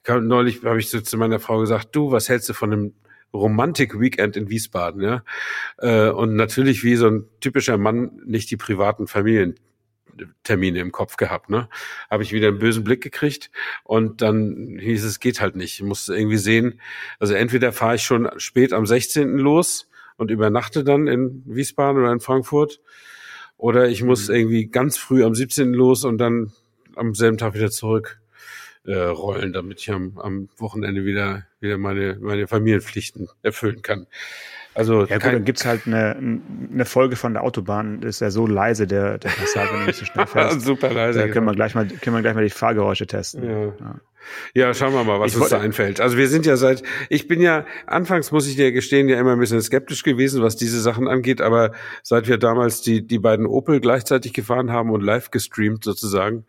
neulich 0.09 0.65
habe 0.65 0.81
ich 0.81 0.91
so 0.91 1.01
zu 1.01 1.17
meiner 1.17 1.39
Frau 1.39 1.61
gesagt, 1.61 1.95
du, 1.95 2.11
was 2.11 2.29
hältst 2.29 2.49
du 2.49 2.55
von 2.55 2.73
einem 2.73 2.95
Romantik-Weekend 3.33 4.37
in 4.37 4.51
Wiesbaden, 4.51 5.01
ja. 5.01 5.23
Äh, 5.79 6.09
und 6.09 6.35
natürlich 6.35 6.83
wie 6.83 6.97
so 6.97 7.07
ein 7.07 7.25
typischer 7.39 7.79
Mann 7.79 8.21
nicht 8.27 8.51
die 8.51 8.57
privaten 8.57 9.07
Familien 9.07 9.55
Termine 10.43 10.81
im 10.81 10.93
Kopf 10.93 11.17
gehabt, 11.17 11.51
ne? 11.51 11.69
Habe 12.11 12.23
ich 12.23 12.33
wieder 12.33 12.49
einen 12.49 12.59
bösen 12.59 12.85
Blick 12.85 13.03
gekriegt 13.03 13.51
und 13.83 14.23
dann 14.23 14.79
hieß 14.81 15.05
es, 15.05 15.21
geht 15.21 15.41
halt 15.41 15.57
nicht. 15.57 15.75
Ich 15.75 15.83
musste 15.83 16.15
irgendwie 16.15 16.37
sehen, 16.37 16.81
also 17.19 17.35
entweder 17.35 17.73
fahre 17.73 17.97
ich 17.97 18.03
schon 18.03 18.29
spät 18.37 18.73
am 18.73 18.87
16. 18.87 19.39
los 19.39 19.89
und 20.17 20.31
übernachte 20.31 20.85
dann 20.85 21.07
in 21.07 21.43
Wiesbaden 21.47 22.03
oder 22.03 22.13
in 22.13 22.21
Frankfurt 22.21 22.81
oder 23.57 23.89
ich 23.89 24.03
muss 24.03 24.29
mhm. 24.29 24.35
irgendwie 24.35 24.67
ganz 24.67 24.97
früh 24.97 25.25
am 25.25 25.35
17. 25.35 25.73
los 25.73 26.05
und 26.05 26.19
dann 26.19 26.53
am 26.97 27.15
selben 27.15 27.39
Tag 27.39 27.55
wieder 27.55 27.71
zurück 27.71 28.21
äh, 28.87 28.95
rollen, 28.95 29.53
damit 29.53 29.81
ich 29.81 29.91
am, 29.91 30.19
am 30.19 30.49
Wochenende 30.59 31.05
wieder, 31.05 31.47
wieder 31.61 31.79
meine, 31.79 32.19
meine 32.21 32.47
Familienpflichten 32.47 33.29
erfüllen 33.43 33.83
kann. 33.83 34.07
Also 34.75 35.05
ja 35.07 35.19
gut, 35.19 35.33
dann 35.33 35.45
gibt's 35.45 35.65
halt 35.65 35.87
eine, 35.87 36.17
eine 36.73 36.85
Folge 36.85 37.17
von 37.17 37.33
der 37.33 37.45
Autobahn, 37.45 38.01
das 38.01 38.17
ist 38.17 38.21
ja 38.21 38.31
so 38.31 38.47
leise, 38.47 38.87
der, 38.87 39.19
der 39.19 39.29
Passat, 39.29 39.73
wenn 39.73 39.81
du 39.81 39.87
nicht 39.87 39.99
so 39.99 40.05
schnell 40.05 40.27
fährst. 40.29 40.63
Super 40.63 40.93
leise. 40.93 41.21
Da 41.21 41.29
können 41.29 41.47
wir 41.47 41.55
gleich 41.55 41.75
mal, 41.75 41.87
können 41.87 42.17
wir 42.17 42.23
gleich 42.23 42.35
mal 42.35 42.45
die 42.45 42.51
Fahrgeräusche 42.51 43.07
testen. 43.07 43.45
Ja. 43.45 43.65
ja. 43.67 44.01
Ja, 44.55 44.73
schauen 44.75 44.95
wir 44.95 45.05
mal, 45.05 45.21
was 45.21 45.35
ich 45.35 45.41
uns 45.41 45.51
da 45.51 45.61
einfällt. 45.61 46.01
Also 46.01 46.17
wir 46.17 46.29
sind 46.29 46.47
ja 46.47 46.57
seit, 46.57 46.83
ich 47.09 47.29
bin 47.29 47.41
ja, 47.41 47.67
anfangs 47.87 48.33
muss 48.33 48.47
ich 48.47 48.57
dir 48.57 48.73
gestehen, 48.73 49.09
ja 49.09 49.19
immer 49.19 49.33
ein 49.33 49.39
bisschen 49.39 49.61
skeptisch 49.61 50.03
gewesen, 50.03 50.43
was 50.43 50.57
diese 50.57 50.81
Sachen 50.81 51.09
angeht, 51.09 51.41
aber 51.41 51.73
seit 52.03 52.29
wir 52.29 52.39
damals 52.39 52.81
die, 52.81 53.07
die 53.07 53.19
beiden 53.19 53.47
Opel 53.47 53.81
gleichzeitig 53.81 54.33
gefahren 54.33 54.73
haben 54.73 54.91
und 54.91 55.03
live 55.03 55.31
gestreamt 55.31 55.85
sozusagen, 55.85 56.47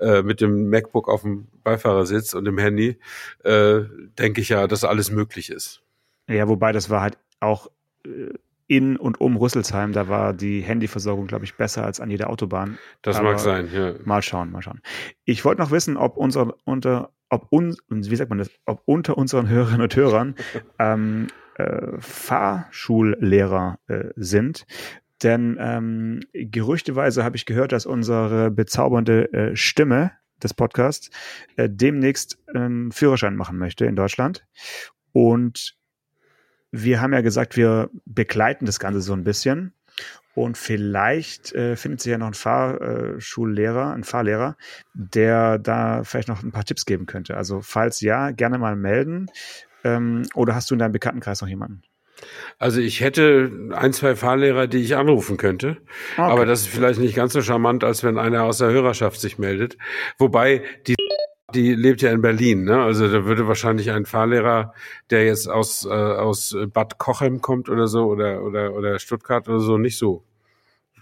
äh, 0.00 0.22
mit 0.22 0.40
dem 0.40 0.68
MacBook 0.68 1.08
auf 1.08 1.22
dem 1.22 1.46
Beifahrersitz 1.62 2.34
und 2.34 2.44
dem 2.44 2.58
Handy, 2.58 2.98
äh, 3.42 3.80
denke 4.18 4.40
ich 4.40 4.50
ja, 4.50 4.66
dass 4.66 4.84
alles 4.84 5.10
möglich 5.10 5.50
ist. 5.50 5.80
Ja, 6.28 6.48
wobei 6.48 6.72
das 6.72 6.88
war 6.88 7.02
halt 7.02 7.18
auch 7.44 7.70
äh, 8.06 8.34
in 8.66 8.96
und 8.96 9.20
um 9.20 9.36
Rüsselsheim, 9.36 9.92
da 9.92 10.08
war 10.08 10.32
die 10.32 10.60
Handyversorgung, 10.60 11.26
glaube 11.26 11.44
ich, 11.44 11.56
besser 11.56 11.84
als 11.84 12.00
an 12.00 12.10
jeder 12.10 12.30
Autobahn. 12.30 12.78
Das 13.02 13.16
Aber 13.16 13.32
mag 13.32 13.40
sein, 13.40 13.68
ja. 13.72 13.94
Mal 14.04 14.22
schauen, 14.22 14.50
mal 14.50 14.62
schauen. 14.62 14.80
Ich 15.24 15.44
wollte 15.44 15.60
noch 15.60 15.70
wissen, 15.70 15.96
ob 15.96 16.16
unsere, 16.16 16.54
unter, 16.64 17.10
ob 17.28 17.46
uns, 17.50 17.78
wie 17.90 18.16
sagt 18.16 18.30
man 18.30 18.38
das, 18.38 18.50
ob 18.64 18.82
unter 18.86 19.18
unseren 19.18 19.48
Hörerinnen 19.48 19.82
und 19.82 19.96
Hörern 19.96 20.34
ähm, 20.78 21.26
äh, 21.56 21.98
Fahrschullehrer 21.98 23.78
äh, 23.86 24.04
sind. 24.16 24.66
Denn 25.22 25.56
ähm, 25.60 26.20
gerüchteweise 26.32 27.22
habe 27.22 27.36
ich 27.36 27.46
gehört, 27.46 27.72
dass 27.72 27.86
unsere 27.86 28.50
bezaubernde 28.50 29.32
äh, 29.32 29.56
Stimme 29.56 30.12
des 30.42 30.54
Podcasts 30.54 31.10
äh, 31.56 31.68
demnächst 31.70 32.38
einen 32.52 32.92
Führerschein 32.92 33.36
machen 33.36 33.58
möchte 33.58 33.84
in 33.86 33.96
Deutschland. 33.96 34.46
Und 35.12 35.76
wir 36.76 37.00
haben 37.00 37.12
ja 37.12 37.20
gesagt, 37.20 37.56
wir 37.56 37.88
begleiten 38.04 38.66
das 38.66 38.80
Ganze 38.80 39.00
so 39.00 39.12
ein 39.12 39.22
bisschen. 39.22 39.72
Und 40.34 40.58
vielleicht 40.58 41.52
äh, 41.54 41.76
findet 41.76 42.00
sich 42.00 42.10
ja 42.10 42.18
noch 42.18 42.26
ein 42.26 42.34
Fahrschullehrer, 42.34 43.92
ein 43.92 44.02
Fahrlehrer, 44.02 44.56
der 44.92 45.58
da 45.58 46.02
vielleicht 46.02 46.26
noch 46.26 46.42
ein 46.42 46.50
paar 46.50 46.64
Tipps 46.64 46.84
geben 46.84 47.06
könnte. 47.06 47.36
Also 47.36 47.60
falls 47.60 48.00
ja, 48.00 48.32
gerne 48.32 48.58
mal 48.58 48.74
melden. 48.74 49.26
Ähm, 49.84 50.26
oder 50.34 50.56
hast 50.56 50.68
du 50.70 50.74
in 50.74 50.80
deinem 50.80 50.90
Bekanntenkreis 50.90 51.40
noch 51.40 51.48
jemanden? 51.48 51.82
Also 52.58 52.80
ich 52.80 53.00
hätte 53.00 53.50
ein, 53.72 53.92
zwei 53.92 54.16
Fahrlehrer, 54.16 54.66
die 54.66 54.78
ich 54.78 54.96
anrufen 54.96 55.36
könnte. 55.36 55.76
Okay. 56.14 56.22
Aber 56.22 56.46
das 56.46 56.62
ist 56.62 56.68
vielleicht 56.68 56.98
nicht 56.98 57.14
ganz 57.14 57.32
so 57.32 57.42
charmant, 57.42 57.84
als 57.84 58.02
wenn 58.02 58.18
einer 58.18 58.42
aus 58.42 58.58
der 58.58 58.70
Hörerschaft 58.70 59.20
sich 59.20 59.38
meldet. 59.38 59.76
Wobei 60.18 60.62
die 60.88 60.96
die 61.54 61.74
lebt 61.74 62.02
ja 62.02 62.10
in 62.10 62.20
Berlin, 62.20 62.64
ne? 62.64 62.82
Also 62.82 63.10
da 63.10 63.24
würde 63.24 63.48
wahrscheinlich 63.48 63.90
ein 63.90 64.04
Fahrlehrer, 64.04 64.74
der 65.10 65.24
jetzt 65.24 65.48
aus, 65.48 65.84
äh, 65.84 65.88
aus 65.88 66.56
Bad 66.72 66.98
Kochem 66.98 67.40
kommt 67.40 67.68
oder 67.68 67.86
so 67.86 68.06
oder, 68.06 68.42
oder, 68.42 68.74
oder 68.74 68.98
Stuttgart 68.98 69.48
oder 69.48 69.60
so, 69.60 69.78
nicht 69.78 69.96
so 69.96 70.24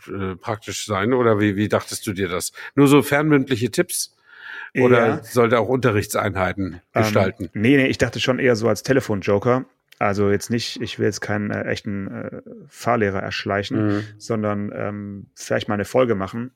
äh, 0.09 0.37
praktisch 0.37 0.87
sein. 0.87 1.12
Oder 1.12 1.41
wie, 1.41 1.57
wie 1.57 1.69
dachtest 1.69 2.07
du 2.07 2.12
dir 2.12 2.29
das? 2.29 2.53
Nur 2.75 2.88
so 2.88 3.03
fernmündliche 3.03 3.71
Tipps? 3.71 4.17
Oder 4.75 5.07
ja. 5.07 5.23
sollte 5.23 5.59
auch 5.59 5.69
Unterrichtseinheiten 5.69 6.81
ähm, 6.95 7.03
gestalten? 7.03 7.51
Nee, 7.53 7.77
nee, 7.77 7.87
ich 7.87 7.99
dachte 7.99 8.21
schon 8.21 8.38
eher 8.38 8.57
so 8.57 8.69
als 8.69 8.83
Telefonjoker. 8.83 9.67
Also 9.99 10.31
jetzt 10.31 10.51
nicht, 10.51 10.81
ich 10.81 10.99
will 10.99 11.07
jetzt 11.07 11.21
keinen 11.21 11.51
äh, 11.51 11.65
echten 11.65 12.09
äh, 12.09 12.43
Fahrlehrer 12.69 13.21
erschleichen, 13.21 13.87
mhm. 13.87 14.05
sondern 14.19 14.73
ähm, 14.75 15.27
vielleicht 15.35 15.69
mal 15.69 15.75
eine 15.75 15.85
Folge 15.85 16.15
machen, 16.15 16.53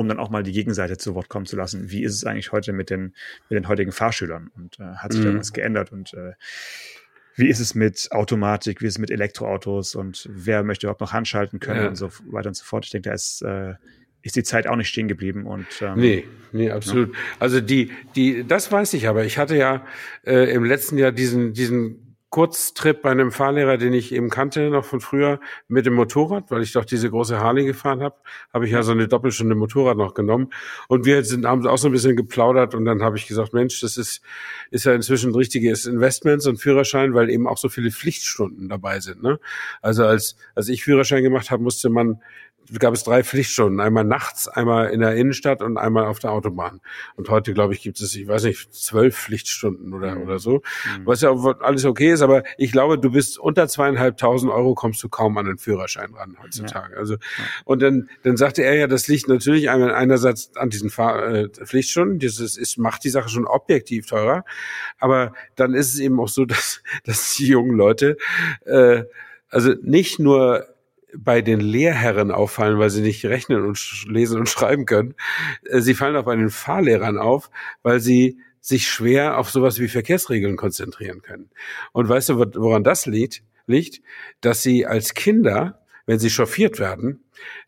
um 0.00 0.08
dann 0.08 0.18
auch 0.18 0.30
mal 0.30 0.42
die 0.42 0.52
Gegenseite 0.52 0.96
zu 0.96 1.14
Wort 1.14 1.28
kommen 1.28 1.46
zu 1.46 1.56
lassen. 1.56 1.90
Wie 1.90 2.02
ist 2.02 2.14
es 2.14 2.24
eigentlich 2.24 2.52
heute 2.52 2.72
mit 2.72 2.88
den, 2.88 3.14
mit 3.48 3.56
den 3.58 3.68
heutigen 3.68 3.92
Fahrschülern? 3.92 4.50
Und 4.56 4.80
äh, 4.80 4.94
hat 4.96 5.12
sich 5.12 5.22
mhm. 5.22 5.34
da 5.34 5.38
was 5.38 5.52
geändert? 5.52 5.92
Und 5.92 6.14
äh, 6.14 6.32
wie 7.36 7.48
ist 7.48 7.60
es 7.60 7.74
mit 7.74 8.08
Automatik, 8.10 8.80
wie 8.80 8.86
ist 8.86 8.94
es 8.94 8.98
mit 8.98 9.10
Elektroautos 9.10 9.94
und 9.94 10.28
wer 10.32 10.62
möchte 10.62 10.86
überhaupt 10.86 11.02
noch 11.02 11.12
handschalten 11.12 11.60
können 11.60 11.82
ja. 11.82 11.88
und 11.88 11.96
so 11.96 12.10
weiter 12.30 12.48
und 12.48 12.54
so 12.54 12.64
fort. 12.64 12.86
Ich 12.86 12.90
denke, 12.90 13.10
da 13.10 13.14
ist, 13.14 13.42
äh, 13.42 13.74
ist 14.22 14.36
die 14.36 14.42
Zeit 14.42 14.66
auch 14.66 14.76
nicht 14.76 14.88
stehen 14.88 15.06
geblieben 15.08 15.46
und 15.46 15.66
ähm, 15.80 15.98
nee, 15.98 16.24
nee, 16.52 16.70
absolut. 16.70 17.12
Ja. 17.12 17.20
Also 17.38 17.60
die, 17.60 17.90
die, 18.16 18.46
das 18.46 18.72
weiß 18.72 18.94
ich 18.94 19.06
aber. 19.06 19.24
Ich 19.24 19.38
hatte 19.38 19.56
ja 19.56 19.86
äh, 20.24 20.52
im 20.52 20.64
letzten 20.64 20.98
Jahr 20.98 21.12
diesen, 21.12 21.52
diesen 21.52 22.09
Kurztrip 22.30 23.02
bei 23.02 23.10
einem 23.10 23.32
Fahrlehrer, 23.32 23.76
den 23.76 23.92
ich 23.92 24.12
eben 24.12 24.30
kannte, 24.30 24.70
noch 24.70 24.84
von 24.84 25.00
früher, 25.00 25.40
mit 25.66 25.84
dem 25.84 25.94
Motorrad, 25.94 26.52
weil 26.52 26.62
ich 26.62 26.72
doch 26.72 26.84
diese 26.84 27.10
große 27.10 27.40
Harley 27.40 27.64
gefahren 27.64 28.02
habe, 28.02 28.14
habe 28.54 28.66
ich 28.66 28.72
ja 28.72 28.84
so 28.84 28.92
eine 28.92 29.08
Doppelstunde 29.08 29.56
Motorrad 29.56 29.96
noch 29.96 30.14
genommen. 30.14 30.50
Und 30.86 31.04
wir 31.04 31.24
sind, 31.24 31.44
haben 31.44 31.66
auch 31.66 31.76
so 31.76 31.88
ein 31.88 31.92
bisschen 31.92 32.14
geplaudert 32.14 32.76
und 32.76 32.84
dann 32.84 33.02
habe 33.02 33.16
ich 33.16 33.26
gesagt, 33.26 33.52
Mensch, 33.52 33.80
das 33.80 33.96
ist, 33.96 34.22
ist 34.70 34.86
ja 34.86 34.94
inzwischen 34.94 35.32
ein 35.32 35.34
richtiges 35.34 35.86
Investment, 35.86 36.40
so 36.40 36.50
ein 36.50 36.56
Führerschein, 36.56 37.14
weil 37.14 37.30
eben 37.30 37.48
auch 37.48 37.58
so 37.58 37.68
viele 37.68 37.90
Pflichtstunden 37.90 38.68
dabei 38.68 39.00
sind. 39.00 39.24
Ne? 39.24 39.40
Also 39.82 40.04
als, 40.04 40.36
als 40.54 40.68
ich 40.68 40.84
Führerschein 40.84 41.24
gemacht 41.24 41.50
habe, 41.50 41.64
musste 41.64 41.90
man 41.90 42.20
gab 42.78 42.94
es 42.94 43.02
drei 43.02 43.24
Pflichtstunden, 43.24 43.80
einmal 43.80 44.04
nachts, 44.04 44.46
einmal 44.46 44.90
in 44.90 45.00
der 45.00 45.16
Innenstadt 45.16 45.62
und 45.62 45.76
einmal 45.76 46.06
auf 46.06 46.18
der 46.18 46.32
Autobahn. 46.32 46.80
Und 47.16 47.28
heute, 47.28 47.52
glaube 47.52 47.74
ich, 47.74 47.82
gibt 47.82 48.00
es, 48.00 48.14
ich 48.14 48.28
weiß 48.28 48.44
nicht, 48.44 48.72
zwölf 48.72 49.16
Pflichtstunden 49.16 49.92
oder, 49.92 50.14
mhm. 50.14 50.22
oder 50.22 50.38
so, 50.38 50.62
mhm. 50.98 51.06
was 51.06 51.20
ja 51.20 51.32
alles 51.60 51.84
okay 51.84 52.12
ist, 52.12 52.22
aber 52.22 52.44
ich 52.58 52.70
glaube, 52.72 52.98
du 52.98 53.10
bist 53.10 53.38
unter 53.38 53.66
zweieinhalbtausend 53.66 54.52
Euro 54.52 54.74
kommst 54.74 55.02
du 55.02 55.08
kaum 55.08 55.36
an 55.38 55.46
den 55.46 55.58
Führerschein 55.58 56.14
ran 56.14 56.36
heutzutage. 56.42 56.94
Ja. 56.94 56.98
Also, 56.98 57.16
und 57.64 57.82
dann, 57.82 58.08
dann 58.22 58.36
sagte 58.36 58.62
er 58.62 58.74
ja, 58.74 58.86
das 58.86 59.08
liegt 59.08 59.28
natürlich 59.28 59.70
einerseits 59.70 60.56
an 60.56 60.70
diesen 60.70 60.90
Fahr 60.90 61.26
äh, 61.26 61.48
Pflichtstunden, 61.48 62.18
dieses 62.18 62.56
ist, 62.56 62.78
macht 62.78 63.04
die 63.04 63.10
Sache 63.10 63.28
schon 63.28 63.46
objektiv 63.46 64.06
teurer, 64.06 64.44
aber 64.98 65.32
dann 65.56 65.74
ist 65.74 65.94
es 65.94 66.00
eben 66.00 66.20
auch 66.20 66.28
so, 66.28 66.44
dass, 66.50 66.82
dass 67.04 67.34
die 67.36 67.48
jungen 67.48 67.76
Leute, 67.76 68.16
äh, 68.64 69.04
also 69.48 69.74
nicht 69.82 70.20
nur 70.20 70.66
bei 71.16 71.42
den 71.42 71.60
Lehrherren 71.60 72.30
auffallen, 72.30 72.78
weil 72.78 72.90
sie 72.90 73.02
nicht 73.02 73.24
rechnen 73.24 73.64
und 73.64 74.04
lesen 74.06 74.38
und 74.38 74.48
schreiben 74.48 74.86
können. 74.86 75.14
Äh, 75.64 75.80
sie 75.80 75.94
fallen 75.94 76.16
auch 76.16 76.24
bei 76.24 76.36
den 76.36 76.50
Fahrlehrern 76.50 77.18
auf, 77.18 77.50
weil 77.82 78.00
sie 78.00 78.38
sich 78.60 78.88
schwer 78.88 79.38
auf 79.38 79.50
sowas 79.50 79.78
wie 79.80 79.88
Verkehrsregeln 79.88 80.56
konzentrieren 80.56 81.22
können. 81.22 81.50
Und 81.92 82.08
weißt 82.08 82.30
du, 82.30 82.38
woran 82.38 82.84
das 82.84 83.06
liegt? 83.06 83.42
Liegt, 83.66 84.02
dass 84.40 84.62
sie 84.62 84.86
als 84.86 85.14
Kinder, 85.14 85.80
wenn 86.06 86.18
sie 86.18 86.30
chauffiert 86.30 86.78
werden, 86.78 87.24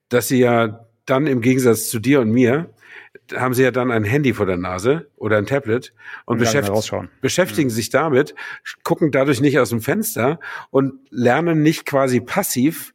dass 0.08 0.28
sie 0.28 0.40
ja 0.40 0.86
dann 1.06 1.26
im 1.26 1.40
Gegensatz 1.40 1.88
zu 1.88 1.98
dir 1.98 2.20
und 2.20 2.30
mir, 2.30 2.70
haben 3.34 3.54
sie 3.54 3.62
ja 3.62 3.70
dann 3.70 3.90
ein 3.90 4.04
Handy 4.04 4.34
vor 4.34 4.46
der 4.46 4.56
Nase 4.56 5.10
oder 5.16 5.38
ein 5.38 5.46
Tablet 5.46 5.94
und, 6.26 6.34
und 6.34 6.38
beschäft 6.38 6.70
beschäftigen 7.20 7.68
mhm. 7.68 7.72
sich 7.72 7.90
damit, 7.90 8.34
gucken 8.82 9.10
dadurch 9.10 9.40
nicht 9.40 9.58
aus 9.58 9.70
dem 9.70 9.80
Fenster 9.80 10.40
und 10.70 10.94
lernen 11.10 11.62
nicht 11.62 11.86
quasi 11.86 12.20
passiv, 12.20 12.94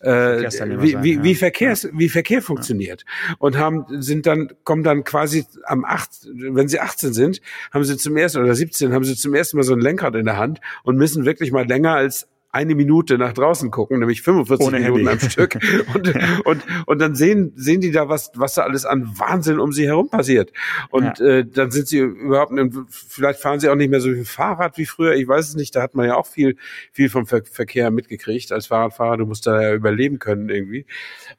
äh, 0.00 0.42
wie, 0.42 0.50
sein, 0.50 0.82
wie, 0.82 0.92
ja. 0.92 1.22
wie, 1.22 1.34
Verkehrs, 1.34 1.88
wie 1.92 2.08
Verkehr 2.08 2.42
funktioniert. 2.42 3.04
Und 3.38 3.58
haben, 3.58 3.84
sind 4.02 4.26
dann, 4.26 4.52
kommen 4.64 4.84
dann 4.84 5.04
quasi 5.04 5.44
am 5.64 5.84
acht, 5.84 6.10
wenn 6.32 6.68
sie 6.68 6.80
18 6.80 7.12
sind, 7.12 7.40
haben 7.72 7.84
sie 7.84 7.96
zum 7.96 8.16
ersten 8.16 8.42
oder 8.42 8.54
17, 8.54 8.92
haben 8.92 9.04
sie 9.04 9.16
zum 9.16 9.34
ersten 9.34 9.56
Mal 9.56 9.64
so 9.64 9.74
ein 9.74 9.80
Lenkrad 9.80 10.14
in 10.14 10.24
der 10.24 10.36
Hand 10.36 10.60
und 10.84 10.96
müssen 10.96 11.24
wirklich 11.24 11.52
mal 11.52 11.66
länger 11.66 11.94
als 11.94 12.28
eine 12.58 12.74
Minute 12.74 13.18
nach 13.18 13.32
draußen 13.32 13.70
gucken, 13.70 14.00
nämlich 14.00 14.22
45 14.22 14.66
Ohne 14.66 14.80
Minuten 14.80 15.06
am 15.06 15.20
Stück. 15.20 15.58
Und, 15.94 16.12
und, 16.44 16.62
und 16.86 16.98
dann 16.98 17.14
sehen, 17.14 17.52
sehen 17.54 17.80
die 17.80 17.92
da, 17.92 18.08
was, 18.08 18.32
was 18.34 18.54
da 18.54 18.62
alles 18.62 18.84
an 18.84 19.08
Wahnsinn 19.16 19.60
um 19.60 19.72
sie 19.72 19.86
herum 19.86 20.10
passiert. 20.10 20.52
Und 20.90 21.18
ja. 21.18 21.24
äh, 21.24 21.44
dann 21.46 21.70
sind 21.70 21.88
sie 21.88 21.98
überhaupt, 21.98 22.52
vielleicht 22.90 23.40
fahren 23.40 23.60
sie 23.60 23.68
auch 23.68 23.74
nicht 23.74 23.90
mehr 23.90 24.00
so 24.00 24.10
viel 24.10 24.24
Fahrrad 24.24 24.76
wie 24.76 24.86
früher. 24.86 25.14
Ich 25.14 25.26
weiß 25.26 25.48
es 25.48 25.54
nicht, 25.54 25.74
da 25.76 25.82
hat 25.82 25.94
man 25.94 26.06
ja 26.06 26.16
auch 26.16 26.26
viel, 26.26 26.56
viel 26.92 27.08
vom 27.08 27.26
Ver 27.26 27.42
Verkehr 27.44 27.90
mitgekriegt 27.90 28.52
als 28.52 28.66
Fahrradfahrer. 28.66 29.18
Du 29.18 29.26
musst 29.26 29.46
da 29.46 29.62
ja 29.62 29.74
überleben 29.74 30.18
können 30.18 30.48
irgendwie. 30.48 30.86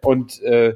Und 0.01 0.41
äh, 0.41 0.75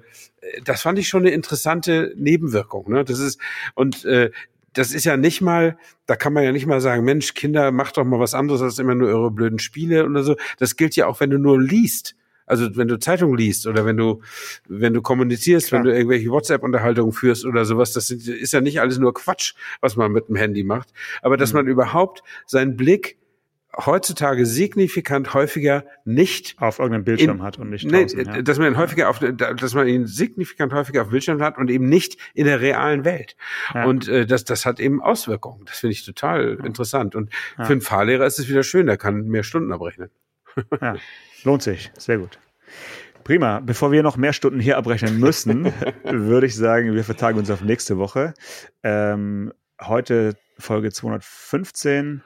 das 0.66 0.82
fand 0.82 1.00
ich 1.00 1.08
schon 1.08 1.22
eine 1.22 1.32
interessante 1.32 2.14
Nebenwirkung. 2.18 2.91
Ne? 2.91 3.06
Das 3.06 3.20
ist 3.20 3.39
und 3.76 4.04
äh, 4.06 4.32
das 4.74 4.91
ist 4.91 5.05
ja 5.05 5.17
nicht 5.17 5.41
mal, 5.41 5.78
da 6.05 6.15
kann 6.15 6.34
man 6.34 6.43
ja 6.43 6.51
nicht 6.51 6.65
mal 6.65 6.82
sagen, 6.82 7.03
Mensch, 7.03 7.34
Kinder, 7.34 7.71
macht 7.71 7.97
doch 7.97 8.03
mal 8.03 8.19
was 8.19 8.34
anderes 8.34 8.61
als 8.61 8.80
immer 8.80 8.95
nur 8.95 9.09
eure 9.09 9.32
blöden 9.32 9.59
Spiele 9.59 10.05
oder 10.05 10.24
so. 10.24 10.36
Das 10.57 10.76
gilt 10.76 10.95
ja 10.95 11.07
auch, 11.07 11.19
wenn 11.19 11.30
du 11.30 11.38
nur 11.38 11.61
liest. 11.61 12.15
Also 12.45 12.76
wenn 12.76 12.89
du 12.89 12.99
Zeitung 12.99 13.38
liest 13.38 13.67
oder 13.67 13.86
wenn 13.86 13.95
du 13.95 14.21
wenn 14.67 14.93
du 14.93 15.01
kommunizierst, 15.01 15.67
Klar. 15.67 15.80
wenn 15.80 15.89
du 15.89 15.95
irgendwelche 15.95 16.30
WhatsApp-Unterhaltungen 16.30 17.13
führst 17.13 17.45
oder 17.45 17.63
sowas, 17.63 17.93
das 17.93 18.11
ist 18.11 18.51
ja 18.51 18.59
nicht 18.59 18.82
alles 18.82 18.99
nur 18.99 19.13
Quatsch, 19.13 19.53
was 19.80 19.95
man 19.95 20.11
mit 20.11 20.28
dem 20.28 20.36
Handy 20.36 20.63
macht. 20.63 20.89
Aber 21.21 21.38
dass 21.38 21.53
mhm. 21.53 21.59
man 21.59 21.67
überhaupt 21.67 22.21
seinen 22.45 22.76
Blick 22.76 23.17
heutzutage 23.78 24.45
signifikant 24.45 25.34
häufiger 25.34 25.86
nicht 26.05 26.55
auf 26.59 26.80
irgendeinem 26.80 27.05
Bildschirm 27.05 27.38
in, 27.38 27.43
hat 27.43 27.57
und 27.57 27.69
nicht 27.69 27.91
draußen, 27.91 28.19
nee, 28.19 28.24
ja. 28.24 28.41
dass 28.41 28.59
man 28.59 28.67
ihn 28.67 28.78
häufiger 28.78 29.09
auf 29.09 29.19
dass 29.19 29.74
man 29.74 29.88
ihn 29.88 30.05
signifikant 30.05 30.74
häufiger 30.74 31.01
auf 31.03 31.09
Bildschirm 31.09 31.41
hat 31.41 31.57
und 31.57 31.69
eben 31.69 31.89
nicht 31.89 32.17
in 32.34 32.45
der 32.45 32.61
realen 32.61 33.03
Welt 33.03 33.36
ja. 33.74 33.86
und 33.86 34.07
äh, 34.07 34.26
das 34.26 34.43
das 34.43 34.65
hat 34.65 34.80
eben 34.80 35.01
Auswirkungen 35.01 35.65
das 35.65 35.80
finde 35.80 35.93
ich 35.93 36.05
total 36.05 36.57
ja. 36.59 36.65
interessant 36.65 37.15
und 37.15 37.34
für 37.57 37.71
einen 37.71 37.82
Fahrlehrer 37.82 38.26
ist 38.26 38.39
es 38.39 38.47
wieder 38.47 38.63
schön 38.63 38.86
der 38.86 38.97
kann 38.97 39.28
mehr 39.28 39.43
Stunden 39.43 39.71
abrechnen 39.71 40.09
ja. 40.82 40.95
lohnt 41.43 41.63
sich 41.63 41.91
sehr 41.97 42.19
gut 42.19 42.39
Prima. 43.24 43.61
Bevor 43.61 43.93
wir 43.93 44.03
noch 44.03 44.17
mehr 44.17 44.34
Stunden 44.34 44.59
hier 44.59 44.78
abrechnen 44.78 45.17
müssen, 45.17 45.71
würde 46.03 46.45
ich 46.45 46.57
sagen, 46.57 46.93
wir 46.93 47.05
vertagen 47.05 47.39
uns 47.39 47.49
auf 47.49 47.61
nächste 47.61 47.97
Woche. 47.97 48.34
Ähm, 48.84 49.53
heute 49.80 50.36
Folge 50.59 50.91
215 50.91 52.21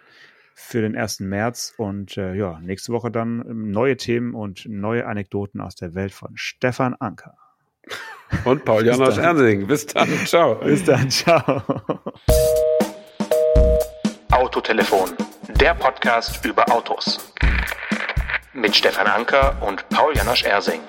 für 0.60 0.82
den 0.82 0.98
1. 0.98 1.20
März. 1.20 1.74
Und 1.78 2.18
äh, 2.18 2.34
ja, 2.34 2.60
nächste 2.60 2.92
Woche 2.92 3.12
dann 3.12 3.46
ähm, 3.48 3.72
neue 3.72 3.96
Themen 3.96 4.34
und 4.34 4.66
neue 4.68 5.06
Anekdoten 5.06 5.62
aus 5.62 5.76
der 5.76 5.94
Welt 5.94 6.12
von 6.12 6.32
Stefan 6.36 6.96
Anker. 6.96 7.36
Und 8.44 8.66
Paul 8.66 8.86
Janosch 8.86 9.20
Ernsing. 9.20 9.68
Bis 9.68 9.86
dann. 9.86 10.10
Ciao. 10.26 10.56
Bis 10.56 10.84
dann. 10.84 11.10
Ciao. 11.12 11.62
Autotelefon. 14.32 15.12
Der 15.62 15.76
Podcast 15.76 16.44
über 16.44 16.70
Autos. 16.72 17.34
Mit 18.54 18.76
Stefan 18.76 19.08
Anker 19.08 19.56
und 19.62 19.88
Paul 19.90 20.16
Janosch 20.16 20.44
Ersing. 20.44 20.82